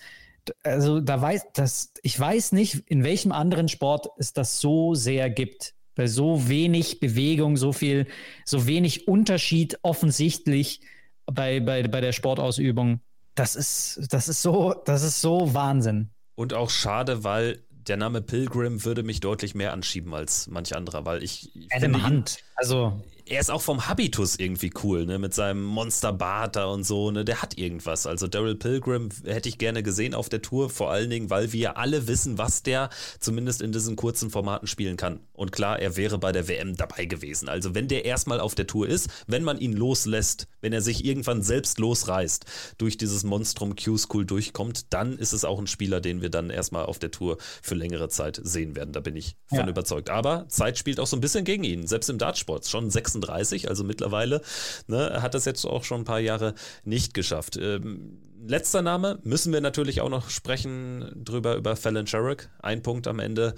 [0.62, 5.30] also da weiß, das, ich weiß nicht, in welchem anderen Sport es das so sehr
[5.30, 8.06] gibt bei so wenig Bewegung, so viel,
[8.44, 10.80] so wenig Unterschied offensichtlich
[11.26, 13.00] bei, bei, bei der Sportausübung.
[13.34, 16.10] Das ist, das ist so, das ist so Wahnsinn.
[16.36, 21.04] Und auch schade, weil der Name Pilgrim würde mich deutlich mehr anschieben als manch anderer,
[21.04, 21.50] weil ich,
[21.80, 22.38] finde Hand.
[22.54, 25.18] Also er ist auch vom Habitus irgendwie cool, ne?
[25.18, 27.24] Mit seinem Monsterbart da und so, ne?
[27.24, 28.06] Der hat irgendwas.
[28.06, 31.76] Also Daryl Pilgrim hätte ich gerne gesehen auf der Tour, vor allen Dingen, weil wir
[31.76, 32.88] alle wissen, was der
[33.20, 35.20] zumindest in diesen kurzen Formaten spielen kann.
[35.34, 37.48] Und klar, er wäre bei der WM dabei gewesen.
[37.48, 41.04] Also wenn der erstmal auf der Tour ist, wenn man ihn loslässt, wenn er sich
[41.04, 42.46] irgendwann selbst losreißt,
[42.78, 46.86] durch dieses Monstrum Q-School durchkommt, dann ist es auch ein Spieler, den wir dann erstmal
[46.86, 48.92] auf der Tour für längere Zeit sehen werden.
[48.92, 49.68] Da bin ich von ja.
[49.68, 50.08] überzeugt.
[50.08, 52.66] Aber Zeit spielt auch so ein bisschen gegen ihn, selbst im Dartsport.
[52.66, 54.42] Schon 36 36, also mittlerweile,
[54.86, 56.54] ne, hat das jetzt auch schon ein paar Jahre
[56.84, 57.56] nicht geschafft.
[57.56, 62.48] Ähm, letzter Name müssen wir natürlich auch noch sprechen drüber über Fallon Sherrick.
[62.60, 63.54] Ein Punkt am Ende.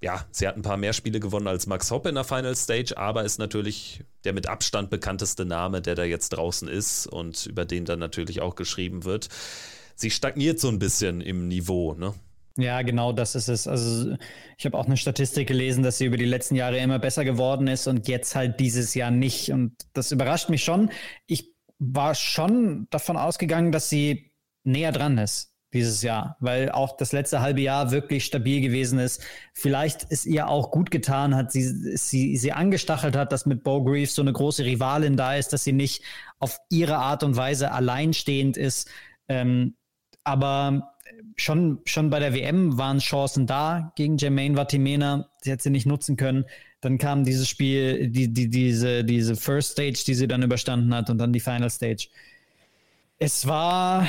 [0.00, 2.98] Ja, sie hat ein paar mehr Spiele gewonnen als Max Hopp in der Final Stage,
[2.98, 7.64] aber ist natürlich der mit Abstand bekannteste Name, der da jetzt draußen ist und über
[7.64, 9.28] den dann natürlich auch geschrieben wird.
[9.94, 12.14] Sie stagniert so ein bisschen im Niveau, ne?
[12.58, 13.66] Ja, genau das ist es.
[13.66, 14.14] Also
[14.58, 17.66] ich habe auch eine Statistik gelesen, dass sie über die letzten Jahre immer besser geworden
[17.66, 19.50] ist und jetzt halt dieses Jahr nicht.
[19.50, 20.90] Und das überrascht mich schon.
[21.26, 24.32] Ich war schon davon ausgegangen, dass sie
[24.64, 29.22] näher dran ist dieses Jahr, weil auch das letzte halbe Jahr wirklich stabil gewesen ist.
[29.54, 33.82] Vielleicht ist ihr auch gut getan hat, sie, sie, sie angestachelt hat, dass mit Bo
[33.82, 36.02] Grief so eine große Rivalin da ist, dass sie nicht
[36.38, 38.90] auf ihre Art und Weise alleinstehend ist.
[39.28, 39.76] Ähm,
[40.24, 40.91] aber
[41.42, 45.28] schon, schon bei der WM waren Chancen da gegen Jermaine Vatimena.
[45.40, 46.44] Sie hat sie nicht nutzen können.
[46.80, 51.10] Dann kam dieses Spiel, die, die, diese, diese First Stage, die sie dann überstanden hat
[51.10, 52.08] und dann die Final Stage.
[53.18, 54.08] Es war,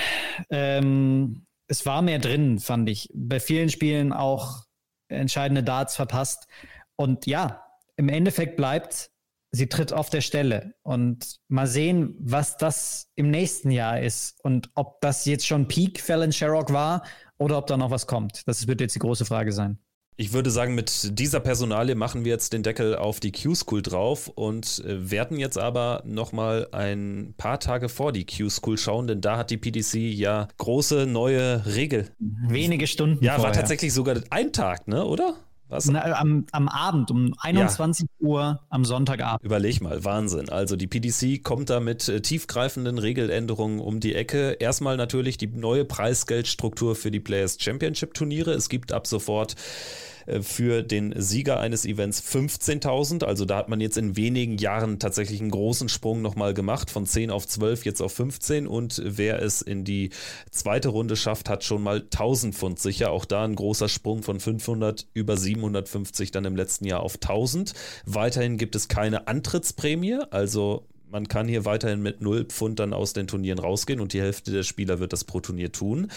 [0.49, 3.09] ähm, es war mehr drin, fand ich.
[3.13, 4.63] Bei vielen Spielen auch
[5.07, 6.47] entscheidende Darts verpasst.
[6.95, 7.63] Und ja,
[7.95, 9.11] im Endeffekt bleibt,
[9.53, 10.73] sie tritt auf der Stelle.
[10.81, 16.01] Und mal sehen, was das im nächsten Jahr ist und ob das jetzt schon Peak
[16.01, 17.03] Fallon Sherrock war
[17.37, 18.45] oder ob da noch was kommt.
[18.47, 19.77] Das wird jetzt die große Frage sein.
[20.15, 24.27] Ich würde sagen, mit dieser Personalie machen wir jetzt den Deckel auf die Q-School drauf
[24.27, 29.37] und äh, werden jetzt aber nochmal ein paar Tage vor die Q-School schauen, denn da
[29.37, 32.11] hat die PDC ja große neue Regel.
[32.19, 33.23] Wenige Stunden.
[33.23, 33.49] Ja, vorher.
[33.49, 35.35] war tatsächlich sogar ein Tag, ne, oder?
[35.73, 35.87] Was?
[35.87, 38.27] Na, am, am Abend um 21 ja.
[38.27, 39.43] Uhr am Sonntagabend.
[39.43, 40.49] Überleg mal, Wahnsinn.
[40.49, 44.51] Also die PDC kommt da mit äh, tiefgreifenden Regeländerungen um die Ecke.
[44.59, 48.51] Erstmal natürlich die neue Preisgeldstruktur für die Players Championship Turniere.
[48.51, 49.55] Es gibt ab sofort
[50.41, 53.23] für den Sieger eines Events 15.000.
[53.23, 57.05] Also da hat man jetzt in wenigen Jahren tatsächlich einen großen Sprung nochmal gemacht, von
[57.05, 58.67] 10 auf 12, jetzt auf 15.
[58.67, 60.09] Und wer es in die
[60.51, 63.11] zweite Runde schafft, hat schon mal 1000 Pfund sicher.
[63.11, 67.73] Auch da ein großer Sprung von 500 über 750 dann im letzten Jahr auf 1000.
[68.05, 73.13] Weiterhin gibt es keine Antrittsprämie, also man kann hier weiterhin mit 0 Pfund dann aus
[73.13, 76.09] den Turnieren rausgehen und die Hälfte der Spieler wird das pro Turnier tun.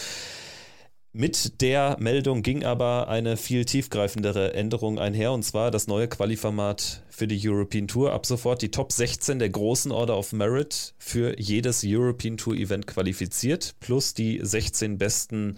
[1.19, 7.05] Mit der Meldung ging aber eine viel tiefgreifendere Änderung einher, und zwar das neue Qualiformat
[7.09, 8.13] für die European Tour.
[8.13, 12.87] Ab sofort die Top 16 der großen Order of Merit für jedes European Tour Event
[12.87, 15.57] qualifiziert, plus die 16 besten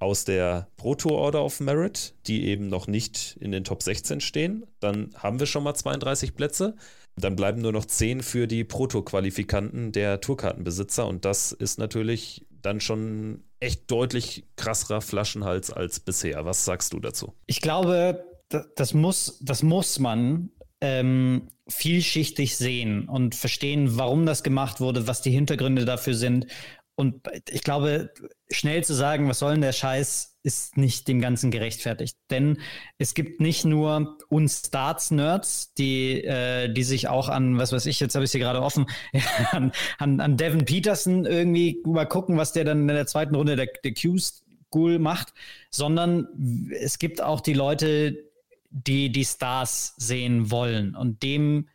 [0.00, 4.20] aus der Pro Tour Order of Merit, die eben noch nicht in den Top 16
[4.20, 4.66] stehen.
[4.80, 6.74] Dann haben wir schon mal 32 Plätze.
[7.14, 11.78] Dann bleiben nur noch 10 für die Pro Tour Qualifikanten der Tourkartenbesitzer und das ist
[11.78, 16.44] natürlich dann schon echt deutlich krasserer Flaschenhals als bisher.
[16.44, 17.34] Was sagst du dazu?
[17.46, 18.24] Ich glaube,
[18.76, 20.50] das muss, das muss man
[20.80, 26.46] ähm, vielschichtig sehen und verstehen, warum das gemacht wurde, was die Hintergründe dafür sind.
[26.96, 28.12] Und ich glaube,
[28.50, 32.16] schnell zu sagen, was soll denn der Scheiß, ist nicht dem Ganzen gerechtfertigt.
[32.30, 32.58] Denn
[32.98, 37.98] es gibt nicht nur uns Starts-Nerds, die, äh, die sich auch an, was weiß ich,
[37.98, 38.86] jetzt habe ich sie gerade offen,
[39.50, 43.56] an, an, an Devin Peterson irgendwie mal gucken, was der dann in der zweiten Runde
[43.56, 45.34] der, der Q-School macht,
[45.70, 46.28] sondern
[46.70, 48.16] es gibt auch die Leute,
[48.70, 50.94] die die Stars sehen wollen.
[50.94, 51.66] Und dem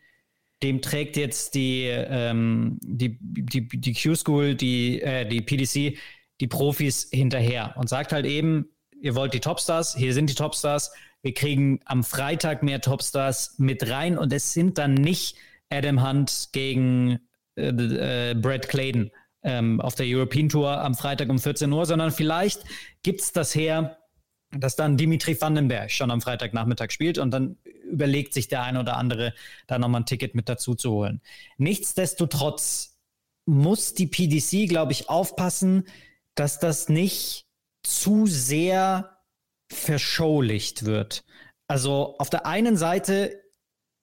[0.63, 5.97] dem trägt jetzt die, ähm, die, die, die Q-School, die, äh, die PDC,
[6.41, 8.65] die Profis hinterher und sagt halt eben,
[8.99, 10.91] ihr wollt die Topstars, hier sind die Topstars,
[11.21, 15.37] wir kriegen am Freitag mehr Topstars mit rein und es sind dann nicht
[15.69, 17.19] Adam Hunt gegen
[17.55, 19.11] äh, äh, Brad Clayton
[19.43, 22.63] ähm, auf der European Tour am Freitag um 14 Uhr, sondern vielleicht
[23.03, 23.97] gibt es das her,
[24.51, 27.57] dass dann Dimitri Vandenberg schon am Freitagnachmittag spielt und dann
[27.89, 29.33] überlegt sich der eine oder andere,
[29.67, 31.21] da nochmal ein Ticket mit dazu zu holen.
[31.57, 32.97] Nichtsdestotrotz
[33.45, 35.85] muss die PDC, glaube ich, aufpassen,
[36.35, 37.45] dass das nicht
[37.83, 39.17] zu sehr
[39.71, 41.23] verschaulicht wird.
[41.67, 43.41] Also auf der einen Seite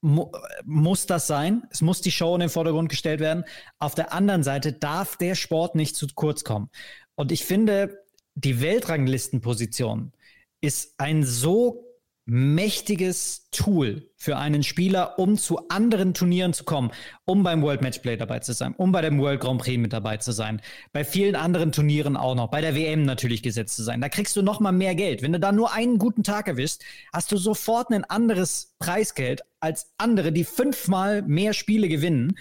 [0.00, 0.30] mu
[0.64, 3.44] muss das sein, es muss die Show in den Vordergrund gestellt werden.
[3.78, 6.70] Auf der anderen Seite darf der Sport nicht zu kurz kommen.
[7.16, 10.12] Und ich finde, die Weltranglistenposition
[10.60, 11.87] ist ein so
[12.30, 16.90] mächtiges Tool für einen Spieler, um zu anderen Turnieren zu kommen,
[17.24, 20.18] um beim World Matchplay dabei zu sein, um bei dem World Grand Prix mit dabei
[20.18, 20.60] zu sein,
[20.92, 24.02] bei vielen anderen Turnieren auch noch, bei der WM natürlich gesetzt zu sein.
[24.02, 25.22] Da kriegst du noch mal mehr Geld.
[25.22, 26.84] Wenn du da nur einen guten Tag erwischst,
[27.14, 32.36] hast du sofort ein anderes Preisgeld als andere, die fünfmal mehr Spiele gewinnen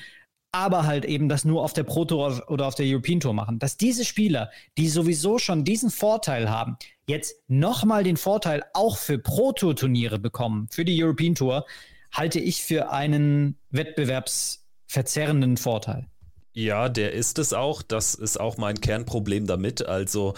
[0.58, 3.60] aber halt eben das nur auf der Pro Tour oder auf der European Tour machen.
[3.60, 6.78] Dass diese Spieler, die sowieso schon diesen Vorteil haben,
[7.08, 11.68] jetzt nochmal den Vorteil auch für Pro Tour Turniere bekommen, für die European Tour,
[12.12, 16.08] halte ich für einen wettbewerbsverzerrenden Vorteil.
[16.54, 17.84] Ja, der ist es auch.
[17.84, 19.86] Das ist auch mein Kernproblem damit.
[19.86, 20.34] Also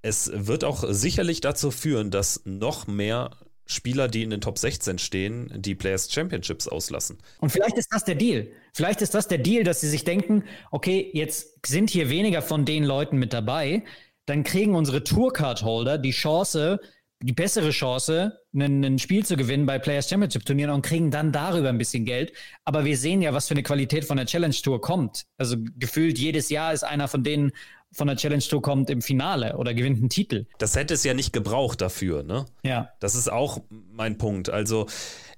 [0.00, 3.32] es wird auch sicherlich dazu führen, dass noch mehr
[3.70, 7.18] Spieler, die in den Top 16 stehen, die Players Championships auslassen.
[7.38, 8.48] Und vielleicht ist das der Deal.
[8.72, 12.64] Vielleicht ist das der Deal, dass sie sich denken, okay, jetzt sind hier weniger von
[12.64, 13.84] den Leuten mit dabei,
[14.24, 16.80] dann kriegen unsere Tourcard-Holder die Chance,
[17.20, 21.68] die bessere Chance, ein, Spiel zu gewinnen bei Players Championship Turnieren und kriegen dann darüber
[21.68, 22.32] ein bisschen Geld.
[22.64, 25.26] Aber wir sehen ja, was für eine Qualität von der Challenge Tour kommt.
[25.36, 27.52] Also gefühlt jedes Jahr ist einer von denen
[27.92, 30.46] von der Challenge Tour kommt im Finale oder gewinnt einen Titel.
[30.58, 32.46] Das hätte es ja nicht gebraucht dafür, ne?
[32.62, 32.90] Ja.
[33.00, 34.50] Das ist auch mein Punkt.
[34.50, 34.86] Also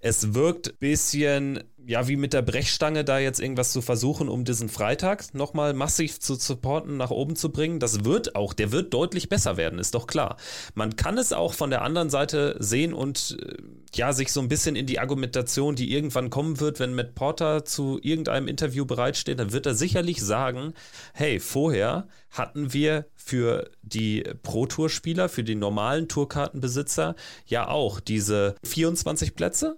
[0.00, 4.44] es wirkt ein bisschen, ja, wie mit der Brechstange da jetzt irgendwas zu versuchen, um
[4.44, 7.80] diesen Freitag nochmal massiv zu supporten, nach oben zu bringen.
[7.80, 10.36] Das wird auch, der wird deutlich besser werden, ist doch klar.
[10.76, 13.56] Man kann es auch von der anderen Seite sehen und äh,
[13.92, 17.64] ja, sich so ein bisschen in die Argumentation, die irgendwann kommen wird, wenn Matt Porter
[17.64, 20.74] zu irgendeinem Interview bereitsteht, dann wird er sicherlich sagen,
[21.12, 29.34] hey, vorher hatten wir für die Pro-Tour-Spieler, für die normalen Tourkartenbesitzer ja auch diese 24
[29.34, 29.76] Plätze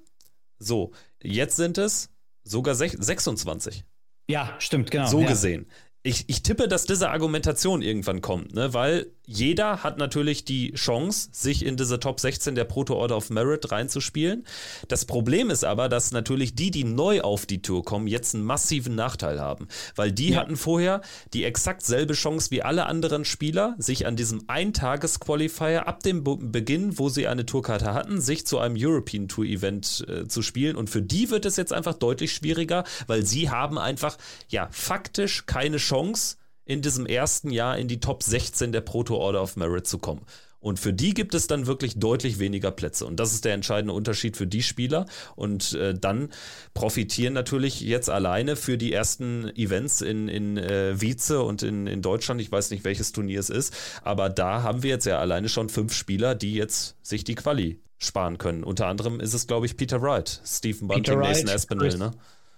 [0.63, 2.11] so, jetzt sind es
[2.45, 3.85] sogar 26.
[4.29, 5.07] Ja, stimmt, genau.
[5.07, 5.29] So ja.
[5.29, 5.67] gesehen.
[6.03, 8.75] Ich, ich tippe, dass diese Argumentation irgendwann kommt, ne?
[8.75, 13.31] weil jeder hat natürlich die Chance, sich in diese Top 16 der Proto Order of
[13.31, 14.45] Merit reinzuspielen.
[14.89, 18.45] Das Problem ist aber, dass natürlich die, die neu auf die Tour kommen, jetzt einen
[18.45, 20.41] massiven Nachteil haben, weil die ja.
[20.41, 26.03] hatten vorher die exakt selbe Chance wie alle anderen Spieler, sich an diesem Eintages-Qualifier ab
[26.03, 30.43] dem Beginn, wo sie eine Tourkarte hatten, sich zu einem European Tour Event äh, zu
[30.43, 30.75] spielen.
[30.75, 34.19] Und für die wird es jetzt einfach deutlich schwieriger, weil sie haben einfach,
[34.49, 39.43] ja, faktisch keine Chance, in diesem ersten Jahr in die Top 16 der Proto Order
[39.43, 40.25] of Merit zu kommen.
[40.63, 43.05] Und für die gibt es dann wirklich deutlich weniger Plätze.
[43.05, 45.07] Und das ist der entscheidende Unterschied für die Spieler.
[45.35, 46.29] Und äh, dann
[46.73, 52.01] profitieren natürlich jetzt alleine für die ersten Events in, in äh, Wietze und in, in
[52.01, 52.41] Deutschland.
[52.41, 53.75] Ich weiß nicht, welches Turnier es ist.
[54.03, 57.81] Aber da haben wir jetzt ja alleine schon fünf Spieler, die jetzt sich die Quali
[57.99, 58.63] sparen können.
[58.63, 61.99] Unter anderem ist es, glaube ich, Peter Wright, Stephen Bunting, Mason Aspinall.
[61.99, 62.13] Ne?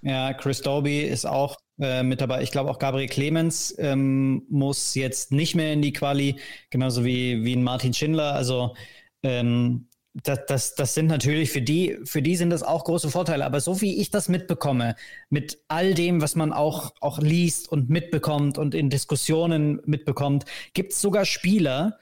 [0.04, 2.42] Ja, Chris Doby ist auch äh, mit dabei.
[2.42, 6.36] Ich glaube auch Gabriel Clemens ähm, muss jetzt nicht mehr in die Quali,
[6.68, 8.34] genauso wie, wie Martin Schindler.
[8.34, 8.74] Also
[9.22, 13.46] ähm, das, das, das sind natürlich für die, für die sind das auch große Vorteile.
[13.46, 14.94] Aber so wie ich das mitbekomme,
[15.30, 20.44] mit all dem, was man auch, auch liest und mitbekommt und in Diskussionen mitbekommt,
[20.74, 21.98] gibt es sogar Spieler,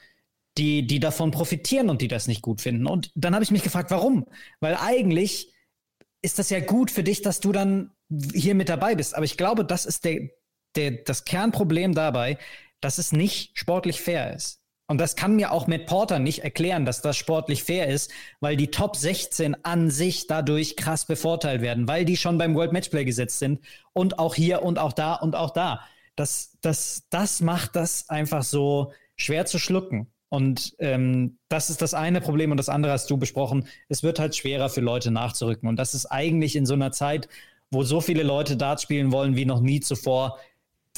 [0.58, 2.88] die, die davon profitieren und die das nicht gut finden.
[2.88, 4.26] Und dann habe ich mich gefragt, warum?
[4.58, 5.51] Weil eigentlich
[6.22, 7.90] ist das ja gut für dich, dass du dann
[8.32, 9.14] hier mit dabei bist.
[9.14, 10.30] Aber ich glaube, das ist der,
[10.76, 12.38] der, das Kernproblem dabei,
[12.80, 14.60] dass es nicht sportlich fair ist.
[14.88, 18.56] Und das kann mir auch Matt Porter nicht erklären, dass das sportlich fair ist, weil
[18.56, 23.04] die Top 16 an sich dadurch krass bevorteilt werden, weil die schon beim World Matchplay
[23.04, 25.80] gesetzt sind und auch hier und auch da und auch da.
[26.14, 30.11] Das, das, das macht das einfach so schwer zu schlucken.
[30.32, 33.68] Und ähm, das ist das eine Problem und das andere hast du besprochen.
[33.90, 35.68] Es wird halt schwerer für Leute nachzurücken.
[35.68, 37.28] Und das ist eigentlich in so einer Zeit,
[37.70, 40.38] wo so viele Leute Dart spielen wollen wie noch nie zuvor,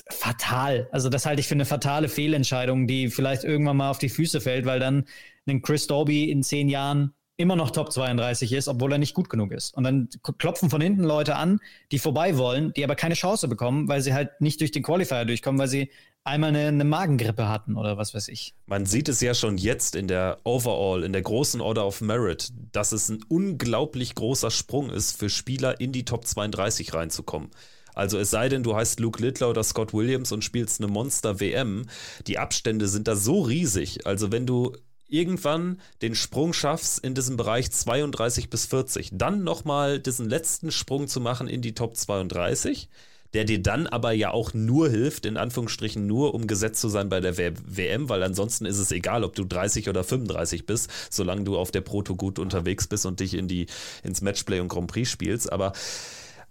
[0.08, 0.88] fatal.
[0.92, 4.40] Also das halte ich für eine fatale Fehlentscheidung, die vielleicht irgendwann mal auf die Füße
[4.40, 5.04] fällt, weil dann
[5.48, 9.28] ein Chris Doby in zehn Jahren immer noch Top 32 ist, obwohl er nicht gut
[9.28, 9.74] genug ist.
[9.74, 10.08] Und dann
[10.38, 11.58] klopfen von hinten Leute an,
[11.90, 15.24] die vorbei wollen, die aber keine Chance bekommen, weil sie halt nicht durch den Qualifier
[15.24, 15.90] durchkommen, weil sie
[16.22, 18.54] einmal eine, eine, Magengrippe hatten oder was weiß ich.
[18.66, 22.52] Man sieht es ja schon jetzt in der Overall, in der großen Order of Merit,
[22.72, 27.50] dass es ein unglaublich großer Sprung ist für Spieler in die Top 32 reinzukommen.
[27.94, 31.86] Also es sei denn, du heißt Luke Littler oder Scott Williams und spielst eine Monster-WM.
[32.26, 34.06] Die Abstände sind da so riesig.
[34.06, 34.72] Also wenn du
[35.14, 41.06] irgendwann den Sprung schaffst in diesem Bereich 32 bis 40, dann nochmal diesen letzten Sprung
[41.06, 42.88] zu machen in die Top 32,
[43.32, 47.08] der dir dann aber ja auch nur hilft, in Anführungsstrichen nur, um gesetzt zu sein
[47.08, 50.90] bei der w WM, weil ansonsten ist es egal, ob du 30 oder 35 bist,
[51.10, 53.66] solange du auf der Proto gut unterwegs bist und dich in die,
[54.02, 55.52] ins Matchplay und Grand Prix spielst.
[55.52, 55.72] Aber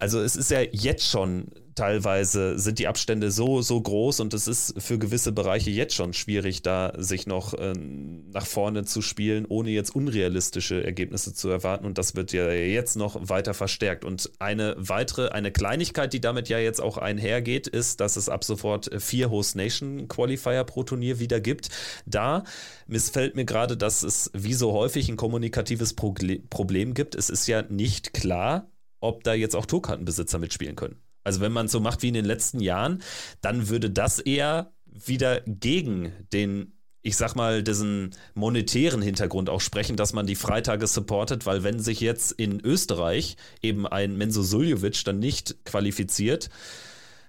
[0.04, 4.50] also es ist ja jetzt schon teilweise sind die Abstände so, so groß und es
[4.50, 9.46] ist für gewisse Bereiche jetzt schon schwierig, da sich noch äh, nach vorne zu spielen,
[9.48, 11.86] ohne jetzt unrealistische Ergebnisse zu erwarten.
[11.86, 14.04] Und das wird ja jetzt noch weiter verstärkt.
[14.04, 18.44] Und eine weitere, eine Kleinigkeit, die damit ja jetzt auch einhergeht, ist, dass es ab
[18.44, 21.70] sofort vier Host Nation Qualifier pro Turnier wieder gibt.
[22.06, 22.44] Da
[22.88, 27.16] missfällt mir gerade, dass es wie so häufig ein kommunikatives Problem gibt.
[27.16, 28.68] Es ist ja nicht klar,
[29.04, 30.98] ob da jetzt auch Tourkartenbesitzer mitspielen können.
[31.24, 33.02] Also wenn man es so macht wie in den letzten Jahren,
[33.42, 36.74] dann würde das eher wieder gegen den
[37.06, 41.80] ich sag mal, diesen monetären Hintergrund auch sprechen, dass man die Freitage supportet, weil wenn
[41.80, 46.50] sich jetzt in Österreich eben ein Menzo Suljovic dann nicht qualifiziert,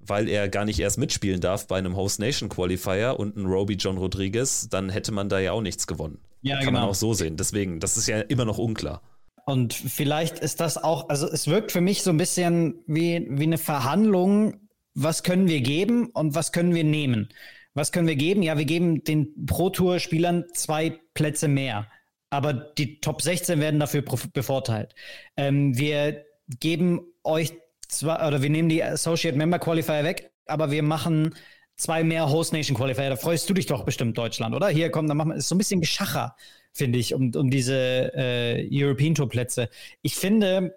[0.00, 3.74] weil er gar nicht erst mitspielen darf bei einem Host Nation Qualifier und ein Roby
[3.74, 6.20] John Rodriguez, dann hätte man da ja auch nichts gewonnen.
[6.42, 6.80] Ja, Kann genau.
[6.80, 7.36] man auch so sehen.
[7.36, 9.02] Deswegen, das ist ja immer noch unklar.
[9.46, 13.42] Und vielleicht ist das auch, also es wirkt für mich so ein bisschen wie, wie
[13.42, 14.54] eine Verhandlung.
[14.94, 17.28] Was können wir geben und was können wir nehmen?
[17.74, 18.42] Was können wir geben?
[18.42, 21.88] Ja, wir geben den Pro-Tour-Spielern zwei Plätze mehr.
[22.30, 24.94] Aber die Top 16 werden dafür bevorteilt.
[25.36, 26.24] Ähm, wir
[26.60, 27.52] geben euch
[27.88, 31.34] zwar, oder wir nehmen die Associate Member Qualifier weg, aber wir machen
[31.76, 33.10] zwei mehr Host Nation Qualifier.
[33.10, 34.68] Da freust du dich doch bestimmt, Deutschland, oder?
[34.68, 36.34] Hier, komm, dann machen wir, ist so ein bisschen Geschacher
[36.74, 39.70] finde ich, um, um diese äh, European Tour Plätze.
[40.02, 40.76] Ich finde,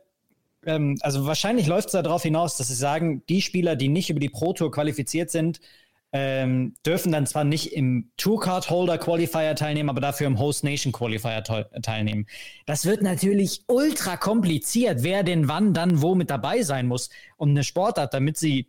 [0.65, 4.19] ähm, also wahrscheinlich läuft es darauf hinaus, dass sie sagen, die Spieler, die nicht über
[4.19, 5.59] die Pro Tour qualifiziert sind,
[6.13, 10.93] ähm, dürfen dann zwar nicht im Tourcard Holder Qualifier teilnehmen, aber dafür im Host Nation
[10.93, 12.27] Qualifier teilnehmen.
[12.65, 17.49] Das wird natürlich ultra kompliziert, wer denn wann dann wo mit dabei sein muss, um
[17.49, 18.67] eine Sportart, damit sie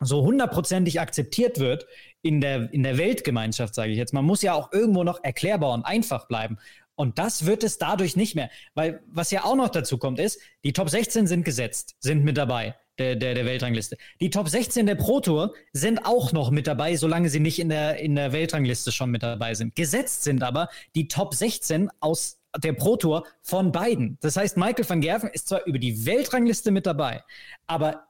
[0.00, 1.86] so hundertprozentig akzeptiert wird,
[2.22, 4.12] in der, in der Weltgemeinschaft, sage ich jetzt.
[4.12, 6.58] Man muss ja auch irgendwo noch erklärbar und einfach bleiben.
[6.94, 8.50] Und das wird es dadurch nicht mehr.
[8.74, 12.36] Weil was ja auch noch dazu kommt, ist, die Top 16 sind gesetzt, sind mit
[12.36, 13.96] dabei, der, der, der Weltrangliste.
[14.20, 17.70] Die Top 16 der Pro Tour sind auch noch mit dabei, solange sie nicht in
[17.70, 19.74] der, in der Weltrangliste schon mit dabei sind.
[19.74, 24.18] Gesetzt sind aber die Top 16 aus der Pro Tour von beiden.
[24.20, 27.22] Das heißt, Michael van Gerven ist zwar über die Weltrangliste mit dabei,
[27.66, 28.08] aber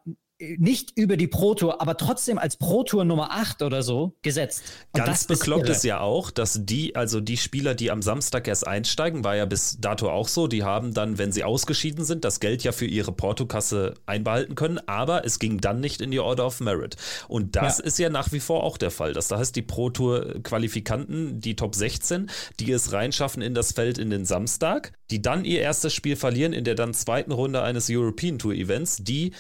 [0.58, 4.62] nicht über die Pro Tour, aber trotzdem als Pro Tour Nummer 8 oder so gesetzt.
[4.92, 8.66] Und Ganz bekloppt ist, ja auch, dass die, also die Spieler, die am Samstag erst
[8.66, 12.40] einsteigen, war ja bis dato auch so, die haben dann, wenn sie ausgeschieden sind, das
[12.40, 16.46] Geld ja für ihre Portokasse einbehalten können, aber es ging dann nicht in die Order
[16.46, 16.96] of Merit.
[17.28, 17.84] Und das ja.
[17.84, 19.12] ist ja nach wie vor auch der Fall.
[19.12, 23.98] Das heißt, die Pro Tour Qualifikanten, die Top 16, die es reinschaffen in das Feld
[23.98, 27.88] in den Samstag, die dann ihr erstes Spiel verlieren in der dann zweiten Runde eines
[27.90, 29.32] European Tour Events, die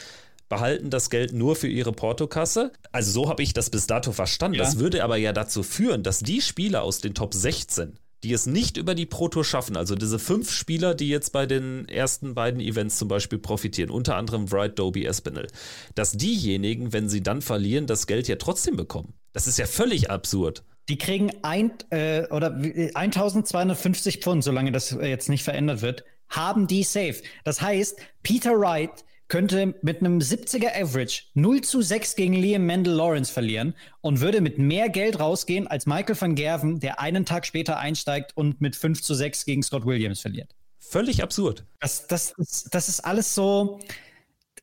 [0.50, 2.72] behalten das Geld nur für ihre Portokasse.
[2.92, 4.58] Also so habe ich das bis dato verstanden.
[4.58, 4.64] Ja.
[4.64, 8.44] Das würde aber ja dazu führen, dass die Spieler aus den Top 16 die es
[8.44, 12.34] nicht über die Pro Tour schaffen, also diese fünf Spieler, die jetzt bei den ersten
[12.34, 15.46] beiden Events zum Beispiel profitieren, unter anderem Wright, Doby, Espinel,
[15.94, 19.14] dass diejenigen, wenn sie dann verlieren, das Geld ja trotzdem bekommen.
[19.32, 20.64] Das ist ja völlig absurd.
[20.90, 26.82] Die kriegen ein, äh, oder 1250 Pfund, solange das jetzt nicht verändert wird, haben die
[26.82, 27.22] safe.
[27.44, 32.92] Das heißt, Peter Wright könnte mit einem 70er Average 0 zu 6 gegen Liam Mendel
[32.92, 37.46] Lawrence verlieren und würde mit mehr Geld rausgehen als Michael van Gerven, der einen Tag
[37.46, 40.54] später einsteigt und mit 5 zu 6 gegen Scott Williams verliert.
[40.78, 41.64] Völlig absurd.
[41.80, 43.80] Das, das, das, das ist alles so,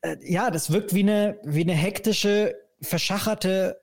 [0.02, 3.80] äh, ja, das wirkt wie eine, wie eine hektische, verschacherte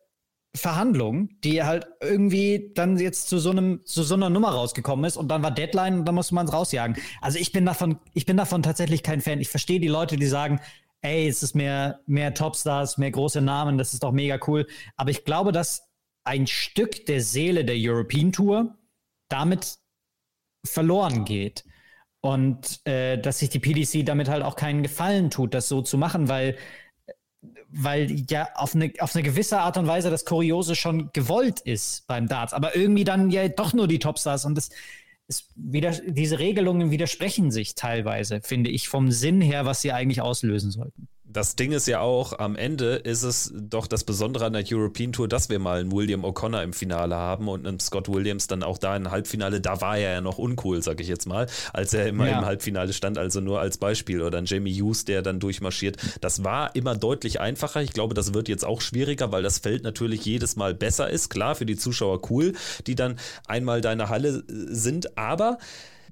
[0.55, 5.17] Verhandlung, die halt irgendwie dann jetzt zu so einem zu so einer Nummer rausgekommen ist
[5.17, 6.97] und dann war Deadline und dann musste man es rausjagen.
[7.21, 9.41] Also ich bin davon ich bin davon tatsächlich kein Fan.
[9.41, 10.59] Ich verstehe die Leute, die sagen,
[11.01, 14.65] ey, es ist mehr mehr Topstars, mehr große Namen, das ist doch mega cool,
[14.95, 15.89] aber ich glaube, dass
[16.23, 18.75] ein Stück der Seele der European Tour
[19.29, 19.77] damit
[20.65, 21.63] verloren geht.
[22.21, 25.99] Und äh, dass sich die PDC damit halt auch keinen Gefallen tut, das so zu
[25.99, 26.57] machen, weil
[27.71, 32.07] weil ja auf eine, auf eine gewisse Art und Weise das Kuriose schon gewollt ist
[32.07, 34.69] beim Darts, aber irgendwie dann ja doch nur die Topstars und das
[35.27, 40.21] ist wieder, diese Regelungen widersprechen sich teilweise, finde ich, vom Sinn her, was sie eigentlich
[40.21, 44.53] auslösen sollten das Ding ist ja auch, am Ende ist es doch das Besondere an
[44.53, 48.07] der European Tour, dass wir mal einen William O'Connor im Finale haben und einen Scott
[48.09, 49.59] Williams dann auch da im Halbfinale.
[49.59, 52.39] Da war er ja noch uncool, sag ich jetzt mal, als er immer ja.
[52.39, 54.21] im Halbfinale stand, also nur als Beispiel.
[54.21, 55.97] Oder ein Jamie Hughes, der dann durchmarschiert.
[56.21, 57.81] Das war immer deutlich einfacher.
[57.81, 61.29] Ich glaube, das wird jetzt auch schwieriger, weil das Feld natürlich jedes Mal besser ist.
[61.29, 62.53] Klar, für die Zuschauer cool,
[62.85, 65.57] die dann einmal deine Halle äh, sind, aber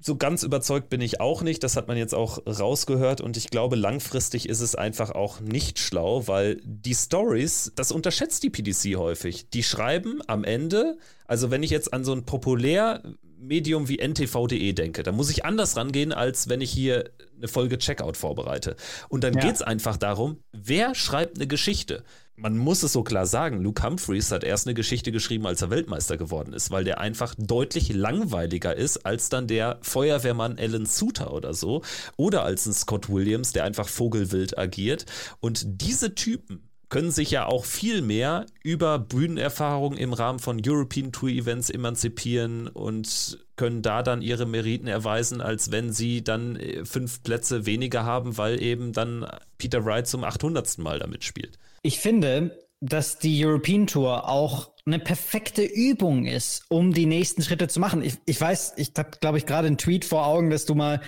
[0.04, 1.64] so ganz überzeugt bin ich auch nicht.
[1.64, 5.78] Das hat man jetzt auch rausgehört und ich glaube, langfristig ist es einfach auch nicht
[5.78, 9.48] schlau, weil die Stories, das unterschätzt die PDC häufig.
[9.48, 13.02] Die schreiben am Ende, also wenn ich jetzt an so ein populär
[13.46, 17.78] Medium wie ntv.de denke, da muss ich anders rangehen, als wenn ich hier eine Folge
[17.78, 18.76] Checkout vorbereite.
[19.08, 19.40] Und dann ja.
[19.40, 22.04] geht es einfach darum, wer schreibt eine Geschichte?
[22.36, 25.70] man muss es so klar sagen, Luke Humphreys hat erst eine Geschichte geschrieben, als er
[25.70, 31.32] Weltmeister geworden ist, weil der einfach deutlich langweiliger ist als dann der Feuerwehrmann Alan Suter
[31.32, 31.82] oder so
[32.16, 35.06] oder als ein Scott Williams, der einfach vogelwild agiert.
[35.40, 41.12] Und diese Typen können sich ja auch viel mehr über Bühnenerfahrung im Rahmen von European
[41.12, 46.84] Tour Events emanzipieren und können da dann ihre Meriten erweisen, als wenn sie dann äh,
[46.84, 49.26] fünf Plätze weniger haben, weil eben dann
[49.58, 50.78] Peter Wright zum 800.
[50.78, 51.58] Mal damit spielt.
[51.82, 57.68] Ich finde, dass die European Tour auch eine perfekte Übung ist, um die nächsten Schritte
[57.68, 58.02] zu machen.
[58.02, 61.00] Ich, ich weiß, ich habe, glaube ich, gerade einen Tweet vor Augen, dass du mal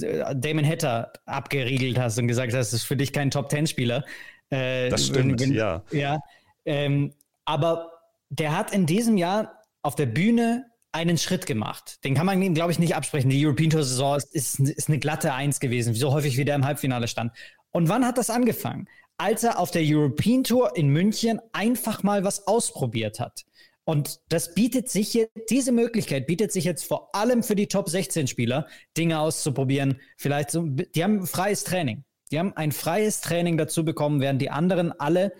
[0.00, 4.04] äh, Damon Hatter abgeriegelt hast und gesagt hast, das ist für dich kein Top-10-Spieler.
[4.50, 5.82] Äh, das stimmt, wenn, ja.
[5.90, 6.20] Ja,
[6.64, 7.12] ähm,
[7.44, 7.90] aber
[8.28, 11.98] der hat in diesem Jahr auf der Bühne einen Schritt gemacht.
[12.04, 13.30] Den kann man ihm, glaube ich, nicht absprechen.
[13.30, 16.56] Die European Tour Saison ist, ist, ist eine glatte Eins gewesen, so häufig wie der
[16.56, 17.32] im Halbfinale stand.
[17.70, 18.88] Und wann hat das angefangen?
[19.16, 23.44] Als er auf der European Tour in München einfach mal was ausprobiert hat.
[23.84, 27.88] Und das bietet sich jetzt, diese Möglichkeit bietet sich jetzt vor allem für die Top
[27.88, 28.66] 16 Spieler,
[28.96, 30.00] Dinge auszuprobieren.
[30.16, 32.04] Vielleicht so, die haben freies Training.
[32.30, 35.32] Die haben ein freies Training dazu bekommen, während die anderen alle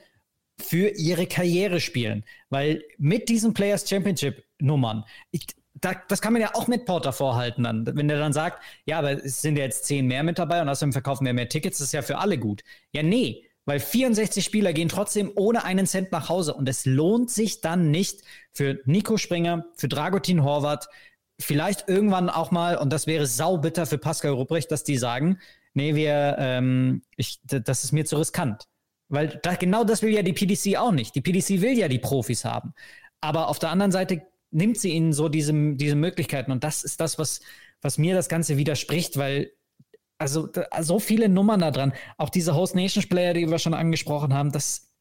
[0.61, 2.25] für ihre Karriere spielen.
[2.49, 7.12] Weil mit diesen Players Championship Nummern, ich, da, das kann man ja auch mit Porter
[7.12, 10.39] vorhalten, dann, wenn der dann sagt, ja, aber es sind ja jetzt zehn mehr mit
[10.39, 12.62] dabei und außerdem verkaufen wir mehr Tickets, das ist ja für alle gut.
[12.93, 17.31] Ja, nee, weil 64 Spieler gehen trotzdem ohne einen Cent nach Hause und es lohnt
[17.31, 18.23] sich dann nicht
[18.53, 20.89] für Nico Springer, für Dragutin Horvath,
[21.39, 25.39] vielleicht irgendwann auch mal, und das wäre saubitter für Pascal Rupprecht, dass die sagen,
[25.74, 28.66] nee, wir, ähm, ich, das ist mir zu riskant.
[29.09, 31.14] Weil da, genau das will ja die PDC auch nicht.
[31.14, 32.74] Die PDC will ja die Profis haben.
[33.20, 36.52] Aber auf der anderen Seite nimmt sie ihnen so diese, diese Möglichkeiten.
[36.52, 37.40] Und das ist das, was,
[37.82, 39.52] was mir das Ganze widerspricht, weil
[40.18, 40.48] also
[40.80, 41.92] so viele Nummern da dran.
[42.18, 44.92] Auch diese Host Nations Player, die wir schon angesprochen haben, das,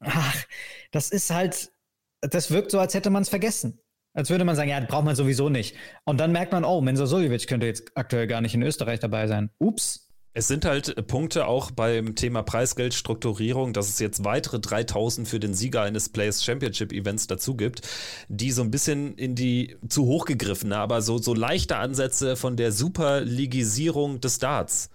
[0.00, 0.44] ach,
[0.92, 1.72] das ist halt,
[2.20, 3.79] das wirkt so, als hätte man es vergessen.
[4.12, 5.76] Als würde man sagen, ja, braucht man sowieso nicht.
[6.04, 9.26] Und dann merkt man, oh, Mensa Suljovic könnte jetzt aktuell gar nicht in Österreich dabei
[9.28, 9.50] sein.
[9.58, 10.08] Ups.
[10.32, 15.54] Es sind halt Punkte auch beim Thema Preisgeldstrukturierung, dass es jetzt weitere 3000 für den
[15.54, 17.82] Sieger eines Players Championship Events dazu gibt,
[18.28, 22.56] die so ein bisschen in die zu hoch gegriffene, aber so, so leichte Ansätze von
[22.56, 24.90] der Superligisierung des Darts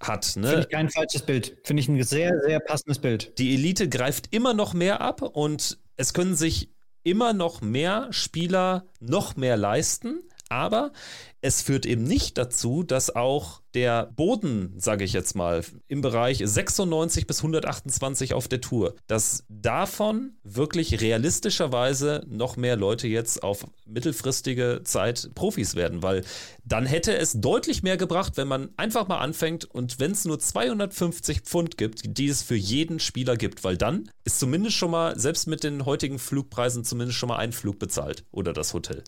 [0.00, 0.34] hat.
[0.36, 0.48] Ne?
[0.48, 1.56] Finde ich kein falsches Bild.
[1.62, 3.38] Finde ich ein sehr, sehr passendes Bild.
[3.38, 6.70] Die Elite greift immer noch mehr ab und es können sich
[7.06, 10.24] immer noch mehr Spieler noch mehr leisten.
[10.48, 10.92] Aber
[11.40, 16.42] es führt eben nicht dazu, dass auch der Boden, sage ich jetzt mal, im Bereich
[16.42, 23.66] 96 bis 128 auf der Tour, dass davon wirklich realistischerweise noch mehr Leute jetzt auf
[23.86, 26.24] mittelfristige Zeit Profis werden, weil
[26.64, 30.38] dann hätte es deutlich mehr gebracht, wenn man einfach mal anfängt und wenn es nur
[30.38, 35.18] 250 Pfund gibt, die es für jeden Spieler gibt, weil dann ist zumindest schon mal,
[35.18, 39.04] selbst mit den heutigen Flugpreisen, zumindest schon mal ein Flug bezahlt oder das Hotel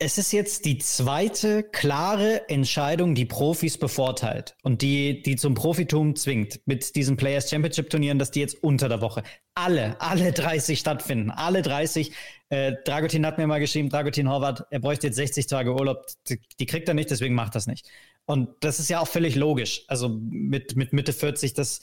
[0.00, 6.16] es ist jetzt die zweite klare Entscheidung, die Profis bevorteilt und die, die zum Profitum
[6.16, 9.22] zwingt mit diesen Players Championship Turnieren, dass die jetzt unter der Woche
[9.54, 11.30] alle, alle 30 stattfinden.
[11.30, 12.12] Alle 30.
[12.48, 16.06] Äh, Dragutin hat mir mal geschrieben, Dragutin Horvath, er bräuchte jetzt 60 Tage Urlaub.
[16.28, 17.86] Die, die kriegt er nicht, deswegen macht das nicht.
[18.24, 19.84] Und das ist ja auch völlig logisch.
[19.86, 21.80] Also mit, mit Mitte 40, das,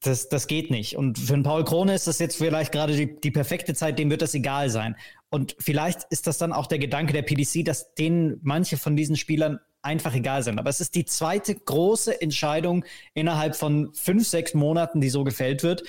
[0.00, 0.96] das, das geht nicht.
[0.96, 4.10] Und für einen Paul Krone ist das jetzt vielleicht gerade die, die perfekte Zeit, dem
[4.10, 4.96] wird das egal sein.
[5.30, 9.16] Und vielleicht ist das dann auch der Gedanke der PDC, dass denen manche von diesen
[9.16, 10.58] Spielern einfach egal sind.
[10.58, 12.84] Aber es ist die zweite große Entscheidung
[13.14, 15.84] innerhalb von fünf, sechs Monaten, die so gefällt wird.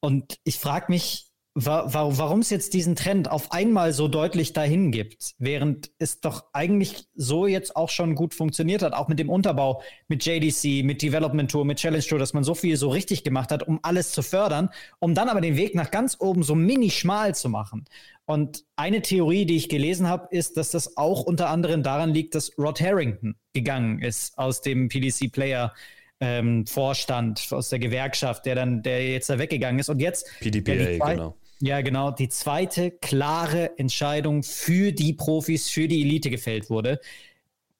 [0.00, 4.90] Und ich frage mich, wa warum es jetzt diesen Trend auf einmal so deutlich dahin
[4.90, 9.28] gibt, während es doch eigentlich so jetzt auch schon gut funktioniert hat, auch mit dem
[9.28, 13.22] Unterbau, mit JDC, mit Development Tour, mit Challenge Tour, dass man so viel so richtig
[13.22, 16.54] gemacht hat, um alles zu fördern, um dann aber den Weg nach ganz oben so
[16.54, 17.84] mini schmal zu machen.
[18.24, 22.34] Und eine Theorie, die ich gelesen habe, ist, dass das auch unter anderem daran liegt,
[22.34, 25.74] dass Rod Harrington gegangen ist aus dem PDC Player
[26.20, 29.90] ähm, Vorstand, aus der Gewerkschaft, der dann, der jetzt da weggegangen ist.
[29.90, 32.10] Und jetzt PDPA, genau ja, genau.
[32.10, 37.00] Die zweite klare Entscheidung für die Profis, für die Elite gefällt wurde.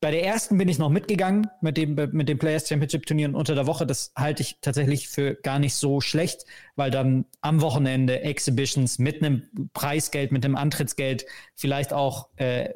[0.01, 3.57] Bei der ersten bin ich noch mitgegangen mit dem, mit dem Players Championship Turnieren unter
[3.57, 3.85] der Woche.
[3.85, 6.45] Das halte ich tatsächlich für gar nicht so schlecht,
[6.77, 11.27] weil dann am Wochenende Exhibitions mit einem Preisgeld, mit einem Antrittsgeld
[11.57, 12.71] vielleicht auch äh,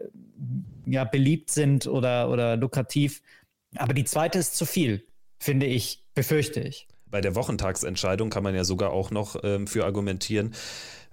[0.86, 3.22] ja, beliebt sind oder, oder lukrativ.
[3.76, 5.06] Aber die zweite ist zu viel,
[5.38, 6.88] finde ich, befürchte ich.
[7.10, 10.54] Bei der Wochentagsentscheidung kann man ja sogar auch noch ähm, für argumentieren,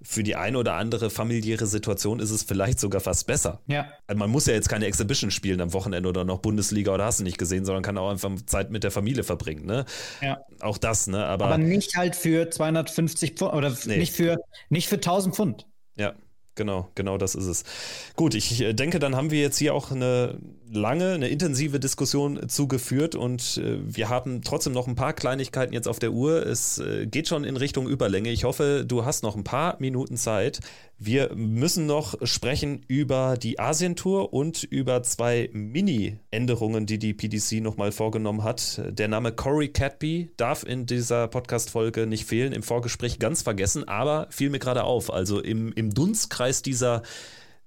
[0.04, 3.62] für die eine oder andere familiäre Situation ist es vielleicht sogar fast besser.
[3.68, 3.88] Ja.
[4.06, 7.22] Also man muss ja jetzt keine Exhibition spielen am Wochenende oder noch Bundesliga oder hast
[7.22, 9.66] du nicht gesehen, sondern kann auch einfach Zeit mit der Familie verbringen.
[9.66, 9.86] Ne?
[10.22, 10.42] Ja.
[10.60, 11.26] Auch das, ne?
[11.26, 13.98] Aber, Aber nicht halt für 250 Pfund oder nee.
[13.98, 14.38] nicht, für,
[14.70, 15.68] nicht für 1000 Pfund.
[15.96, 16.14] Ja,
[16.56, 17.64] Genau, genau das ist es.
[18.16, 20.38] Gut, ich äh, denke, dann haben wir jetzt hier auch eine
[20.76, 25.88] lange, eine intensive Diskussion zugeführt und äh, wir haben trotzdem noch ein paar Kleinigkeiten jetzt
[25.88, 26.46] auf der Uhr.
[26.46, 28.32] Es äh, geht schon in Richtung Überlänge.
[28.32, 30.60] Ich hoffe, du hast noch ein paar Minuten Zeit.
[31.00, 37.92] Wir müssen noch sprechen über die Asientour und über zwei Mini-Änderungen, die die PDC nochmal
[37.92, 38.82] vorgenommen hat.
[38.88, 44.28] Der Name Corey Catby darf in dieser Podcast-Folge nicht fehlen, im Vorgespräch ganz vergessen, aber
[44.30, 45.12] fiel mir gerade auf.
[45.12, 47.04] Also im, im Dunstkreis dieser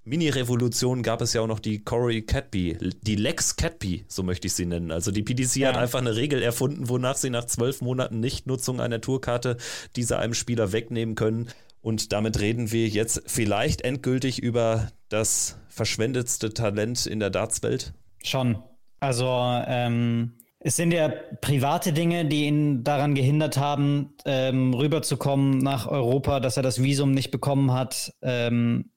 [0.07, 4.53] Mini-Revolution gab es ja auch noch die Corey Catby, die Lex Catby, so möchte ich
[4.53, 4.89] sie nennen.
[4.89, 5.69] Also die PDC ja.
[5.69, 9.57] hat einfach eine Regel erfunden, wonach sie nach zwölf Monaten Nichtnutzung einer Tourkarte
[9.97, 11.49] diese einem Spieler wegnehmen können.
[11.81, 17.93] Und damit reden wir jetzt vielleicht endgültig über das verschwendetste Talent in der Dartswelt?
[18.23, 18.63] Schon.
[19.01, 19.27] Also
[19.67, 21.11] ähm, es sind ja
[21.41, 27.11] private Dinge, die ihn daran gehindert haben, ähm, rüberzukommen nach Europa, dass er das Visum
[27.11, 28.13] nicht bekommen hat.
[28.21, 28.89] Ähm,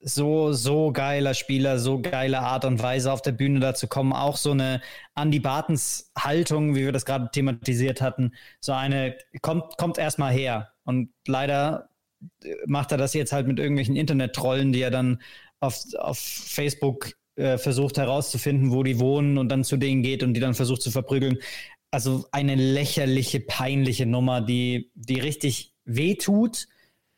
[0.00, 4.12] so, so geiler Spieler, so geile Art und Weise auf der Bühne da zu kommen.
[4.12, 4.80] Auch so eine
[5.14, 8.32] Andy Bartens Haltung, wie wir das gerade thematisiert hatten.
[8.60, 10.72] So eine, kommt, kommt erstmal her.
[10.84, 11.88] Und leider
[12.66, 15.22] macht er das jetzt halt mit irgendwelchen Internet-Trollen, die er dann
[15.60, 20.34] auf, auf Facebook äh, versucht herauszufinden, wo die wohnen und dann zu denen geht und
[20.34, 21.38] die dann versucht zu verprügeln.
[21.90, 26.66] Also eine lächerliche, peinliche Nummer, die, die richtig wehtut,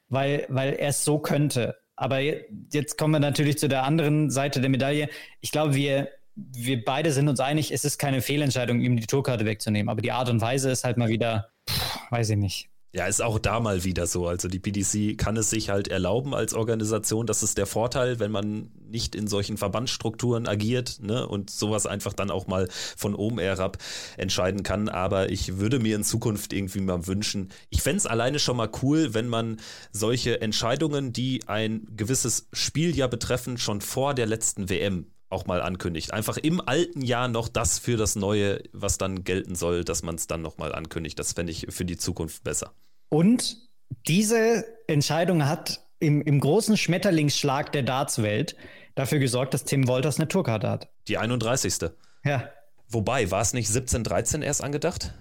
[0.08, 1.76] weil, weil er es so könnte.
[1.96, 5.08] Aber jetzt kommen wir natürlich zu der anderen Seite der Medaille.
[5.40, 9.46] Ich glaube, wir, wir beide sind uns einig, es ist keine Fehlentscheidung, ihm die Tourkarte
[9.46, 9.88] wegzunehmen.
[9.88, 12.70] Aber die Art und Weise ist halt mal wieder, pff, weiß ich nicht.
[12.92, 14.26] Ja, ist auch da mal wieder so.
[14.26, 17.26] Also die PDC kann es sich halt erlauben als Organisation.
[17.26, 22.14] Das ist der Vorteil, wenn man nicht in solchen Verbandsstrukturen agiert ne, und sowas einfach
[22.14, 23.76] dann auch mal von oben herab
[24.16, 24.88] entscheiden kann.
[24.88, 28.70] Aber ich würde mir in Zukunft irgendwie mal wünschen, ich fände es alleine schon mal
[28.82, 29.58] cool, wenn man
[29.92, 36.12] solche Entscheidungen, die ein gewisses Spieljahr betreffen, schon vor der letzten WM auch mal ankündigt.
[36.12, 40.14] Einfach im alten Jahr noch das für das neue, was dann gelten soll, dass man
[40.14, 41.18] es dann noch mal ankündigt.
[41.18, 42.72] Das fände ich für die Zukunft besser.
[43.08, 43.56] Und
[44.06, 48.56] diese Entscheidung hat im, im großen Schmetterlingsschlag der Dartswelt
[48.94, 50.88] dafür gesorgt, dass Tim Wolters eine Tourkarte hat.
[51.08, 51.90] Die 31.
[52.24, 52.50] Ja.
[52.88, 55.12] Wobei, war es nicht 1713 erst angedacht?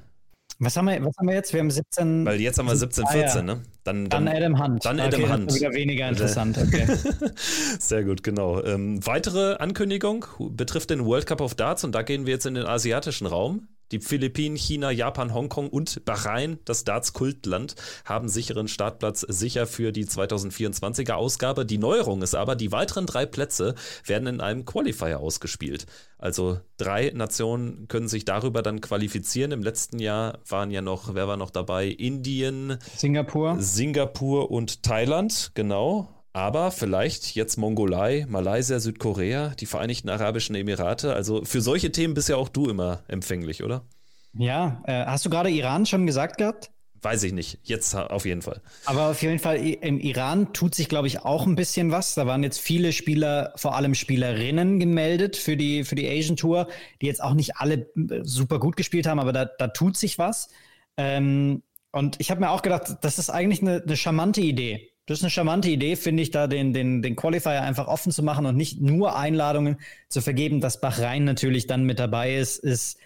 [0.58, 1.52] Was haben, wir, was haben wir jetzt?
[1.52, 2.26] Wir haben 17.
[2.26, 3.42] Weil jetzt haben wir 17, 14, ah, ja.
[3.44, 3.62] ne?
[3.84, 4.86] Dann, dann, dann, Adam Hunt.
[4.86, 5.54] Dann Adam okay, Hunt.
[5.54, 6.58] wieder weniger interessant.
[6.58, 6.88] Okay.
[7.80, 8.64] Sehr gut, genau.
[8.64, 12.54] Ähm, weitere Ankündigung betrifft den World Cup of Darts und da gehen wir jetzt in
[12.54, 13.68] den asiatischen Raum.
[13.92, 20.06] Die Philippinen, China, Japan, Hongkong und Bahrain, das Darts-Kultland, haben sicheren Startplatz sicher für die
[20.06, 21.66] 2024er Ausgabe.
[21.66, 23.76] Die Neuerung ist aber, die weiteren drei Plätze
[24.06, 25.86] werden in einem Qualifier ausgespielt.
[26.18, 29.52] Also drei Nationen können sich darüber dann qualifizieren.
[29.52, 31.88] Im letzten Jahr waren ja noch, wer war noch dabei?
[31.88, 36.15] Indien, Singapur, Singapur und Thailand, genau.
[36.36, 41.14] Aber vielleicht jetzt Mongolei, Malaysia, Südkorea, die Vereinigten Arabischen Emirate.
[41.14, 43.86] Also für solche Themen bist ja auch du immer empfänglich, oder?
[44.34, 46.72] Ja, äh, hast du gerade Iran schon gesagt gehabt?
[47.02, 47.60] Weiß ich nicht.
[47.64, 48.62] Jetzt auf jeden Fall.
[48.84, 52.16] Aber auf jeden Fall im Iran tut sich, glaube ich, auch ein bisschen was.
[52.16, 56.68] Da waren jetzt viele Spieler, vor allem Spielerinnen gemeldet für die, für die Asian Tour,
[57.02, 60.18] die jetzt auch nicht alle äh, super gut gespielt haben, aber da, da tut sich
[60.18, 60.50] was.
[60.98, 61.64] Ähm,
[61.94, 65.24] und ich habe mir auch gedacht, das ist eigentlich eine, eine charmante Idee das ist
[65.24, 68.58] eine charmante Idee, finde ich, da den, den, den Qualifier einfach offen zu machen und
[68.58, 69.78] nicht nur Einladungen
[70.10, 70.62] zu vergeben.
[70.62, 72.98] Dass Bahrain natürlich dann mit dabei ist, ist,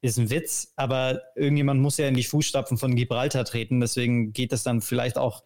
[0.00, 0.72] ist ein Witz.
[0.76, 3.80] Aber irgendjemand muss ja in die Fußstapfen von Gibraltar treten.
[3.80, 5.42] Deswegen geht das dann vielleicht auch,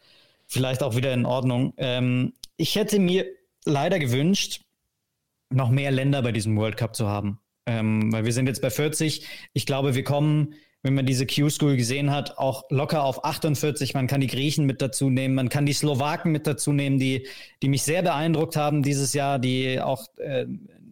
[0.46, 1.72] vielleicht auch wieder in Ordnung.
[1.78, 3.24] Ähm, ich hätte mir
[3.64, 4.60] leider gewünscht,
[5.48, 7.38] noch mehr Länder bei diesem World Cup zu haben.
[7.64, 9.26] Ähm, weil wir sind jetzt bei 40.
[9.54, 13.94] Ich glaube, wir kommen wenn man diese Q-School gesehen hat, auch locker auf 48.
[13.94, 17.26] Man kann die Griechen mit dazu nehmen, man kann die Slowaken mit dazu nehmen, die,
[17.62, 20.46] die mich sehr beeindruckt haben dieses Jahr, die auch äh,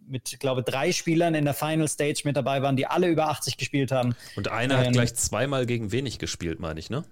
[0.07, 3.57] mit, glaube drei Spielern in der Final Stage mit dabei waren, die alle über 80
[3.57, 4.15] gespielt haben.
[4.35, 7.03] Und einer ähm, hat gleich zweimal gegen wenig gespielt, meine ich, ne?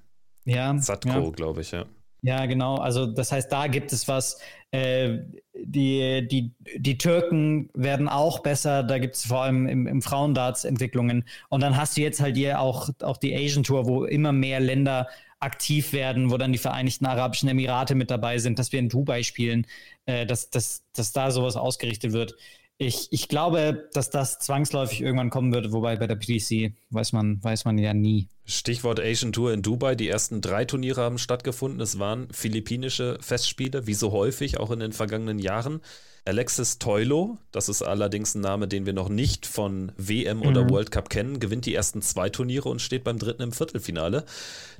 [0.45, 0.77] Ja.
[0.77, 1.29] Satko, ja.
[1.31, 1.85] glaube ich, ja.
[2.21, 2.75] Ja, genau.
[2.75, 4.39] Also das heißt, da gibt es was.
[4.71, 5.19] Äh,
[5.53, 8.83] die, die, die Türken werden auch besser.
[8.83, 11.25] Da gibt es vor allem im, im Frauendarts Entwicklungen.
[11.49, 14.59] Und dann hast du jetzt halt hier auch, auch die Asian Tour, wo immer mehr
[14.59, 15.07] Länder
[15.39, 19.23] aktiv werden, wo dann die Vereinigten Arabischen Emirate mit dabei sind, dass wir in Dubai
[19.23, 19.65] spielen,
[20.05, 22.35] äh, dass, dass, dass da sowas ausgerichtet wird.
[22.77, 27.43] Ich, ich glaube, dass das zwangsläufig irgendwann kommen wird, wobei bei der PDC weiß man,
[27.43, 28.27] weiß man ja nie.
[28.49, 29.95] Stichwort Asian Tour in Dubai.
[29.95, 31.79] Die ersten drei Turniere haben stattgefunden.
[31.79, 35.81] Es waren philippinische Festspiele, wie so häufig, auch in den vergangenen Jahren.
[36.25, 40.45] Alexis Toilo, das ist allerdings ein Name, den wir noch nicht von WM mhm.
[40.47, 44.25] oder World Cup kennen, gewinnt die ersten zwei Turniere und steht beim dritten im Viertelfinale.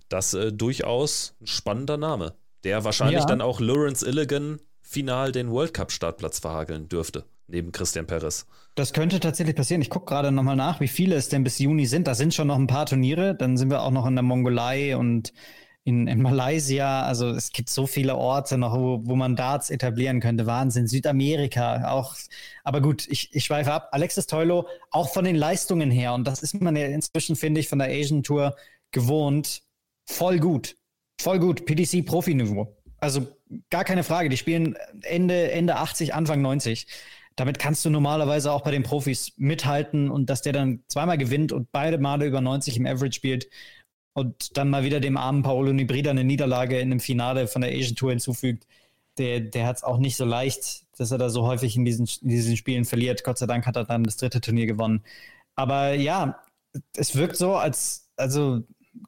[0.10, 2.34] Das äh, durchaus ein spannender Name,
[2.64, 3.26] der wahrscheinlich ja.
[3.26, 8.46] dann auch Lawrence Illigan final den World Cup Startplatz verhageln dürfte neben Christian Perez.
[8.76, 9.82] Das könnte tatsächlich passieren.
[9.82, 12.08] Ich gucke gerade nochmal nach, wie viele es denn bis Juni sind.
[12.08, 13.36] Da sind schon noch ein paar Turniere.
[13.36, 15.34] Dann sind wir auch noch in der Mongolei und
[15.84, 17.04] in, in Malaysia.
[17.04, 20.46] Also es gibt so viele Orte noch, wo, wo man Darts etablieren könnte.
[20.46, 20.88] Wahnsinn.
[20.88, 22.16] Südamerika auch.
[22.64, 23.90] Aber gut, ich, ich schweife ab.
[23.92, 27.68] Alexis Teulo, auch von den Leistungen her, und das ist man ja inzwischen, finde ich,
[27.68, 28.56] von der Asian Tour
[28.92, 29.62] gewohnt,
[30.06, 30.76] voll gut.
[31.20, 31.66] Voll gut.
[31.66, 32.76] PDC-Profiniveau.
[33.02, 33.28] Also
[33.70, 34.30] gar keine Frage.
[34.30, 36.88] Die spielen Ende, Ende 80, Anfang 90
[37.40, 41.54] damit kannst du normalerweise auch bei den Profis mithalten und dass der dann zweimal gewinnt
[41.54, 43.50] und beide Male über 90 im Average spielt
[44.14, 47.72] und dann mal wieder dem armen Paolo Nibrida eine Niederlage in einem Finale von der
[47.72, 48.68] Asian Tour hinzufügt,
[49.18, 52.10] der, der hat es auch nicht so leicht, dass er da so häufig in diesen,
[52.22, 53.24] in diesen Spielen verliert.
[53.24, 55.04] Gott sei Dank hat er dann das dritte Turnier gewonnen.
[55.56, 56.42] Aber ja,
[56.96, 58.64] es wirkt so, als, also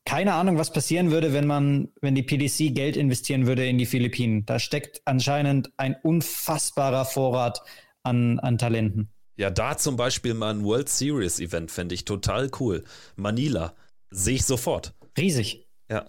[0.06, 3.86] keine Ahnung, was passieren würde, wenn man, wenn die PDC Geld investieren würde in die
[3.86, 4.46] Philippinen.
[4.46, 7.62] Da steckt anscheinend ein unfassbarer Vorrat
[8.04, 9.12] an, an Talenten.
[9.38, 12.84] Ja, da zum Beispiel mal ein World Series Event fände ich total cool.
[13.16, 13.74] Manila,
[14.10, 14.94] sehe ich sofort.
[15.18, 15.68] Riesig.
[15.90, 16.06] Ja.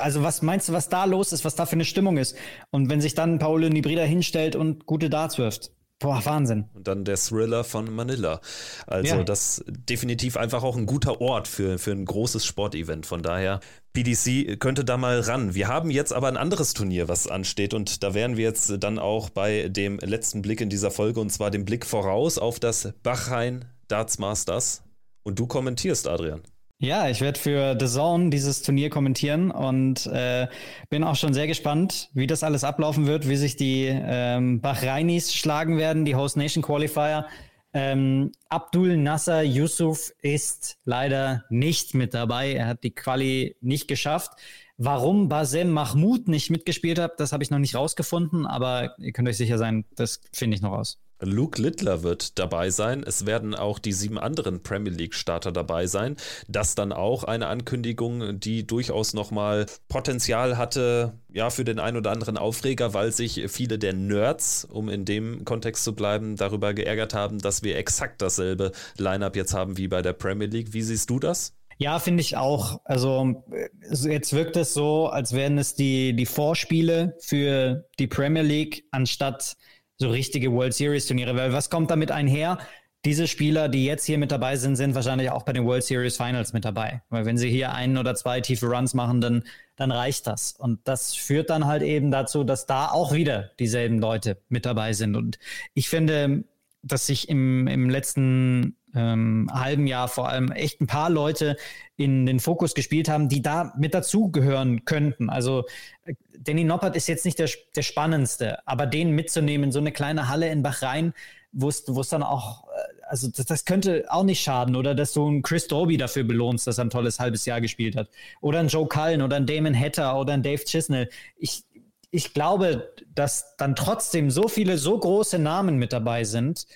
[0.00, 2.36] Also was meinst du, was da los ist, was da für eine Stimmung ist?
[2.70, 5.72] Und wenn sich dann Paolo Nibrida hinstellt und gute Darts wirft.
[5.98, 6.66] Boah, Wahnsinn.
[6.74, 8.40] Und dann der Thriller von Manila.
[8.86, 9.24] Also ja.
[9.24, 13.06] das definitiv einfach auch ein guter Ort für, für ein großes Sportevent.
[13.06, 13.60] Von daher,
[13.94, 15.54] PDC könnte da mal ran.
[15.54, 17.72] Wir haben jetzt aber ein anderes Turnier, was ansteht.
[17.72, 21.18] Und da wären wir jetzt dann auch bei dem letzten Blick in dieser Folge.
[21.18, 24.82] Und zwar dem Blick voraus auf das Bachrein Darts Masters.
[25.22, 26.42] Und du kommentierst, Adrian.
[26.78, 30.46] Ja, ich werde für The Zone dieses Turnier kommentieren und äh,
[30.90, 35.34] bin auch schon sehr gespannt, wie das alles ablaufen wird, wie sich die ähm, Bahrainis
[35.34, 37.26] schlagen werden, die Host Nation Qualifier.
[37.72, 42.52] Ähm, Abdul Nasser Yusuf ist leider nicht mit dabei.
[42.52, 44.32] Er hat die Quali nicht geschafft.
[44.76, 49.28] Warum Basem Mahmoud nicht mitgespielt hat, das habe ich noch nicht rausgefunden, aber ihr könnt
[49.28, 50.98] euch sicher sein, das finde ich noch raus.
[51.20, 53.02] Luke Littler wird dabei sein.
[53.06, 56.16] Es werden auch die sieben anderen Premier League-Starter dabei sein.
[56.48, 62.10] Das dann auch eine Ankündigung, die durchaus nochmal Potenzial hatte, ja, für den einen oder
[62.10, 67.14] anderen Aufreger, weil sich viele der Nerds, um in dem Kontext zu bleiben, darüber geärgert
[67.14, 70.72] haben, dass wir exakt dasselbe Line-up jetzt haben wie bei der Premier League.
[70.72, 71.54] Wie siehst du das?
[71.78, 72.80] Ja, finde ich auch.
[72.84, 73.44] Also
[73.90, 79.56] jetzt wirkt es so, als wären es die, die Vorspiele für die Premier League anstatt
[79.98, 81.36] so richtige World Series Turniere.
[81.36, 82.58] Weil was kommt damit einher?
[83.04, 86.16] Diese Spieler, die jetzt hier mit dabei sind, sind wahrscheinlich auch bei den World Series
[86.16, 87.02] Finals mit dabei.
[87.08, 89.44] Weil wenn sie hier einen oder zwei tiefe Runs machen, dann,
[89.76, 90.52] dann reicht das.
[90.58, 94.92] Und das führt dann halt eben dazu, dass da auch wieder dieselben Leute mit dabei
[94.92, 95.14] sind.
[95.14, 95.38] Und
[95.74, 96.44] ich finde,
[96.82, 101.56] dass sich im, im letzten ähm, halben Jahr vor allem echt ein paar Leute
[101.96, 105.28] in den Fokus gespielt haben, die da mit dazugehören könnten.
[105.30, 105.64] Also
[106.04, 110.28] äh, Danny Noppert ist jetzt nicht der, der spannendste, aber den mitzunehmen, so eine kleine
[110.28, 111.12] Halle in Bahrain,
[111.52, 115.26] wo es dann auch, äh, also das, das, könnte auch nicht schaden, oder dass du
[115.26, 118.08] einen Chris Doby dafür belohnst, dass er ein tolles halbes Jahr gespielt hat.
[118.40, 121.08] Oder einen Joe Cullen oder einen Damon Hatter oder einen Dave Chisnell.
[121.36, 121.64] Ich,
[122.10, 126.66] ich glaube, dass dann trotzdem so viele, so große Namen mit dabei sind,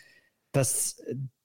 [0.52, 1.02] dass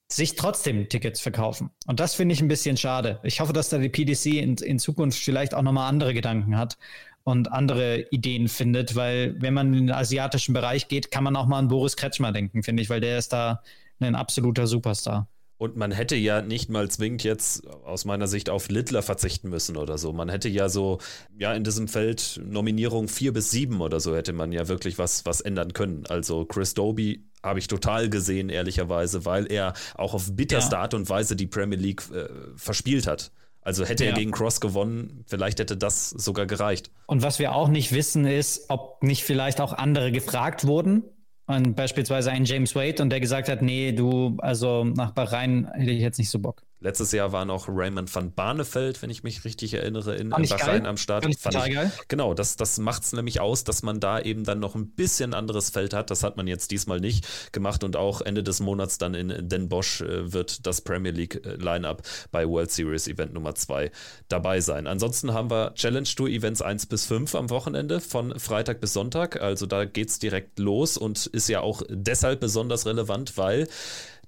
[0.08, 1.70] sich trotzdem Tickets verkaufen.
[1.86, 3.18] Und das finde ich ein bisschen schade.
[3.22, 6.78] Ich hoffe, dass da die PDC in, in Zukunft vielleicht auch nochmal andere Gedanken hat
[7.24, 11.46] und andere Ideen findet, weil wenn man in den asiatischen Bereich geht, kann man auch
[11.46, 13.62] mal an Boris Kretschmer denken, finde ich, weil der ist da
[13.98, 15.28] ein absoluter Superstar.
[15.58, 19.76] Und man hätte ja nicht mal zwingend jetzt aus meiner Sicht auf Littler verzichten müssen
[19.76, 20.12] oder so.
[20.12, 20.98] Man hätte ja so,
[21.38, 25.24] ja, in diesem Feld Nominierung vier bis sieben oder so hätte man ja wirklich was,
[25.24, 26.04] was ändern können.
[26.06, 30.82] Also Chris Doby habe ich total gesehen, ehrlicherweise, weil er auch auf bitterste ja.
[30.82, 33.30] Art und Weise die Premier League äh, verspielt hat.
[33.62, 34.10] Also hätte ja.
[34.10, 36.90] er gegen Cross gewonnen, vielleicht hätte das sogar gereicht.
[37.06, 41.02] Und was wir auch nicht wissen, ist, ob nicht vielleicht auch andere gefragt wurden.
[41.46, 45.90] Und beispielsweise ein James Wade und der gesagt hat, nee, du, also nach Bahrain hätte
[45.90, 46.62] ich jetzt nicht so Bock.
[46.78, 50.98] Letztes Jahr war noch Raymond van Barneveld, wenn ich mich richtig erinnere, in Bahrain am
[50.98, 51.24] Start.
[51.24, 51.90] Fand ich Fand ich, geil.
[52.08, 55.32] Genau, das, das macht es nämlich aus, dass man da eben dann noch ein bisschen
[55.32, 56.10] anderes Feld hat.
[56.10, 59.70] Das hat man jetzt diesmal nicht gemacht und auch Ende des Monats dann in Den
[59.70, 63.90] Bosch äh, wird das Premier League äh, Lineup bei World Series Event Nummer 2
[64.28, 64.86] dabei sein.
[64.86, 69.40] Ansonsten haben wir Challenge Tour Events 1 bis 5 am Wochenende von Freitag bis Sonntag.
[69.40, 73.66] Also da geht es direkt los und ist ja auch deshalb besonders relevant, weil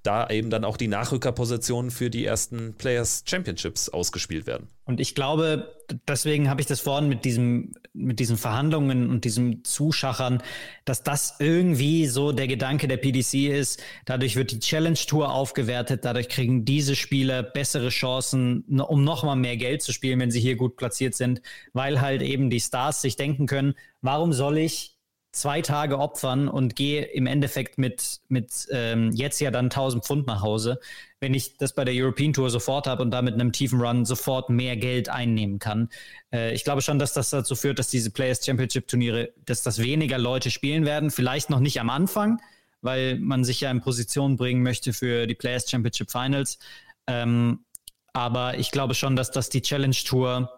[0.03, 4.67] da eben dann auch die Nachrückerpositionen für die ersten Players Championships ausgespielt werden.
[4.85, 5.75] Und ich glaube,
[6.07, 10.41] deswegen habe ich das vorhin mit diesem, mit diesen Verhandlungen und diesem Zuschachern,
[10.85, 13.83] dass das irgendwie so der Gedanke der PDC ist.
[14.05, 19.57] Dadurch wird die Challenge Tour aufgewertet, dadurch kriegen diese Spieler bessere Chancen, um nochmal mehr
[19.57, 21.41] Geld zu spielen, wenn sie hier gut platziert sind,
[21.73, 24.98] weil halt eben die Stars sich denken können, warum soll ich
[25.31, 30.27] zwei Tage opfern und gehe im Endeffekt mit, mit ähm, jetzt ja dann 1000 Pfund
[30.27, 30.79] nach Hause,
[31.19, 34.49] wenn ich das bei der European Tour sofort habe und damit einem tiefen Run sofort
[34.49, 35.89] mehr Geld einnehmen kann.
[36.33, 39.79] Äh, ich glaube schon, dass das dazu führt, dass diese Players Championship Turniere, dass das
[39.79, 42.41] weniger Leute spielen werden, vielleicht noch nicht am Anfang,
[42.81, 46.57] weil man sich ja in Position bringen möchte für die Players Championship Finals.
[47.05, 47.65] Ähm,
[48.13, 50.51] aber ich glaube schon, dass das die Challenge Tour,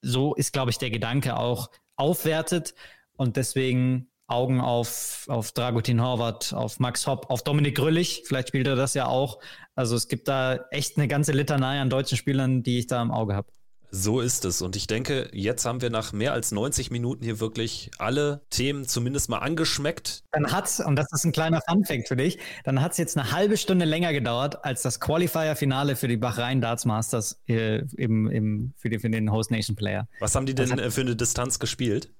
[0.00, 2.74] so ist, glaube ich, der Gedanke auch, aufwertet
[3.22, 8.24] und deswegen Augen auf, auf Dragutin Horvath, auf Max Hopp, auf Dominik Grüllich.
[8.26, 9.38] Vielleicht spielt er das ja auch.
[9.74, 13.10] Also es gibt da echt eine ganze Litanei an deutschen Spielern, die ich da im
[13.10, 13.48] Auge habe.
[13.94, 14.62] So ist es.
[14.62, 18.88] Und ich denke, jetzt haben wir nach mehr als 90 Minuten hier wirklich alle Themen
[18.88, 20.24] zumindest mal angeschmeckt.
[20.32, 23.32] Dann hat's, und das ist ein kleiner Funfact für dich, dann hat es jetzt eine
[23.32, 28.72] halbe Stunde länger gedauert als das Qualifier-Finale für die Bahrain Darts Masters äh, im, im,
[28.78, 30.08] für, die, für den Host Nation Player.
[30.20, 32.10] Was haben die denn hat, für eine Distanz gespielt?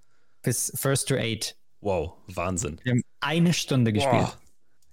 [0.43, 1.56] Bis First to Eight.
[1.81, 2.78] Wow, Wahnsinn.
[2.82, 4.23] Wir haben eine Stunde gespielt.
[4.23, 4.39] Wow.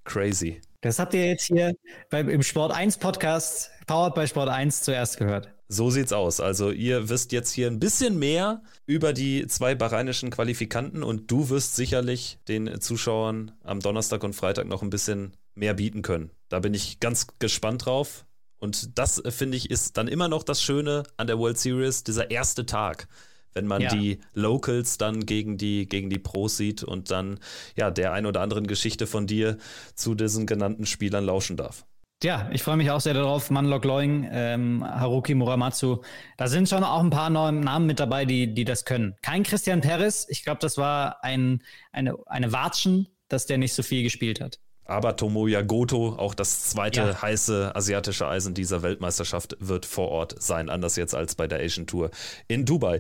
[0.06, 0.62] Crazy.
[0.82, 1.76] Das habt ihr jetzt hier
[2.10, 5.50] beim, im Sport 1 Podcast, powered by Sport 1, zuerst gehört.
[5.68, 6.40] So sieht's aus.
[6.40, 11.50] Also ihr wisst jetzt hier ein bisschen mehr über die zwei bahreinischen Qualifikanten und du
[11.50, 16.32] wirst sicherlich den Zuschauern am Donnerstag und Freitag noch ein bisschen mehr bieten können.
[16.48, 18.26] Da bin ich ganz gespannt drauf.
[18.58, 22.32] Und das, finde ich, ist dann immer noch das Schöne an der World Series, dieser
[22.32, 23.08] erste Tag
[23.54, 23.90] wenn man ja.
[23.90, 27.40] die Locals dann gegen die, gegen die Pros sieht und dann
[27.76, 29.58] ja der ein oder anderen Geschichte von dir
[29.96, 31.86] zu diesen genannten Spielern lauschen darf.
[32.22, 33.50] Ja, ich freue mich auch sehr darauf.
[33.50, 36.02] Manlock Loing, ähm, Haruki Muramatsu.
[36.36, 39.16] Da sind schon auch ein paar neue Namen mit dabei, die, die das können.
[39.22, 40.26] Kein Christian Perez.
[40.28, 41.64] Ich glaube, das war ein,
[41.94, 44.60] eine, eine Watschen, dass der nicht so viel gespielt hat.
[44.90, 47.22] Aber Tomoya Goto, auch das zweite ja.
[47.22, 51.86] heiße asiatische Eisen dieser Weltmeisterschaft, wird vor Ort sein, anders jetzt als bei der Asian
[51.86, 52.10] Tour
[52.48, 53.00] in Dubai.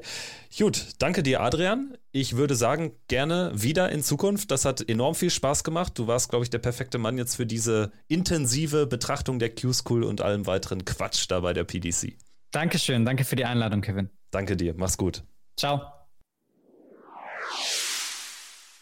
[0.55, 1.97] Gut, danke dir, Adrian.
[2.11, 4.51] Ich würde sagen, gerne wieder in Zukunft.
[4.51, 5.97] Das hat enorm viel Spaß gemacht.
[5.97, 10.21] Du warst, glaube ich, der perfekte Mann jetzt für diese intensive Betrachtung der Q-School und
[10.21, 12.13] allem weiteren Quatsch da bei der PDC.
[12.51, 14.11] Dankeschön, danke für die Einladung, Kevin.
[14.29, 15.23] Danke dir, mach's gut.
[15.57, 15.81] Ciao.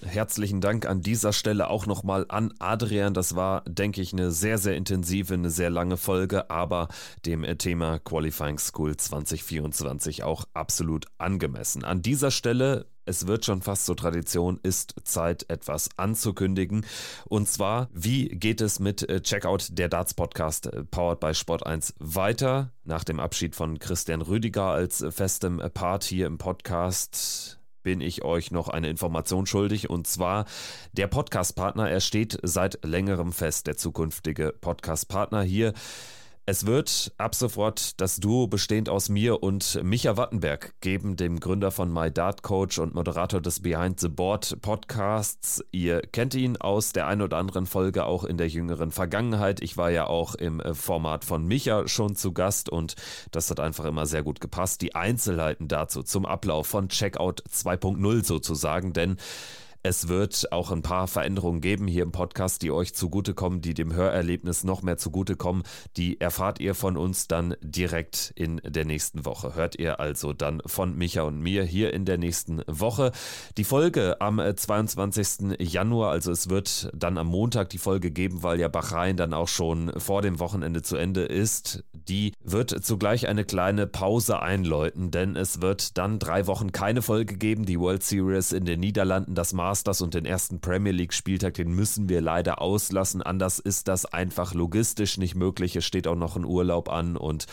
[0.03, 3.15] Herzlichen Dank an dieser Stelle auch nochmal an Adrian.
[3.15, 6.87] Das war, denke ich, eine sehr, sehr intensive, eine sehr lange Folge, aber
[7.25, 11.83] dem Thema Qualifying School 2024 auch absolut angemessen.
[11.83, 16.85] An dieser Stelle es wird schon fast zur Tradition, ist Zeit, etwas anzukündigen.
[17.25, 21.93] Und zwar, wie geht es mit äh, Checkout der Darts Podcast äh, powered by Sport1
[21.99, 22.73] weiter?
[22.83, 27.56] Nach dem Abschied von Christian Rüdiger als festem Part hier im Podcast
[27.87, 29.89] bin ich euch noch eine Information schuldig.
[29.89, 30.43] Und zwar
[30.91, 35.71] der Podcast-Partner, er steht seit längerem fest, der zukünftige Podcast-Partner hier
[36.49, 41.71] es wird ab sofort das Duo bestehend aus mir und Micha Wattenberg geben, dem Gründer
[41.71, 45.61] von My Dart Coach und Moderator des Behind the Board Podcasts.
[45.73, 49.59] Ihr kennt ihn aus der ein oder anderen Folge auch in der jüngeren Vergangenheit.
[49.61, 52.95] Ich war ja auch im äh, Format von Micha schon zu Gast und
[53.31, 54.81] das hat einfach immer sehr gut gepasst.
[54.81, 59.17] Die Einzelheiten dazu zum Ablauf von Checkout 2.0 sozusagen, denn
[59.87, 63.93] es wird auch ein paar Veränderungen geben hier im Podcast, die euch zugutekommen, die dem
[63.93, 65.63] Hörerlebnis noch mehr zugutekommen.
[65.95, 69.55] Die erfahrt ihr von uns dann direkt in der nächsten Woche.
[69.55, 73.13] Hört ihr also dann von Micha und mir hier in der nächsten Woche.
[73.55, 75.57] Die Folge am 22.
[75.59, 79.47] Januar, also es wird dann am Montag die Folge geben, weil ja Bahrain dann auch
[79.47, 81.85] schon vor dem Wochenende zu Ende ist.
[81.93, 87.37] Die wird zugleich eine kleine Pause einläuten, denn es wird dann drei Wochen keine Folge
[87.37, 87.65] geben.
[87.65, 91.53] Die World Series in den Niederlanden, das Masters Masters und den ersten Premier League Spieltag,
[91.53, 93.21] den müssen wir leider auslassen.
[93.21, 95.75] Anders ist das einfach logistisch nicht möglich.
[95.75, 97.45] Es steht auch noch ein Urlaub an und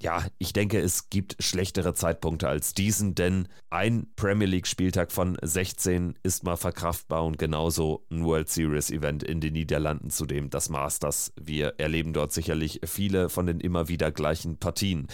[0.00, 5.36] ja, ich denke, es gibt schlechtere Zeitpunkte als diesen, denn ein Premier League Spieltag von
[5.42, 10.68] 16 ist mal verkraftbar und genauso ein World Series Event in den Niederlanden, zudem das
[10.68, 11.32] Masters.
[11.40, 15.08] Wir erleben dort sicherlich viele von den immer wieder gleichen Partien.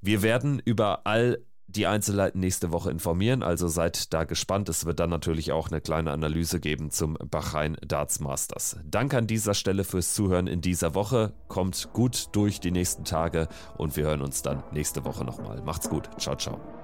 [0.00, 4.68] Wir werden über all die Einzelheiten nächste Woche informieren, also seid da gespannt.
[4.68, 8.78] Es wird dann natürlich auch eine kleine Analyse geben zum Bahrain Darts Masters.
[8.84, 11.32] Danke an dieser Stelle fürs Zuhören in dieser Woche.
[11.48, 15.62] Kommt gut durch die nächsten Tage und wir hören uns dann nächste Woche nochmal.
[15.62, 16.08] Macht's gut.
[16.18, 16.75] Ciao, ciao.